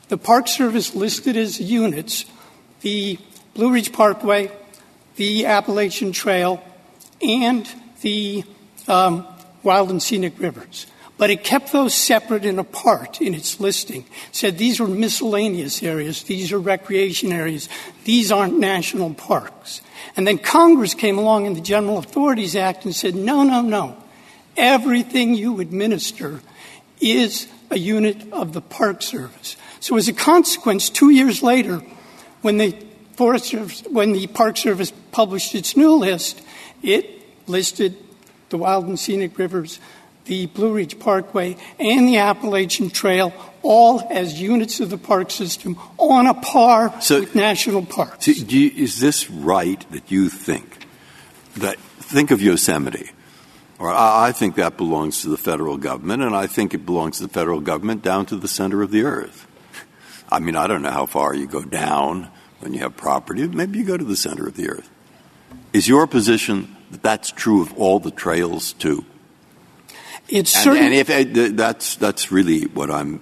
the 0.08 0.18
Park 0.18 0.48
Service 0.48 0.94
listed 0.94 1.34
as 1.34 1.58
units 1.58 2.26
the 2.82 3.18
Blue 3.54 3.72
Ridge 3.72 3.90
Parkway, 3.90 4.52
the 5.16 5.46
Appalachian 5.46 6.12
Trail, 6.12 6.62
and 7.22 7.66
the 8.02 8.44
um, 8.86 9.26
Wild 9.62 9.88
and 9.88 10.02
Scenic 10.02 10.38
Rivers. 10.38 10.86
But 11.18 11.30
it 11.30 11.42
kept 11.42 11.72
those 11.72 11.94
separate 11.94 12.46
and 12.46 12.60
apart 12.60 13.20
in 13.20 13.34
its 13.34 13.58
listing. 13.58 14.06
Said 14.30 14.56
these 14.56 14.80
are 14.80 14.86
miscellaneous 14.86 15.82
areas, 15.82 16.22
these 16.22 16.52
are 16.52 16.60
recreation 16.60 17.32
areas, 17.32 17.68
these 18.04 18.30
aren't 18.30 18.58
national 18.58 19.14
parks. 19.14 19.82
And 20.16 20.26
then 20.26 20.38
Congress 20.38 20.94
came 20.94 21.18
along 21.18 21.46
in 21.46 21.54
the 21.54 21.60
General 21.60 21.98
Authorities 21.98 22.54
Act 22.54 22.84
and 22.84 22.94
said, 22.94 23.16
no, 23.16 23.42
no, 23.42 23.60
no. 23.62 23.96
Everything 24.56 25.34
you 25.34 25.60
administer 25.60 26.40
is 27.00 27.48
a 27.70 27.78
unit 27.78 28.32
of 28.32 28.52
the 28.52 28.60
Park 28.60 29.02
Service. 29.02 29.56
So 29.80 29.96
as 29.96 30.08
a 30.08 30.12
consequence, 30.12 30.88
two 30.88 31.10
years 31.10 31.42
later, 31.42 31.82
when 32.42 32.58
the 32.58 32.76
Forest 33.14 33.46
Service, 33.46 33.82
when 33.90 34.12
the 34.12 34.28
Park 34.28 34.56
Service 34.56 34.92
published 35.10 35.54
its 35.54 35.76
new 35.76 35.94
list, 35.94 36.40
it 36.82 37.22
listed 37.48 37.96
the 38.50 38.58
wild 38.58 38.86
and 38.86 38.98
scenic 38.98 39.36
rivers, 39.38 39.78
the 40.28 40.46
Blue 40.46 40.72
Ridge 40.72 40.98
Parkway, 40.98 41.56
and 41.80 42.06
the 42.06 42.18
Appalachian 42.18 42.90
Trail 42.90 43.32
all 43.62 44.06
as 44.10 44.40
units 44.40 44.80
of 44.80 44.90
the 44.90 44.98
park 44.98 45.30
system 45.30 45.76
on 45.98 46.26
a 46.26 46.34
par 46.34 46.94
so, 47.00 47.20
with 47.20 47.34
national 47.34 47.84
parks. 47.84 48.26
So 48.26 48.30
you, 48.30 48.70
is 48.76 49.00
this 49.00 49.28
right 49.28 49.84
that 49.90 50.10
you 50.10 50.28
think 50.28 50.86
that 51.56 51.78
think 51.78 52.30
of 52.30 52.40
Yosemite? 52.40 53.10
Or 53.78 53.90
I, 53.90 54.28
I 54.28 54.32
think 54.32 54.56
that 54.56 54.76
belongs 54.76 55.22
to 55.22 55.28
the 55.28 55.36
federal 55.36 55.76
government, 55.76 56.22
and 56.22 56.34
I 56.34 56.46
think 56.46 56.74
it 56.74 56.86
belongs 56.86 57.18
to 57.18 57.24
the 57.24 57.32
federal 57.32 57.60
government 57.60 58.02
down 58.02 58.26
to 58.26 58.36
the 58.36 58.48
center 58.48 58.82
of 58.82 58.90
the 58.90 59.02
earth. 59.02 59.46
I 60.30 60.40
mean, 60.40 60.56
I 60.56 60.66
don't 60.66 60.82
know 60.82 60.90
how 60.90 61.06
far 61.06 61.34
you 61.34 61.46
go 61.46 61.62
down 61.62 62.28
when 62.60 62.74
you 62.74 62.80
have 62.80 62.96
property. 62.96 63.46
Maybe 63.46 63.78
you 63.78 63.84
go 63.84 63.96
to 63.96 64.04
the 64.04 64.16
center 64.16 64.46
of 64.46 64.56
the 64.56 64.68
earth. 64.68 64.90
Is 65.72 65.88
your 65.88 66.06
position 66.06 66.76
that 66.90 67.02
that's 67.02 67.30
true 67.30 67.62
of 67.62 67.72
all 67.78 68.00
the 68.00 68.10
trails 68.10 68.72
too? 68.72 69.04
It's 70.28 70.54
and, 70.54 70.64
certain. 70.64 70.84
And 70.84 70.94
if 70.94 71.10
uh, 71.10 71.56
that's 71.56 71.96
that's 71.96 72.30
really 72.30 72.62
what 72.66 72.90
I'm. 72.90 73.20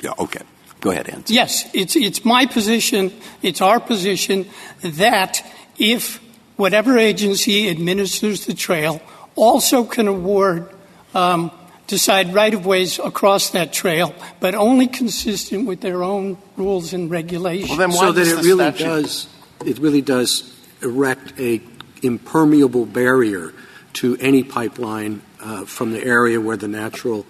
Yeah. 0.00 0.12
Okay. 0.18 0.42
Go 0.80 0.90
ahead, 0.90 1.08
Hans. 1.08 1.30
Yes, 1.30 1.68
it's 1.74 1.94
it's 1.94 2.24
my 2.24 2.46
position. 2.46 3.12
It's 3.42 3.60
our 3.60 3.80
position 3.80 4.46
that 4.82 5.44
if 5.78 6.20
whatever 6.56 6.98
agency 6.98 7.68
administers 7.68 8.46
the 8.46 8.54
trail 8.54 9.00
also 9.34 9.84
can 9.84 10.08
award 10.08 10.72
um, 11.14 11.50
decide 11.86 12.32
right 12.32 12.54
of 12.54 12.64
ways 12.64 12.98
across 12.98 13.50
that 13.50 13.72
trail, 13.72 14.14
but 14.38 14.54
only 14.54 14.86
consistent 14.86 15.66
with 15.66 15.80
their 15.80 16.02
own 16.02 16.38
rules 16.56 16.92
and 16.94 17.10
regulations. 17.10 17.68
Well, 17.70 17.78
then 17.78 17.92
so 17.92 18.12
that 18.12 18.26
it 18.26 18.42
really 18.42 18.72
statute? 18.72 18.84
does 18.84 19.28
it 19.66 19.78
really 19.78 20.00
does 20.00 20.56
erect 20.82 21.38
a 21.38 21.60
impermeable 22.02 22.86
barrier 22.86 23.52
to 23.92 24.16
any 24.18 24.42
pipeline 24.42 25.20
from 25.64 25.92
the 25.92 26.04
area 26.04 26.40
where 26.40 26.56
the 26.56 26.68
natural 26.68 27.26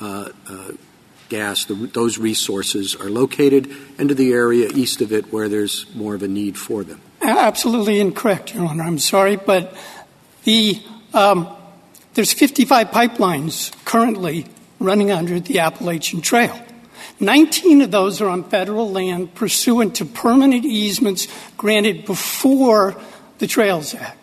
uh, 0.00 0.30
uh, 0.48 0.72
gas, 1.28 1.64
the, 1.64 1.74
those 1.74 2.18
resources 2.18 2.94
are 2.94 3.10
located, 3.10 3.70
and 3.98 4.08
to 4.08 4.14
the 4.14 4.32
area 4.32 4.68
east 4.74 5.00
of 5.00 5.12
it 5.12 5.32
where 5.32 5.48
there's 5.48 5.86
more 5.94 6.14
of 6.14 6.22
a 6.22 6.28
need 6.28 6.58
for 6.58 6.84
them. 6.84 7.00
Absolutely 7.22 8.00
incorrect, 8.00 8.54
Your 8.54 8.66
Honor. 8.66 8.84
I'm 8.84 8.98
sorry, 8.98 9.36
but 9.36 9.74
the 10.44 10.82
um, 11.14 11.48
there's 12.14 12.32
55 12.32 12.88
pipelines 12.88 13.72
currently 13.84 14.46
running 14.78 15.10
under 15.10 15.38
the 15.38 15.60
Appalachian 15.60 16.20
Trail. 16.20 16.58
19 17.20 17.82
of 17.82 17.90
those 17.90 18.20
are 18.20 18.28
on 18.28 18.44
federal 18.44 18.90
land 18.90 19.34
pursuant 19.34 19.96
to 19.96 20.04
permanent 20.04 20.64
easements 20.64 21.28
granted 21.56 22.06
before 22.06 22.96
the 23.38 23.46
Trails 23.46 23.94
Act. 23.94 24.19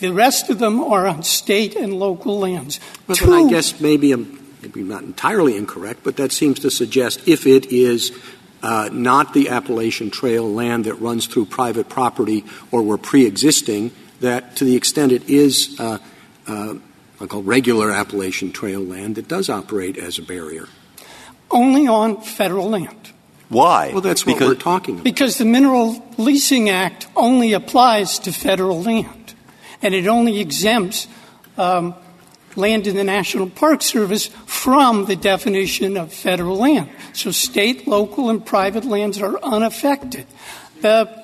The 0.00 0.12
rest 0.12 0.50
of 0.50 0.58
them 0.58 0.80
are 0.80 1.06
on 1.06 1.22
state 1.22 1.76
and 1.76 1.94
local 1.94 2.38
lands. 2.38 2.80
Well, 3.06 3.16
Two, 3.16 3.32
I 3.32 3.48
guess 3.48 3.80
maybe 3.80 4.12
I'm 4.12 4.38
maybe 4.62 4.82
not 4.82 5.02
entirely 5.02 5.56
incorrect, 5.56 6.00
but 6.02 6.16
that 6.16 6.32
seems 6.32 6.58
to 6.60 6.70
suggest 6.70 7.26
if 7.28 7.46
it 7.46 7.66
is 7.66 8.12
uh, 8.62 8.90
not 8.92 9.32
the 9.32 9.48
Appalachian 9.48 10.10
Trail 10.10 10.50
land 10.50 10.84
that 10.84 10.94
runs 10.94 11.26
through 11.26 11.46
private 11.46 11.88
property 11.88 12.44
or 12.70 12.82
were 12.82 12.98
pre-existing, 12.98 13.90
that 14.20 14.56
to 14.56 14.64
the 14.64 14.76
extent 14.76 15.12
it 15.12 15.28
is 15.28 15.78
uh, 15.80 15.98
uh, 16.46 16.74
I'll 17.20 17.26
call 17.26 17.42
regular 17.42 17.90
Appalachian 17.90 18.50
Trail 18.50 18.80
land 18.80 19.16
that 19.16 19.28
does 19.28 19.50
operate 19.50 19.98
as 19.98 20.18
a 20.18 20.22
barrier. 20.22 20.68
Only 21.50 21.86
on 21.86 22.22
federal 22.22 22.70
land. 22.70 23.12
Why? 23.50 23.90
Well, 23.92 24.00
that's 24.00 24.22
because, 24.22 24.40
what 24.40 24.48
we're 24.48 24.62
talking 24.62 24.94
about. 24.94 25.04
Because 25.04 25.36
the 25.36 25.44
Mineral 25.44 26.06
Leasing 26.16 26.70
Act 26.70 27.08
only 27.16 27.52
applies 27.52 28.18
to 28.20 28.32
federal 28.32 28.80
land 28.82 29.19
and 29.82 29.94
it 29.94 30.06
only 30.06 30.40
exempts 30.40 31.08
um, 31.58 31.94
land 32.56 32.86
in 32.86 32.96
the 32.96 33.04
National 33.04 33.48
Park 33.48 33.82
Service 33.82 34.26
from 34.46 35.06
the 35.06 35.16
definition 35.16 35.96
of 35.96 36.12
federal 36.12 36.56
land. 36.56 36.90
So 37.12 37.30
state, 37.30 37.86
local, 37.86 38.30
and 38.30 38.44
private 38.44 38.84
lands 38.84 39.20
are 39.20 39.38
unaffected. 39.42 40.26
The 40.80 41.20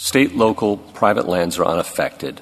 State, 0.00 0.34
local, 0.34 0.78
private 0.78 1.28
lands 1.28 1.58
are 1.58 1.66
unaffected. 1.66 2.40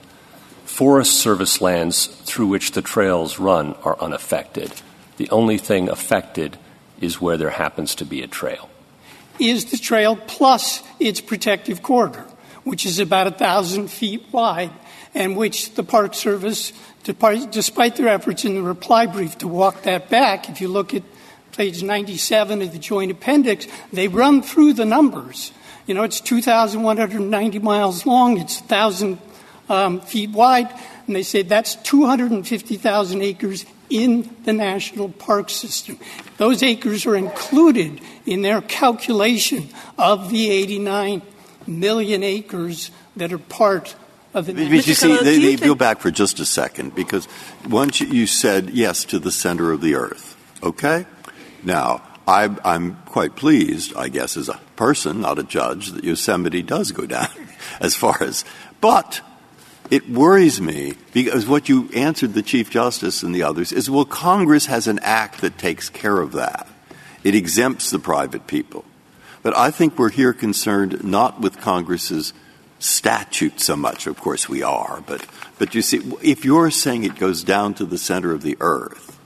Forest 0.65 1.17
Service 1.17 1.61
lands 1.61 2.07
through 2.07 2.47
which 2.47 2.71
the 2.71 2.83
trails 2.83 3.41
run 3.41 3.75
are 3.83 4.01
unaffected. 4.01 4.73
The 5.17 5.29
only 5.31 5.59
thing 5.59 5.89
affected 5.89 6.57
is 7.01 7.21
where 7.21 7.37
there 7.37 7.51
happens 7.51 7.97
to 7.97 8.05
be 8.05 8.23
a 8.23 8.29
trail. 8.29 8.71
Is 9.41 9.73
the 9.73 9.77
trail 9.77 10.15
plus 10.15 10.85
its 11.01 11.21
protective 11.21 11.83
corridor 11.83 12.27
which 12.69 12.85
is 12.85 12.99
about 12.99 13.27
a 13.27 13.31
thousand 13.31 13.89
feet 13.89 14.23
wide, 14.31 14.71
and 15.15 15.37
which 15.37 15.75
the 15.75 15.83
Park 15.83 16.15
Service, 16.15 16.73
despite 17.03 17.97
their 17.97 18.09
efforts 18.09 18.45
in 18.45 18.55
the 18.55 18.63
reply 18.63 19.07
brief 19.07 19.39
to 19.39 19.49
walk 19.49 19.83
that 19.83 20.11
back, 20.11 20.51
if 20.51 20.61
you 20.61 20.69
look 20.69 20.93
at 20.93 21.03
page 21.53 21.83
97 21.83 22.61
of 22.61 22.73
the 22.73 22.79
joint 22.79 23.11
appendix, 23.11 23.67
they 23.93 24.07
run 24.07 24.43
through 24.43 24.75
the 24.75 24.85
numbers. 24.85 25.51
You 25.87 25.95
know, 25.95 26.03
it's 26.03 26.21
2,190 26.21 27.59
miles 27.61 28.05
long, 28.05 28.39
it's 28.39 28.61
1,000 28.61 29.19
um, 29.71 30.01
feet 30.03 30.31
wide, 30.31 30.69
and 31.07 31.17
they 31.17 31.23
say 31.23 31.41
that's 31.41 31.75
250,000 31.77 33.23
acres 33.23 33.65
in 33.89 34.37
the 34.45 34.53
national 34.53 35.09
park 35.09 35.49
system. 35.49 35.99
Those 36.37 36.63
acres 36.63 37.07
are 37.07 37.17
included 37.17 38.03
in 38.27 38.43
their 38.43 38.61
calculation 38.61 39.71
of 39.97 40.29
the 40.29 40.51
89 40.51 41.23
million 41.69 42.23
acres 42.23 42.91
that 43.17 43.33
are 43.33 43.39
part 43.39 43.95
of 44.35 44.47
the. 44.47 44.53
But 44.53 44.87
you 44.87 44.95
see, 44.95 45.17
they, 45.19 45.39
they 45.39 45.57
go 45.57 45.75
back 45.75 46.01
for 46.01 46.11
just 46.11 46.41
a 46.41 46.45
second 46.45 46.95
because 46.95 47.29
once 47.69 48.01
you 48.01 48.27
said 48.27 48.71
yes 48.71 49.05
to 49.07 49.19
the 49.19 49.33
center 49.33 49.73
of 49.73 49.81
the 49.81 49.95
earth, 49.95 50.37
okay? 50.63 51.07
Now, 51.63 52.03
I, 52.27 52.55
I'm 52.65 52.97
quite 53.07 53.37
pleased, 53.37 53.95
I 53.97 54.09
guess, 54.09 54.37
as 54.37 54.49
a 54.49 54.61
person, 54.77 55.23
not 55.23 55.39
a 55.39 55.43
judge, 55.43 55.93
that 55.93 56.05
Yosemite 56.05 56.63
does 56.63 56.93
go 56.93 57.07
down 57.07 57.31
as 57.81 57.95
far 57.95 58.23
as. 58.23 58.45
But 58.81 59.23
it 59.91 60.09
worries 60.11 60.61
me 60.61 60.95
because 61.15 61.47
what 61.47 61.69
you 61.69 61.89
answered 61.95 62.35
the 62.35 62.43
Chief 62.43 62.71
Justice 62.71 63.23
and 63.23 63.35
the 63.35 63.43
others 63.43 63.73
is 63.73 63.89
well, 63.89 64.05
Congress 64.05 64.67
has 64.67 64.87
an 64.87 64.99
act 65.01 65.41
that 65.41 65.57
takes 65.57 65.89
care 65.89 66.19
of 66.21 66.33
that. 66.33 66.69
It 67.25 67.35
exempts 67.35 67.91
the 67.91 67.99
private 67.99 68.47
people. 68.47 68.85
But 69.49 69.57
I 69.57 69.71
think 69.71 69.99
we're 69.99 70.11
here 70.11 70.35
concerned 70.35 71.03
not 71.05 71.41
with 71.41 71.59
Congress's 71.59 72.35
statute 72.79 73.61
so 73.61 73.77
much. 73.77 74.07
Of 74.07 74.21
course, 74.21 74.47
we 74.47 74.63
are. 74.63 75.03
But, 75.07 75.25
but 75.59 75.75
you 75.75 75.81
see, 75.81 76.03
if 76.21 76.45
you're 76.45 76.71
saying 76.71 77.05
it 77.05 77.17
goes 77.17 77.45
down 77.45 77.73
to 77.77 77.87
the 77.87 77.97
center 77.97 78.33
of 78.33 78.43
the 78.43 78.59
earth, 78.61 79.19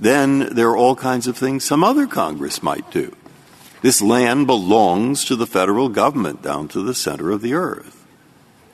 then 0.00 0.40
there 0.56 0.70
are 0.70 0.76
all 0.76 0.96
kinds 0.96 1.28
of 1.28 1.38
things 1.38 1.62
some 1.62 1.84
other 1.84 2.08
Congress 2.08 2.64
might 2.64 2.90
do. 2.90 3.14
This 3.80 4.02
land 4.02 4.48
belongs 4.48 5.24
to 5.26 5.36
the 5.36 5.46
federal 5.46 5.88
government 5.88 6.42
down 6.42 6.66
to 6.70 6.82
the 6.82 6.92
center 6.92 7.30
of 7.30 7.40
the 7.40 7.54
earth. 7.54 8.04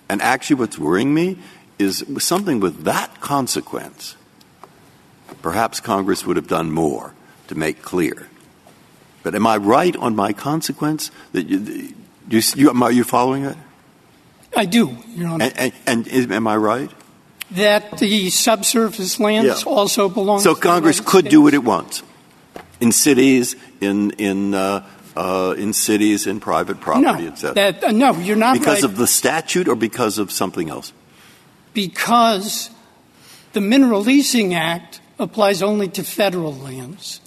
And 0.08 0.22
actually, 0.22 0.56
what's 0.60 0.78
worrying 0.78 1.12
me 1.12 1.36
is 1.78 2.06
something 2.20 2.58
with 2.58 2.84
that 2.84 3.20
consequence. 3.20 4.16
Perhaps 5.42 5.80
Congress 5.80 6.24
would 6.24 6.36
have 6.36 6.48
done 6.48 6.70
more 6.70 7.12
to 7.48 7.54
make 7.54 7.82
clear. 7.82 8.30
But 9.22 9.34
am 9.34 9.46
I 9.46 9.56
right 9.56 9.94
on 9.96 10.16
my 10.16 10.32
consequence? 10.32 11.10
That 11.32 11.46
you, 11.48 11.58
you, 12.28 12.42
you, 12.56 12.70
are 12.70 12.92
you 12.92 13.04
following 13.04 13.44
it? 13.44 13.56
I 14.56 14.64
do, 14.64 14.96
Your 15.14 15.28
Honor. 15.28 15.50
And, 15.56 15.72
and, 15.86 16.08
and 16.08 16.32
am 16.32 16.46
I 16.46 16.56
right? 16.56 16.90
That 17.52 17.98
the 17.98 18.30
subsurface 18.30 19.20
lands 19.20 19.62
Yeah. 19.64 19.70
also 19.72 20.08
belong 20.08 20.40
So 20.40 20.54
to 20.54 20.60
the 20.60 20.66
Congress 20.66 21.00
could 21.00 21.24
States. 21.26 21.30
do 21.30 21.42
what 21.42 21.54
it 21.54 21.64
wants 21.64 22.02
in 22.80 22.92
cities, 22.92 23.56
in 23.80 24.10
in 24.12 24.54
uh, 24.54 24.86
uh, 25.16 25.54
in 25.58 25.72
cities, 25.72 26.26
in 26.26 26.40
private 26.40 26.80
property, 26.80 27.24
No, 27.24 27.28
etc. 27.32 27.54
that, 27.54 27.84
uh, 27.84 27.90
no, 27.92 28.12
you're 28.18 28.36
not 28.36 28.54
because 28.58 28.82
right. 28.82 28.84
of 28.84 28.96
the 28.96 29.06
statute 29.06 29.68
or 29.68 29.74
because 29.76 30.18
of 30.18 30.30
something 30.30 30.70
else. 30.70 30.92
because 31.74 32.70
the 33.52 33.60
Mineral 33.60 34.02
Leasing 34.02 34.54
Act 34.54 35.00
applies 35.20 35.62
only 35.62 35.88
to 35.88 36.02
federal 36.02 36.54
lands. 36.54 37.20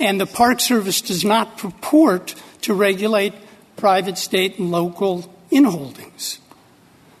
and 0.00 0.20
the 0.20 0.26
Park 0.26 0.60
Service 0.60 1.00
does 1.00 1.24
not 1.24 1.58
purport 1.58 2.34
to 2.62 2.74
regulate 2.74 3.34
private, 3.76 4.16
state, 4.16 4.58
and 4.58 4.70
local 4.70 5.32
inholdings. 5.50 6.38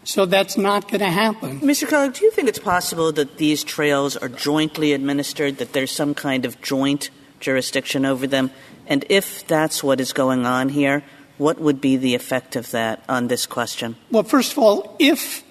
So 0.04 0.26
that's 0.26 0.56
not 0.56 0.88
going 0.88 1.00
to 1.00 1.10
happen. 1.10 1.60
Mr. 1.60 1.88
Kellogg, 1.88 2.14
do 2.14 2.24
you 2.24 2.30
think 2.30 2.48
it's 2.48 2.58
possible 2.58 3.12
that 3.12 3.36
these 3.36 3.62
trails 3.62 4.16
are 4.16 4.28
jointly 4.28 4.92
administered, 4.92 5.58
that 5.58 5.72
there's 5.72 5.90
some 5.90 6.14
kind 6.14 6.44
of 6.44 6.60
joint 6.62 7.10
jurisdiction 7.38 8.06
over 8.06 8.26
them? 8.26 8.50
And 8.86 9.04
if 9.08 9.46
that's 9.46 9.84
what 9.84 10.00
is 10.00 10.12
going 10.12 10.46
on 10.46 10.70
here, 10.70 11.02
what 11.38 11.58
would 11.58 11.80
be 11.80 11.96
the 11.96 12.14
effect 12.14 12.56
of 12.56 12.70
that 12.72 13.02
on 13.08 13.28
this 13.28 13.46
question? 13.46 13.96
Well, 14.10 14.24
first 14.24 14.52
of 14.52 14.58
all, 14.58 14.96
if 14.98 15.42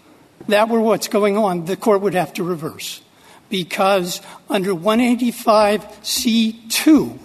that 0.48 0.70
were 0.70 0.82
what's 0.82 1.08
going 1.08 1.38
on, 1.38 1.66
the 1.66 1.78
court 1.78 2.02
would 2.02 2.14
have 2.14 2.34
to 2.34 2.44
reverse. 2.44 3.02
Because 3.50 4.22
under 4.50 4.74
185C2 4.74 7.20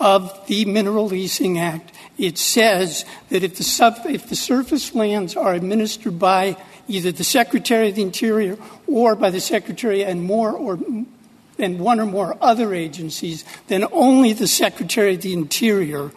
of 0.00 0.46
the 0.46 0.64
Mineral 0.64 1.06
Leasing 1.06 1.58
Act, 1.58 1.92
it 2.18 2.38
says 2.38 3.04
that 3.30 3.42
if 3.42 3.56
the, 3.56 4.36
surface 4.36 4.94
lands 4.94 5.34
are 5.36 5.54
administered 5.54 6.18
by 6.18 6.56
either 6.88 7.12
the 7.12 7.24
Secretary 7.24 7.88
of 7.88 7.94
the 7.94 8.02
Interior 8.02 8.58
or 8.86 9.16
by 9.16 9.30
the 9.30 9.40
Secretary 9.40 10.04
and 10.04 10.22
more 10.22 10.52
or 10.52 10.78
and 11.58 11.78
one 11.78 12.00
or 12.00 12.06
more 12.06 12.36
other 12.40 12.74
agencies, 12.74 13.44
then 13.68 13.84
only 13.92 14.32
the 14.32 14.48
Secretary 14.48 15.14
of 15.14 15.22
the 15.22 15.32
Interior. 15.32 16.10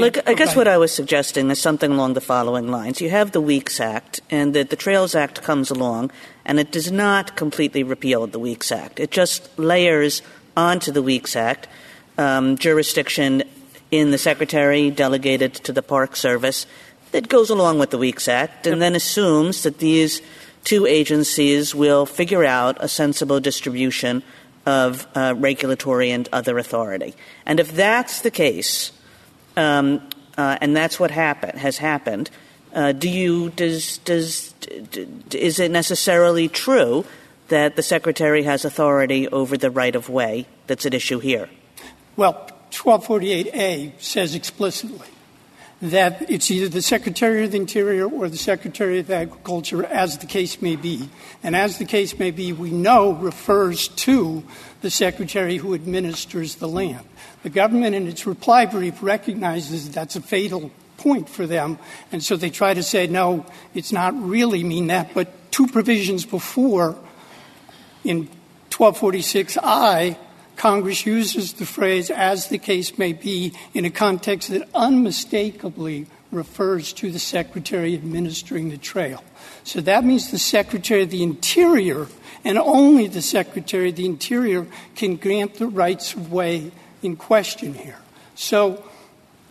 Well, 0.00 0.10
I 0.26 0.32
I 0.32 0.34
guess 0.34 0.54
what 0.56 0.68
I 0.68 0.76
was 0.76 0.92
suggesting 0.92 1.50
is 1.50 1.58
something 1.60 1.92
along 1.92 2.14
the 2.14 2.20
following 2.20 2.68
lines. 2.70 3.00
You 3.00 3.10
have 3.10 3.32
the 3.32 3.40
Weeks 3.40 3.80
Act, 3.80 4.20
and 4.30 4.54
the, 4.54 4.62
the 4.64 4.76
Trails 4.76 5.14
Act 5.14 5.42
comes 5.42 5.70
along, 5.70 6.10
and 6.44 6.60
it 6.60 6.70
does 6.70 6.90
not 6.92 7.36
completely 7.36 7.82
repeal 7.82 8.26
the 8.26 8.38
Weeks 8.38 8.70
Act. 8.70 9.00
It 9.00 9.10
just 9.10 9.56
layers 9.58 10.22
onto 10.56 10.92
the 10.92 11.02
Weeks 11.02 11.36
Act 11.36 11.68
um, 12.18 12.56
jurisdiction 12.58 13.42
in 13.90 14.10
the 14.10 14.18
Secretary 14.18 14.90
delegated 14.90 15.54
to 15.54 15.72
the 15.72 15.82
Park 15.82 16.16
Service 16.16 16.66
that 17.12 17.28
goes 17.28 17.48
along 17.48 17.78
with 17.78 17.90
the 17.90 17.98
Weeks 17.98 18.26
Act, 18.28 18.66
and 18.66 18.82
then 18.82 18.94
assumes 18.94 19.62
that 19.62 19.78
these 19.78 20.20
two 20.64 20.84
agencies 20.84 21.74
will 21.74 22.06
figure 22.06 22.44
out 22.44 22.76
a 22.80 22.88
sensible 22.88 23.38
distribution 23.38 24.22
of 24.66 25.06
uh, 25.14 25.34
regulatory 25.36 26.10
and 26.10 26.28
other 26.32 26.58
authority. 26.58 27.14
And 27.46 27.60
if 27.60 27.72
that's 27.72 28.22
the 28.22 28.30
case, 28.30 28.90
and 29.56 30.76
that's 30.76 30.98
what 30.98 31.10
happen, 31.10 31.56
has 31.58 31.78
happened. 31.78 32.30
Uh, 32.72 32.92
do 32.92 33.08
you 33.08 33.50
does 33.50 33.98
does 33.98 34.52
is 35.32 35.60
it 35.60 35.70
necessarily 35.70 36.48
true 36.48 37.04
that 37.48 37.76
the 37.76 37.82
secretary 37.82 38.42
has 38.42 38.64
authority 38.64 39.28
over 39.28 39.56
the 39.56 39.70
right 39.70 39.94
of 39.94 40.08
way 40.08 40.46
that's 40.66 40.84
at 40.84 40.92
issue 40.92 41.20
here? 41.20 41.48
Well, 42.16 42.50
1248A 42.72 44.00
says 44.00 44.34
explicitly 44.34 45.06
that 45.82 46.30
it's 46.30 46.50
either 46.50 46.68
the 46.68 46.82
Secretary 46.82 47.44
of 47.44 47.52
the 47.52 47.58
Interior 47.58 48.06
or 48.06 48.28
the 48.28 48.38
Secretary 48.38 49.00
of 49.00 49.10
Agriculture, 49.10 49.84
as 49.84 50.18
the 50.18 50.26
case 50.26 50.62
may 50.62 50.76
be. 50.76 51.10
And 51.42 51.54
as 51.54 51.78
the 51.78 51.84
case 51.84 52.18
may 52.18 52.30
be, 52.30 52.52
we 52.52 52.70
know 52.70 53.12
refers 53.12 53.88
to 53.88 54.44
the 54.80 54.90
Secretary 54.90 55.58
who 55.58 55.74
administers 55.74 56.56
the 56.56 56.68
land. 56.68 57.04
The 57.44 57.50
government, 57.50 57.94
in 57.94 58.08
its 58.08 58.26
reply 58.26 58.64
brief, 58.64 59.02
recognizes 59.02 59.90
that's 59.90 60.16
a 60.16 60.22
fatal 60.22 60.70
point 60.96 61.28
for 61.28 61.46
them, 61.46 61.78
and 62.10 62.24
so 62.24 62.36
they 62.36 62.48
try 62.48 62.72
to 62.72 62.82
say, 62.82 63.06
no, 63.06 63.44
it's 63.74 63.92
not 63.92 64.14
really 64.18 64.64
mean 64.64 64.86
that. 64.86 65.12
But 65.12 65.28
two 65.50 65.66
provisions 65.66 66.24
before, 66.24 66.96
in 68.02 68.30
1246I, 68.70 70.16
Congress 70.56 71.04
uses 71.04 71.52
the 71.52 71.66
phrase 71.66 72.10
as 72.10 72.48
the 72.48 72.56
case 72.56 72.96
may 72.96 73.12
be 73.12 73.52
in 73.74 73.84
a 73.84 73.90
context 73.90 74.48
that 74.48 74.66
unmistakably 74.74 76.06
refers 76.32 76.94
to 76.94 77.10
the 77.10 77.18
Secretary 77.18 77.92
administering 77.92 78.70
the 78.70 78.78
trail. 78.78 79.22
So 79.64 79.82
that 79.82 80.02
means 80.02 80.30
the 80.30 80.38
Secretary 80.38 81.02
of 81.02 81.10
the 81.10 81.22
Interior 81.22 82.06
and 82.42 82.58
only 82.58 83.06
the 83.06 83.22
Secretary 83.22 83.90
of 83.90 83.96
the 83.96 84.06
Interior 84.06 84.66
can 84.96 85.16
grant 85.16 85.54
the 85.54 85.66
rights 85.66 86.14
of 86.14 86.32
way 86.32 86.72
in 87.04 87.16
question 87.16 87.74
here. 87.74 87.98
So 88.34 88.82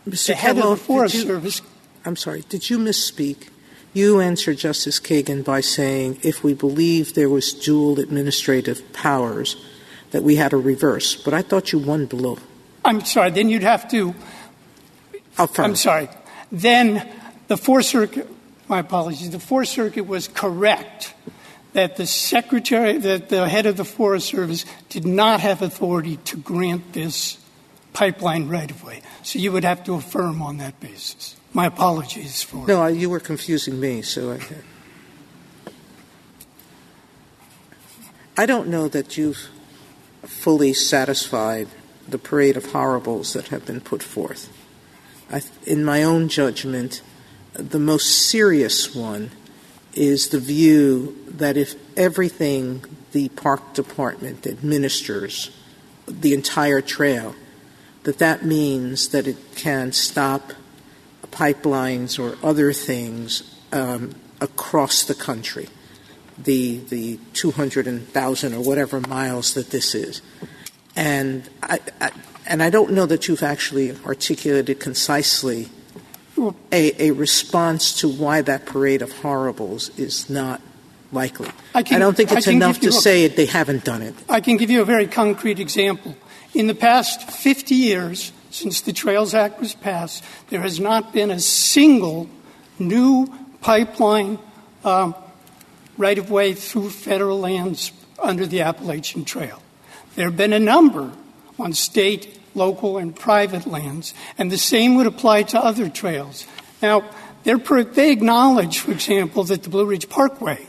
Mr. 0.08 0.28
the 0.28 0.34
head 0.34 0.58
of 0.58 0.70
the 0.70 0.76
Forest 0.76 1.14
you- 1.14 1.22
Service 1.22 1.62
I'm 2.04 2.16
sorry, 2.16 2.44
did 2.50 2.68
you 2.68 2.78
misspeak? 2.78 3.48
You 3.94 4.20
answered 4.20 4.58
Justice 4.58 5.00
Kagan 5.00 5.42
by 5.42 5.62
saying 5.62 6.18
if 6.22 6.44
we 6.44 6.52
believe 6.52 7.14
there 7.14 7.30
was 7.30 7.54
dual 7.54 7.98
administrative 7.98 8.92
powers, 8.92 9.56
that 10.10 10.22
we 10.22 10.36
had 10.36 10.52
a 10.52 10.56
reverse. 10.56 11.16
But 11.16 11.32
I 11.32 11.42
thought 11.42 11.72
you 11.72 11.78
won 11.78 12.06
below. 12.06 12.38
I'm 12.84 13.04
sorry, 13.04 13.30
then 13.30 13.48
you'd 13.48 13.62
have 13.62 13.90
to 13.90 14.14
Affirm. 15.38 15.64
I'm 15.64 15.76
sorry. 15.76 16.08
Then 16.52 17.08
the 17.48 17.56
Fourth 17.56 17.86
Circuit, 17.86 18.28
my 18.68 18.80
apologies, 18.80 19.30
the 19.30 19.40
Fourth 19.40 19.68
Circuit 19.68 20.06
was 20.06 20.28
correct 20.28 21.14
that 21.72 21.96
the 21.96 22.06
Secretary, 22.06 22.98
that 22.98 23.30
the 23.30 23.48
head 23.48 23.66
of 23.66 23.76
the 23.76 23.84
Forest 23.84 24.28
Service 24.28 24.64
did 24.88 25.04
not 25.04 25.40
have 25.40 25.62
authority 25.62 26.18
to 26.18 26.36
grant 26.36 26.92
this 26.92 27.38
pipeline 27.94 28.48
right 28.48 28.70
of 28.70 28.84
way. 28.84 29.00
So 29.22 29.38
you 29.38 29.50
would 29.52 29.64
have 29.64 29.82
to 29.84 29.94
affirm 29.94 30.42
on 30.42 30.58
that 30.58 30.78
basis. 30.80 31.36
My 31.54 31.66
apologies 31.66 32.42
for 32.42 32.66
No, 32.66 32.86
you 32.88 33.08
were 33.08 33.20
confusing 33.20 33.80
me, 33.80 34.02
so 34.02 34.32
I. 34.32 34.40
I 38.36 38.46
don't 38.46 38.68
know 38.68 38.88
that 38.88 39.16
you've 39.16 39.48
fully 40.24 40.74
satisfied 40.74 41.68
the 42.08 42.18
parade 42.18 42.56
of 42.56 42.72
horribles 42.72 43.32
that 43.32 43.48
have 43.48 43.64
been 43.64 43.80
put 43.80 44.02
forth. 44.02 44.52
I, 45.30 45.42
in 45.64 45.84
my 45.84 46.02
own 46.02 46.28
judgment, 46.28 47.00
the 47.52 47.78
most 47.78 48.28
serious 48.28 48.92
one 48.94 49.30
is 49.94 50.30
the 50.30 50.40
view 50.40 51.16
that 51.28 51.56
if 51.56 51.76
everything 51.96 52.84
the 53.12 53.28
park 53.30 53.74
department 53.74 54.44
administers, 54.44 55.56
the 56.08 56.34
entire 56.34 56.80
trail, 56.80 57.36
that 58.04 58.18
that 58.18 58.44
means 58.44 59.08
that 59.08 59.26
it 59.26 59.36
can 59.56 59.92
stop 59.92 60.52
pipelines 61.30 62.18
or 62.18 62.38
other 62.46 62.72
things 62.72 63.58
um, 63.72 64.14
across 64.40 65.02
the 65.02 65.14
country, 65.14 65.68
the 66.38 66.78
the 66.88 67.18
200,000 67.32 68.54
or 68.54 68.60
whatever 68.60 69.00
miles 69.00 69.54
that 69.54 69.70
this 69.70 69.94
is. 69.94 70.22
And 70.96 71.48
I, 71.62 71.80
I, 72.00 72.10
and 72.46 72.62
I 72.62 72.70
don't 72.70 72.92
know 72.92 73.06
that 73.06 73.26
you've 73.26 73.42
actually 73.42 73.96
articulated 74.04 74.78
concisely 74.78 75.70
a, 76.72 77.08
a 77.08 77.10
response 77.12 78.00
to 78.00 78.08
why 78.08 78.42
that 78.42 78.66
parade 78.66 79.02
of 79.02 79.12
horribles 79.18 79.96
is 79.98 80.28
not 80.28 80.60
likely. 81.10 81.48
I, 81.74 81.82
can, 81.82 82.00
don't 82.00 82.16
think 82.16 82.32
it's 82.32 82.46
enough 82.46 82.80
to 82.80 82.88
a, 82.88 82.92
say 82.92 83.28
they 83.28 83.46
haven't 83.46 83.84
done 83.84 84.02
it. 84.02 84.14
I 84.28 84.40
can 84.40 84.56
give 84.56 84.70
you 84.70 84.82
a 84.82 84.84
very 84.84 85.06
concrete 85.06 85.58
example. 85.58 86.16
In 86.54 86.68
the 86.68 86.74
past 86.74 87.30
50 87.30 87.74
years, 87.74 88.32
since 88.50 88.80
the 88.80 88.92
Trails 88.92 89.34
Act 89.34 89.60
was 89.60 89.74
passed, 89.74 90.22
there 90.50 90.60
has 90.60 90.78
not 90.78 91.12
been 91.12 91.32
a 91.32 91.40
single 91.40 92.28
new 92.78 93.26
pipeline 93.60 94.38
um, 94.84 95.16
right 95.98 96.16
of 96.16 96.30
way 96.30 96.54
through 96.54 96.90
federal 96.90 97.40
lands 97.40 97.90
under 98.22 98.46
the 98.46 98.60
Appalachian 98.60 99.24
Trail. 99.24 99.60
There 100.14 100.26
have 100.26 100.36
been 100.36 100.52
a 100.52 100.60
number 100.60 101.10
on 101.58 101.72
state, 101.72 102.38
local, 102.54 102.98
and 102.98 103.16
private 103.16 103.66
lands, 103.66 104.14
and 104.38 104.52
the 104.52 104.58
same 104.58 104.94
would 104.94 105.06
apply 105.06 105.42
to 105.44 105.58
other 105.58 105.88
trails. 105.88 106.46
Now, 106.80 107.10
they 107.42 108.12
acknowledge, 108.12 108.78
for 108.78 108.92
example, 108.92 109.42
that 109.44 109.64
the 109.64 109.70
Blue 109.70 109.86
Ridge 109.86 110.08
Parkway 110.08 110.66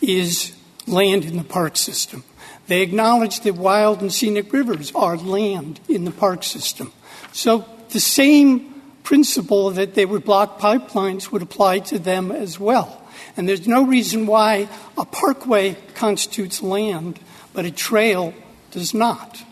is 0.00 0.56
land 0.86 1.26
in 1.26 1.36
the 1.36 1.44
park 1.44 1.76
system. 1.76 2.24
They 2.70 2.82
acknowledge 2.82 3.40
that 3.40 3.56
wild 3.56 4.00
and 4.00 4.12
scenic 4.12 4.52
rivers 4.52 4.92
are 4.94 5.16
land 5.16 5.80
in 5.88 6.04
the 6.04 6.12
park 6.12 6.44
system. 6.44 6.92
So 7.32 7.64
the 7.88 7.98
same 7.98 8.80
principle 9.02 9.70
that 9.72 9.94
they 9.94 10.06
would 10.06 10.24
block 10.24 10.60
pipelines 10.60 11.32
would 11.32 11.42
apply 11.42 11.80
to 11.80 11.98
them 11.98 12.30
as 12.30 12.60
well. 12.60 13.04
And 13.36 13.48
there's 13.48 13.66
no 13.66 13.84
reason 13.84 14.28
why 14.28 14.68
a 14.96 15.04
parkway 15.04 15.78
constitutes 15.96 16.62
land, 16.62 17.18
but 17.52 17.64
a 17.64 17.72
trail 17.72 18.34
does 18.70 18.94
not, 18.94 19.42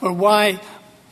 or 0.00 0.12
why 0.12 0.60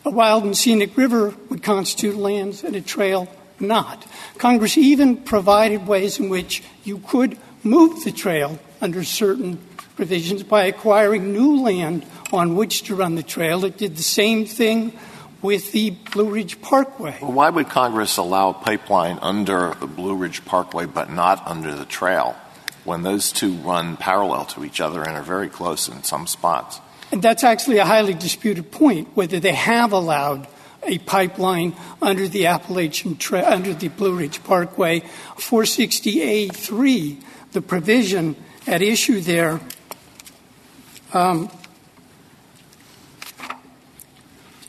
a 0.04 0.10
wild 0.10 0.44
and 0.44 0.56
scenic 0.56 0.96
river 0.96 1.34
would 1.48 1.64
constitute 1.64 2.14
lands 2.14 2.62
and 2.62 2.76
a 2.76 2.80
trail 2.80 3.26
not. 3.58 4.06
Congress 4.38 4.78
even 4.78 5.16
provided 5.16 5.88
ways 5.88 6.20
in 6.20 6.28
which 6.28 6.62
you 6.84 6.98
could 6.98 7.36
move 7.64 8.04
the 8.04 8.12
trail 8.12 8.60
under 8.80 9.02
certain 9.02 9.58
provisions 10.00 10.42
by 10.42 10.64
acquiring 10.64 11.30
new 11.30 11.60
land 11.60 12.06
on 12.32 12.56
which 12.56 12.84
to 12.84 12.94
run 12.94 13.16
the 13.16 13.22
trail. 13.22 13.66
It 13.66 13.76
did 13.76 13.96
the 13.96 14.02
same 14.02 14.46
thing 14.46 14.94
with 15.42 15.72
the 15.72 15.90
Blue 15.90 16.30
Ridge 16.30 16.58
Parkway. 16.62 17.18
Well, 17.20 17.32
why 17.32 17.50
would 17.50 17.68
Congress 17.68 18.16
allow 18.16 18.48
a 18.48 18.54
pipeline 18.54 19.18
under 19.20 19.74
the 19.74 19.86
Blue 19.86 20.16
Ridge 20.16 20.42
Parkway 20.46 20.86
but 20.86 21.12
not 21.12 21.46
under 21.46 21.74
the 21.74 21.84
trail 21.84 22.34
when 22.84 23.02
those 23.02 23.30
two 23.30 23.52
run 23.56 23.98
parallel 23.98 24.46
to 24.46 24.64
each 24.64 24.80
other 24.80 25.02
and 25.02 25.18
are 25.18 25.22
very 25.22 25.50
close 25.50 25.86
in 25.86 26.02
some 26.02 26.26
spots? 26.26 26.80
And 27.12 27.20
that's 27.20 27.44
actually 27.44 27.76
a 27.76 27.84
highly 27.84 28.14
disputed 28.14 28.70
point, 28.70 29.08
whether 29.12 29.38
they 29.38 29.52
have 29.52 29.92
allowed 29.92 30.48
a 30.82 30.96
pipeline 30.96 31.74
under 32.00 32.26
the 32.26 32.46
Appalachian 32.46 33.18
Trail, 33.18 33.44
under 33.44 33.74
the 33.74 33.88
Blue 33.88 34.16
Ridge 34.16 34.42
Parkway. 34.44 35.00
460A3, 35.36 37.22
the 37.52 37.60
provision 37.60 38.34
at 38.66 38.80
issue 38.80 39.20
there, 39.20 39.60
Um, 41.12 41.50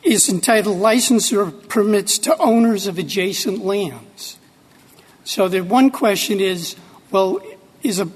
is 0.03 0.29
entitled 0.29 0.77
License 0.77 1.31
or 1.31 1.51
Permits 1.51 2.17
to 2.19 2.37
Owners 2.37 2.87
of 2.87 2.97
Adjacent 2.97 3.63
Lands. 3.63 4.39
So 5.23 5.47
the 5.47 5.61
one 5.61 5.91
question 5.91 6.39
is, 6.39 6.75
well, 7.11 7.39
is 7.83 7.99
a 7.99 8.09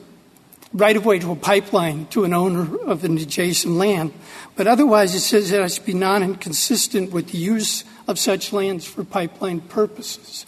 right 0.73 0.97
of 0.97 1.05
way 1.05 1.19
to 1.19 1.31
a 1.31 1.35
pipeline 1.35 2.05
to 2.07 2.23
an 2.23 2.33
owner 2.33 2.77
of 2.79 3.03
an 3.03 3.17
adjacent 3.17 3.75
land. 3.75 4.13
But 4.55 4.67
otherwise, 4.67 5.15
it 5.15 5.21
says 5.21 5.51
it 5.51 5.61
has 5.61 5.75
to 5.75 5.85
be 5.85 5.93
non 5.93 6.23
inconsistent 6.23 7.11
with 7.11 7.31
the 7.31 7.37
use 7.37 7.83
of 8.07 8.19
such 8.19 8.51
lands 8.51 8.85
for 8.85 9.03
pipeline 9.03 9.61
purposes. 9.61 10.45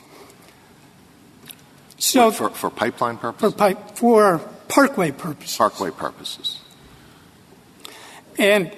So 1.97 2.31
for, 2.31 2.49
for 2.49 2.69
pipeline 2.69 3.17
purposes? 3.17 3.53
For, 3.53 3.57
pipe, 3.57 3.91
for 3.95 4.39
parkway 4.67 5.11
purposes. 5.11 5.57
Parkway 5.57 5.91
purposes. 5.91 6.59
And 8.37 8.71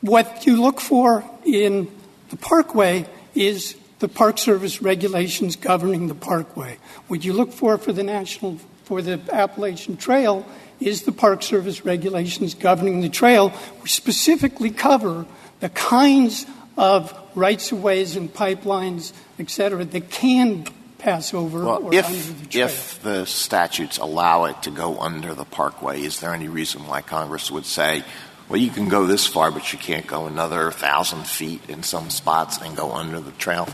what 0.00 0.46
you 0.46 0.60
look 0.60 0.80
for 0.80 1.24
in 1.44 1.88
the 2.30 2.36
parkway 2.36 3.06
is 3.34 3.76
the 3.98 4.08
Park 4.08 4.38
Service 4.38 4.80
regulations 4.80 5.56
governing 5.56 6.08
the 6.08 6.14
parkway. 6.14 6.78
What 7.08 7.24
you 7.24 7.32
look 7.32 7.52
for 7.52 7.78
for 7.78 7.92
the 7.92 8.02
national 8.02 8.58
for 8.84 9.02
the 9.02 9.20
Appalachian 9.32 9.96
Trail 9.96 10.46
is 10.80 11.02
the 11.02 11.12
Park 11.12 11.42
Service 11.42 11.84
regulations 11.84 12.54
governing 12.54 13.00
the 13.00 13.08
trail, 13.08 13.50
which 13.82 13.94
specifically 13.94 14.70
cover 14.70 15.26
the 15.60 15.68
kinds 15.70 16.46
of 16.76 17.12
rights 17.34 17.72
of 17.72 17.82
ways 17.82 18.16
and 18.16 18.32
pipelines, 18.32 19.12
et 19.38 19.50
cetera, 19.50 19.84
that 19.84 20.10
can 20.10 20.64
pass 20.98 21.32
over 21.32 21.64
well, 21.64 21.84
or 21.84 21.94
if, 21.94 22.06
under 22.06 22.18
the. 22.18 22.60
If 22.60 23.02
the 23.02 23.24
statutes 23.24 23.98
allow 23.98 24.44
it 24.44 24.62
to 24.64 24.70
go 24.70 24.98
under 24.98 25.34
the 25.34 25.44
parkway, 25.44 26.02
is 26.02 26.20
there 26.20 26.34
any 26.34 26.48
reason 26.48 26.86
why 26.86 27.02
Congress 27.02 27.50
would 27.50 27.66
say, 27.66 28.04
well, 28.48 28.60
you 28.60 28.70
can 28.70 28.88
go 28.88 29.06
this 29.06 29.26
far, 29.26 29.50
but 29.50 29.72
you 29.72 29.78
can't 29.78 30.06
go 30.06 30.26
another 30.26 30.70
thousand 30.70 31.26
feet 31.26 31.68
in 31.68 31.82
some 31.82 32.10
spots 32.10 32.58
and 32.58 32.76
go 32.76 32.92
under 32.92 33.20
the 33.20 33.32
trail? 33.32 33.68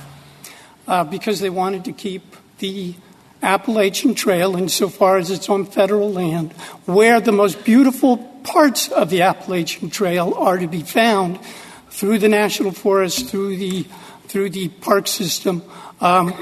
Uh, 0.86 1.04
because 1.04 1.40
they 1.40 1.50
wanted 1.50 1.84
to 1.86 1.92
keep 1.92 2.36
the 2.58 2.94
Appalachian 3.42 4.14
Trail 4.14 4.56
insofar 4.56 5.18
as 5.18 5.30
it's 5.30 5.48
on 5.48 5.66
federal 5.66 6.12
land, 6.12 6.52
where 6.86 7.20
the 7.20 7.32
most 7.32 7.64
beautiful 7.64 8.18
parts 8.42 8.88
of 8.88 9.10
the 9.10 9.22
Appalachian 9.22 9.90
Trail 9.90 10.34
are 10.34 10.58
to 10.58 10.66
be 10.66 10.82
found 10.82 11.38
through 11.90 12.18
the 12.18 12.28
national 12.28 12.72
forest, 12.72 13.28
through 13.28 13.56
the 13.56 13.86
through 14.26 14.50
the 14.50 14.68
park 14.68 15.06
system. 15.06 15.62
Um, 16.00 16.34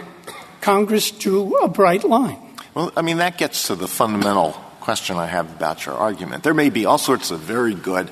Congress 0.63 1.11
drew 1.11 1.55
a 1.59 1.69
bright 1.69 2.05
line. 2.05 2.39
Well, 2.73 2.93
I 2.97 3.03
mean 3.03 3.19
that 3.19 3.37
gets 3.37 3.67
to 3.67 3.75
the 3.75 3.89
fundamental 3.89 4.53
question 4.81 5.17
I 5.17 5.27
have 5.27 5.51
about 5.51 5.85
your 5.85 5.97
argument. 5.97 6.45
There 6.45 6.55
may 6.55 6.71
be 6.71 6.87
all 6.87 6.99
sorts 6.99 7.31
of 7.31 7.41
very 7.41 7.75
good 7.75 8.09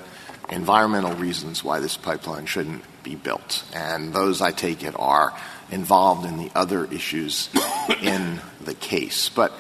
environmental 0.51 1.15
reasons 1.15 1.65
why 1.65 1.79
this 1.79 1.97
pipeline 1.97 2.47
shouldn't 2.47 2.83
be 3.05 3.15
built, 3.15 3.65
and 3.73 4.13
those 4.13 4.43
I 4.43 4.51
take 4.51 4.83
it 4.83 4.95
are 4.99 5.33
involved 5.71 6.27
in 6.27 6.37
the 6.39 6.51
other 6.55 6.85
issues 6.87 7.49
in 8.03 8.41
the 8.61 8.75
case. 8.75 9.29
But 9.29 9.53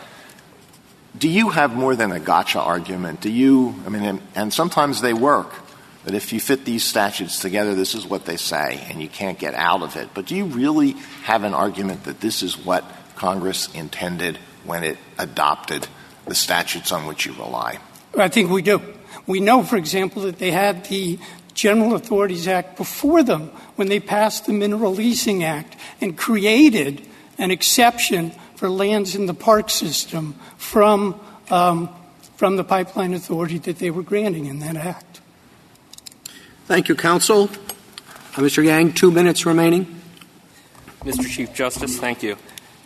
do 1.16 1.28
you 1.28 1.50
have 1.50 1.72
more 1.72 1.94
than 1.94 2.10
a 2.10 2.20
gotcha 2.20 2.60
argument? 2.60 3.20
Do 3.20 3.30
you, 3.30 3.74
I 3.86 3.88
mean, 3.88 4.02
and, 4.02 4.20
and 4.34 4.52
sometimes 4.52 5.00
they 5.00 5.14
work, 5.14 5.52
that 6.04 6.14
if 6.14 6.32
you 6.32 6.40
fit 6.40 6.64
these 6.64 6.84
statutes 6.84 7.40
together, 7.40 7.74
this 7.74 7.94
is 7.94 8.06
what 8.06 8.24
they 8.24 8.36
say, 8.36 8.84
and 8.88 9.02
you 9.02 9.08
can't 9.08 9.38
get 9.38 9.54
out 9.54 9.82
of 9.82 9.96
it. 9.96 10.08
But 10.14 10.26
do 10.26 10.36
you 10.36 10.46
really 10.46 10.92
have 11.24 11.44
an 11.44 11.54
argument 11.54 12.04
that 12.04 12.20
this 12.20 12.42
is 12.42 12.56
what 12.56 12.84
Congress 13.16 13.72
intended 13.74 14.38
when 14.64 14.82
it 14.82 14.98
adopted 15.18 15.86
the 16.26 16.34
statutes 16.34 16.92
on 16.92 17.06
which 17.06 17.26
you 17.26 17.32
rely? 17.34 17.78
I 18.16 18.28
think 18.28 18.50
we 18.50 18.62
do. 18.62 18.80
We 19.26 19.40
know, 19.40 19.62
for 19.62 19.76
example, 19.76 20.22
that 20.22 20.38
they 20.38 20.50
had 20.50 20.84
the 20.86 21.18
General 21.54 21.94
Authorities 21.94 22.48
Act 22.48 22.76
before 22.76 23.22
them 23.22 23.48
when 23.76 23.88
they 23.88 24.00
passed 24.00 24.46
the 24.46 24.52
Mineral 24.52 24.94
Leasing 24.94 25.44
Act 25.44 25.76
and 26.00 26.16
created 26.16 27.06
an 27.38 27.50
exception 27.50 28.32
for 28.56 28.68
lands 28.68 29.14
in 29.14 29.26
the 29.26 29.34
park 29.34 29.70
system 29.70 30.34
from, 30.56 31.18
um, 31.50 31.88
from 32.36 32.56
the 32.56 32.64
pipeline 32.64 33.14
authority 33.14 33.58
that 33.58 33.78
they 33.78 33.90
were 33.90 34.02
granting 34.02 34.46
in 34.46 34.60
that 34.60 34.76
act. 34.76 35.09
Thank 36.70 36.88
you, 36.88 36.94
counsel. 36.94 37.50
Uh, 38.36 38.42
Mr. 38.42 38.64
Yang, 38.64 38.92
two 38.92 39.10
minutes 39.10 39.44
remaining. 39.44 40.00
Mr. 41.00 41.28
Chief 41.28 41.52
Justice, 41.52 41.98
thank 41.98 42.22
you. 42.22 42.36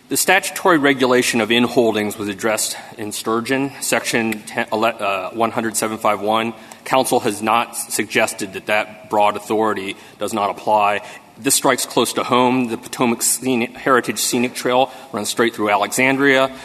The 0.08 0.16
statutory 0.16 0.78
regulation 0.78 1.42
of 1.42 1.50
inholdings 1.50 2.16
was 2.16 2.28
addressed 2.28 2.78
in 2.96 3.12
Sturgeon, 3.12 3.72
Section 3.82 4.42
10, 4.44 4.68
uh, 4.72 5.32
10751. 5.32 6.54
Counsel 6.86 7.20
has 7.20 7.42
not 7.42 7.76
suggested 7.76 8.54
that 8.54 8.64
that 8.68 9.10
broad 9.10 9.36
authority 9.36 9.98
does 10.18 10.32
not 10.32 10.48
apply. 10.48 11.06
This 11.36 11.54
strikes 11.54 11.84
close 11.84 12.14
to 12.14 12.24
home. 12.24 12.68
The 12.68 12.78
Potomac 12.78 13.20
Scenic, 13.20 13.76
Heritage 13.76 14.18
Scenic 14.18 14.54
Trail 14.54 14.90
runs 15.12 15.28
straight 15.28 15.54
through 15.54 15.68
Alexandria. 15.68 16.56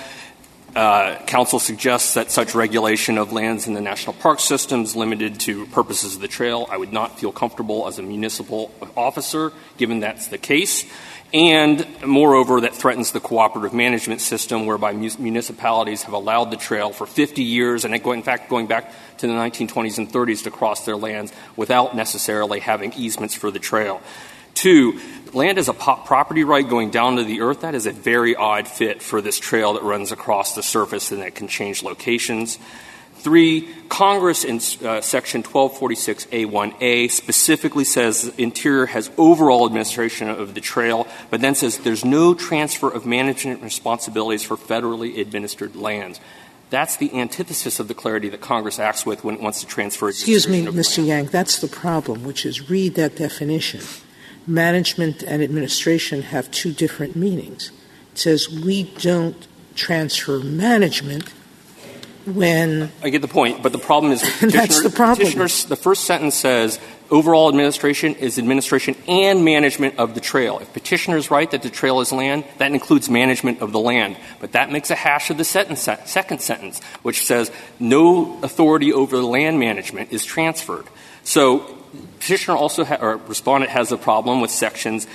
Uh, 0.76 1.18
counsel 1.26 1.58
suggests 1.58 2.14
that 2.14 2.32
such 2.32 2.54
regulation 2.54 3.18
of 3.18 3.34
lands 3.34 3.68
in 3.68 3.74
the 3.74 3.82
national 3.82 4.14
park 4.14 4.40
system 4.40 4.84
is 4.84 4.96
limited 4.96 5.40
to 5.40 5.66
purposes 5.68 6.16
of 6.16 6.22
the 6.22 6.28
trail. 6.28 6.68
I 6.70 6.78
would 6.78 6.94
not 6.94 7.20
feel 7.20 7.32
comfortable 7.32 7.88
as 7.88 7.98
a 7.98 8.04
municipal 8.04 8.72
officer, 8.96 9.52
given 9.78 10.00
that's 10.00 10.28
the 10.28 10.38
case. 10.38 10.86
And 11.34 11.86
moreover, 12.06 12.62
that 12.62 12.76
threatens 12.76 13.12
the 13.12 13.20
cooperative 13.20 13.74
management 13.74 14.22
system, 14.22 14.66
whereby 14.66 14.94
municipalities 14.94 16.04
have 16.04 16.14
allowed 16.14 16.52
the 16.52 16.58
trail 16.58 16.92
for 16.92 17.06
50 17.06 17.44
years, 17.44 17.86
and 17.86 17.94
in 17.94 18.24
fact, 18.24 18.50
going 18.50 18.68
back 18.68 18.92
to 19.18 19.28
the 19.28 19.34
1920s 19.34 19.98
and 19.98 20.12
30s 20.12 20.44
to 20.44 20.52
cross 20.52 20.86
their 20.86 20.98
lands 20.98 21.32
without 21.56 21.96
necessarily 21.96 22.60
having 22.60 22.94
easements 22.94 23.36
for 23.36 23.52
the 23.52 23.60
trail. 23.60 24.02
Two, 24.60 25.00
land 25.32 25.58
is 25.58 25.70
a 25.70 25.74
property 25.74 26.44
right 26.44 26.68
going 26.68 26.90
down 26.90 27.16
to 27.16 27.24
the 27.24 27.40
earth. 27.40 27.62
That 27.62 27.76
is 27.76 27.86
a 27.86 27.94
very 27.94 28.36
odd 28.36 28.68
fit 28.68 29.02
for 29.02 29.22
this 29.22 29.40
trail 29.40 29.76
that 29.76 29.84
runs 29.84 30.12
across 30.12 30.54
the 30.54 30.62
surface 30.62 31.14
and 31.14 31.22
that 31.22 31.34
can 31.34 31.48
change 31.48 31.82
locations. 31.82 32.60
Three, 33.20 33.70
Congress 33.88 34.44
in 34.44 34.58
uh, 34.86 35.00
Section 35.00 35.44
1246A1A 35.44 37.10
specifically 37.10 37.86
says 37.86 38.34
Interior 38.38 38.88
has 38.88 39.10
overall 39.18 39.66
administration 39.66 40.28
of 40.28 40.56
the 40.56 40.62
trail, 40.62 41.08
but 41.30 41.40
then 41.40 41.56
says 41.56 41.78
there's 41.78 42.04
no 42.04 42.34
transfer 42.34 42.90
of 42.90 43.06
management 43.06 43.64
responsibilities 43.64 44.44
for 44.44 44.58
federally 44.58 45.20
administered 45.20 45.78
lands. 45.78 46.20
That's 46.70 46.98
the 46.98 47.18
antithesis 47.18 47.80
of 47.80 47.88
the 47.88 47.94
clarity 47.94 48.28
that 48.28 48.42
Congress 48.42 48.78
acts 48.78 49.06
with 49.06 49.24
when 49.24 49.36
it 49.36 49.42
wants 49.42 49.62
to 49.62 49.68
transfer. 49.68 50.10
Excuse 50.10 50.50
me, 50.50 50.66
Mr. 50.66 51.06
Yang, 51.06 51.28
that's 51.28 51.60
the 51.60 51.70
problem, 51.70 52.26
which 52.26 52.46
is 52.46 52.70
read 52.70 52.96
that 52.96 53.16
definition. 53.16 53.80
Management 54.48 55.24
and 55.24 55.44
administration 55.44 56.24
have 56.24 56.50
two 56.52 56.74
different 56.74 57.16
meanings. 57.16 57.72
It 58.14 58.18
says 58.18 58.50
we 58.50 58.84
don't 58.98 59.48
transfer 59.76 60.40
management 60.40 61.32
when 62.26 62.92
I 63.02 63.10
get 63.10 63.22
the 63.22 63.28
point, 63.28 63.64
but 63.64 63.72
the 63.72 63.80
problem 63.80 64.12
is 64.12 64.22
That's 64.42 64.82
the 64.84 64.90
problem. 64.90 65.28
The 65.28 65.80
first 65.80 66.04
sentence 66.04 66.36
says 66.36 66.80
overall 67.10 67.50
administration 67.50 68.16
is 68.16 68.38
administration 68.38 68.96
and 69.08 69.44
management 69.44 69.98
of 69.98 70.14
the 70.14 70.22
trail. 70.22 70.60
If 70.60 70.72
petitioner 70.74 71.18
is 71.18 71.32
right 71.32 71.50
that 71.52 71.64
the 71.64 71.70
trail 71.70 72.02
is 72.02 72.12
land, 72.12 72.46
that 72.58 72.72
includes 72.72 73.10
management 73.10 73.62
of 73.62 73.72
the 73.72 73.80
land. 73.80 74.18
But 74.40 74.52
that 74.52 74.72
makes 74.72 74.92
a 74.92 74.96
hash 74.96 75.30
of 75.30 75.38
the 75.38 75.44
sentence, 75.44 75.88
second 76.06 76.42
sentence, 76.42 76.84
which 77.02 77.26
says 77.26 77.52
no 77.80 78.40
authority 78.44 78.94
over 78.94 79.18
land 79.18 79.60
management 79.60 80.12
is 80.12 80.26
transferred. 80.26 80.86
So 81.24 81.79
petitioner 82.20 82.58
also 82.58 82.86
or 82.86 83.18
respondent 83.18 83.72
has 83.72 83.92
a 83.92 83.98
problem 83.98 84.42
with 84.42 84.52
sections 84.52 85.08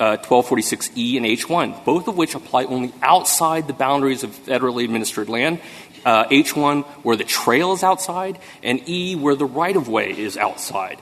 uh, 0.00 0.16
1246E 0.16 1.16
and 1.16 1.26
H1, 1.26 1.84
both 1.84 2.08
of 2.08 2.16
which 2.16 2.34
apply 2.34 2.64
only 2.64 2.92
outside 3.02 3.66
the 3.66 3.72
boundaries 3.72 4.24
of 4.24 4.30
federally 4.30 4.84
administered 4.84 5.28
land 5.28 5.60
uh, 6.04 6.24
H1 6.24 6.84
where 7.04 7.16
the 7.16 7.24
trail 7.24 7.72
is 7.72 7.82
outside, 7.82 8.38
and 8.62 8.86
E 8.88 9.14
where 9.14 9.34
the 9.34 9.46
right 9.46 9.76
of 9.76 9.88
way 9.88 10.10
is 10.10 10.36
outside. 10.36 11.00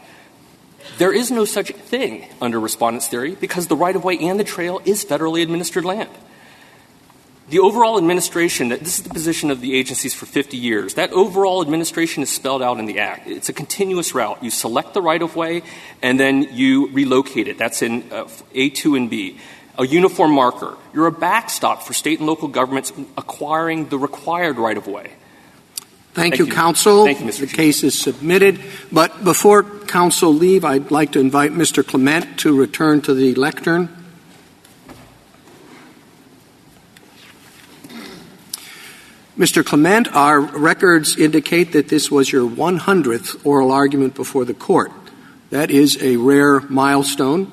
There 0.99 1.13
is 1.13 1.31
no 1.31 1.45
such 1.45 1.73
thing 1.73 2.27
under 2.41 2.59
respondent's 2.59 3.09
theory 3.09 3.35
because 3.35 3.67
the 3.67 3.77
right 3.77 3.95
of 3.95 4.05
way 4.05 4.19
and 4.19 4.39
the 4.39 4.45
trail 4.45 4.81
is 4.85 5.05
federally 5.05 5.43
administered 5.43 5.85
land. 5.85 6.11
The 7.51 7.59
overall 7.59 7.99
administration, 7.99 8.69
this 8.69 8.99
is 8.99 9.03
the 9.03 9.11
position 9.11 9.51
of 9.51 9.61
the 9.61 9.77
agencies 9.77 10.15
for 10.15 10.25
50 10.25 10.57
years, 10.57 10.95
that 10.95 11.11
overall 11.11 11.63
administration 11.63 12.23
is 12.23 12.31
spelled 12.31 12.63
out 12.63 12.79
in 12.79 12.87
the 12.87 13.01
Act. 13.01 13.27
It's 13.27 13.49
a 13.49 13.53
continuous 13.53 14.15
route. 14.15 14.43
You 14.43 14.51
select 14.51 14.95
the 14.95 15.03
right 15.03 15.21
of 15.21 15.35
way 15.35 15.63
and 16.01 16.19
then 16.19 16.49
you 16.53 16.89
relocate 16.93 17.49
it. 17.49 17.59
That's 17.59 17.83
in 17.83 18.05
uh, 18.13 18.25
A2 18.55 18.97
and 18.97 19.11
B 19.11 19.39
a 19.79 19.87
uniform 19.87 20.33
marker. 20.33 20.77
You're 20.93 21.07
a 21.07 21.13
backstop 21.13 21.83
for 21.83 21.95
state 21.95 22.19
and 22.19 22.29
local 22.29 22.49
governments 22.49 22.93
acquiring 23.17 23.89
the 23.89 23.99
required 23.99 24.59
right 24.59 24.77
of 24.77 24.87
way. 24.87 25.13
Thank, 26.13 26.35
Thank 26.35 26.39
you, 26.39 26.47
you, 26.47 26.53
counsel. 26.53 27.05
Thank 27.05 27.21
you, 27.21 27.27
Mr. 27.27 27.41
The 27.41 27.47
Chief. 27.47 27.57
case 27.57 27.85
is 27.85 27.99
submitted. 27.99 28.61
But 28.93 29.25
before 29.25 29.63
counsel 29.63 30.35
leave, 30.35 30.65
I'd 30.65 30.91
like 30.91 31.13
to 31.13 31.21
invite 31.21 31.53
Mr. 31.53 31.87
Clement 31.87 32.41
to 32.41 32.55
return 32.55 33.01
to 33.03 33.15
the 33.15 33.35
lectern. 33.37 34.00
Mr. 39.41 39.65
Clement, 39.65 40.07
our 40.15 40.39
records 40.39 41.17
indicate 41.17 41.73
that 41.73 41.89
this 41.89 42.11
was 42.11 42.31
your 42.31 42.47
100th 42.47 43.47
oral 43.47 43.73
argument 43.73 44.15
before 44.15 44.45
the 44.45 44.53
court. 44.53 44.93
That 45.49 45.71
is 45.71 45.97
a 46.03 46.19
rare 46.19 46.61
milestone. 46.61 47.51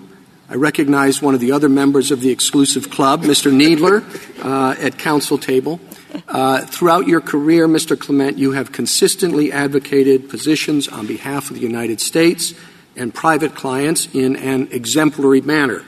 I 0.50 0.56
recognize 0.56 1.22
one 1.22 1.34
of 1.34 1.40
the 1.40 1.54
other 1.54 1.70
members 1.70 2.12
of 2.12 2.20
the 2.20 2.30
exclusive 2.30 2.90
club, 2.90 3.24
Mr. 3.24 3.54
Kneedler, 3.54 4.04
uh, 4.44 4.76
at 4.82 5.00
council 5.00 5.38
table. 5.38 5.80
Uh, 6.28 6.66
throughout 6.66 7.08
your 7.08 7.22
career, 7.22 7.70
Mr. 7.70 7.98
Clement, 7.98 8.38
you 8.38 8.52
have 8.52 8.74
consistently 8.74 9.54
advocated 9.54 10.30
positions 10.30 10.90
on 10.90 11.08
behalf 11.08 11.50
of 11.50 11.56
the 11.56 11.62
United 11.62 12.02
States 12.02 12.54
and 12.98 13.16
private 13.16 13.56
clients 13.56 14.14
in 14.14 14.36
an 14.36 14.68
exemplary 14.74 15.40
manner. 15.40 15.86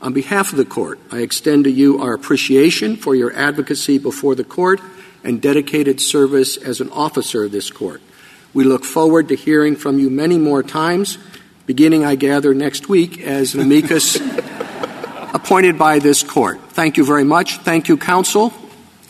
On 0.00 0.14
behalf 0.14 0.52
of 0.52 0.56
the 0.56 0.64
court, 0.64 0.98
I 1.10 1.18
extend 1.18 1.64
to 1.64 1.70
you 1.70 2.00
our 2.00 2.14
appreciation 2.14 2.96
for 2.96 3.14
your 3.14 3.34
advocacy 3.34 3.98
before 3.98 4.34
the 4.34 4.44
court 4.44 4.80
and 5.24 5.40
dedicated 5.40 6.00
service 6.00 6.56
as 6.56 6.80
an 6.80 6.90
officer 6.90 7.44
of 7.44 7.52
this 7.52 7.70
court. 7.70 8.02
We 8.54 8.64
look 8.64 8.84
forward 8.84 9.28
to 9.28 9.36
hearing 9.36 9.76
from 9.76 9.98
you 9.98 10.10
many 10.10 10.38
more 10.38 10.62
times 10.62 11.18
beginning, 11.66 12.04
I 12.04 12.16
gather, 12.16 12.54
next 12.54 12.88
week 12.88 13.20
as 13.20 13.54
an 13.54 13.60
amicus 13.60 14.16
appointed 15.34 15.78
by 15.78 15.98
this 16.00 16.22
court. 16.22 16.60
Thank 16.70 16.96
you 16.96 17.04
very 17.04 17.24
much. 17.24 17.58
Thank 17.58 17.88
you, 17.88 17.96
counsel. 17.96 18.52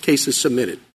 Case 0.00 0.28
is 0.28 0.36
submitted. 0.36 0.82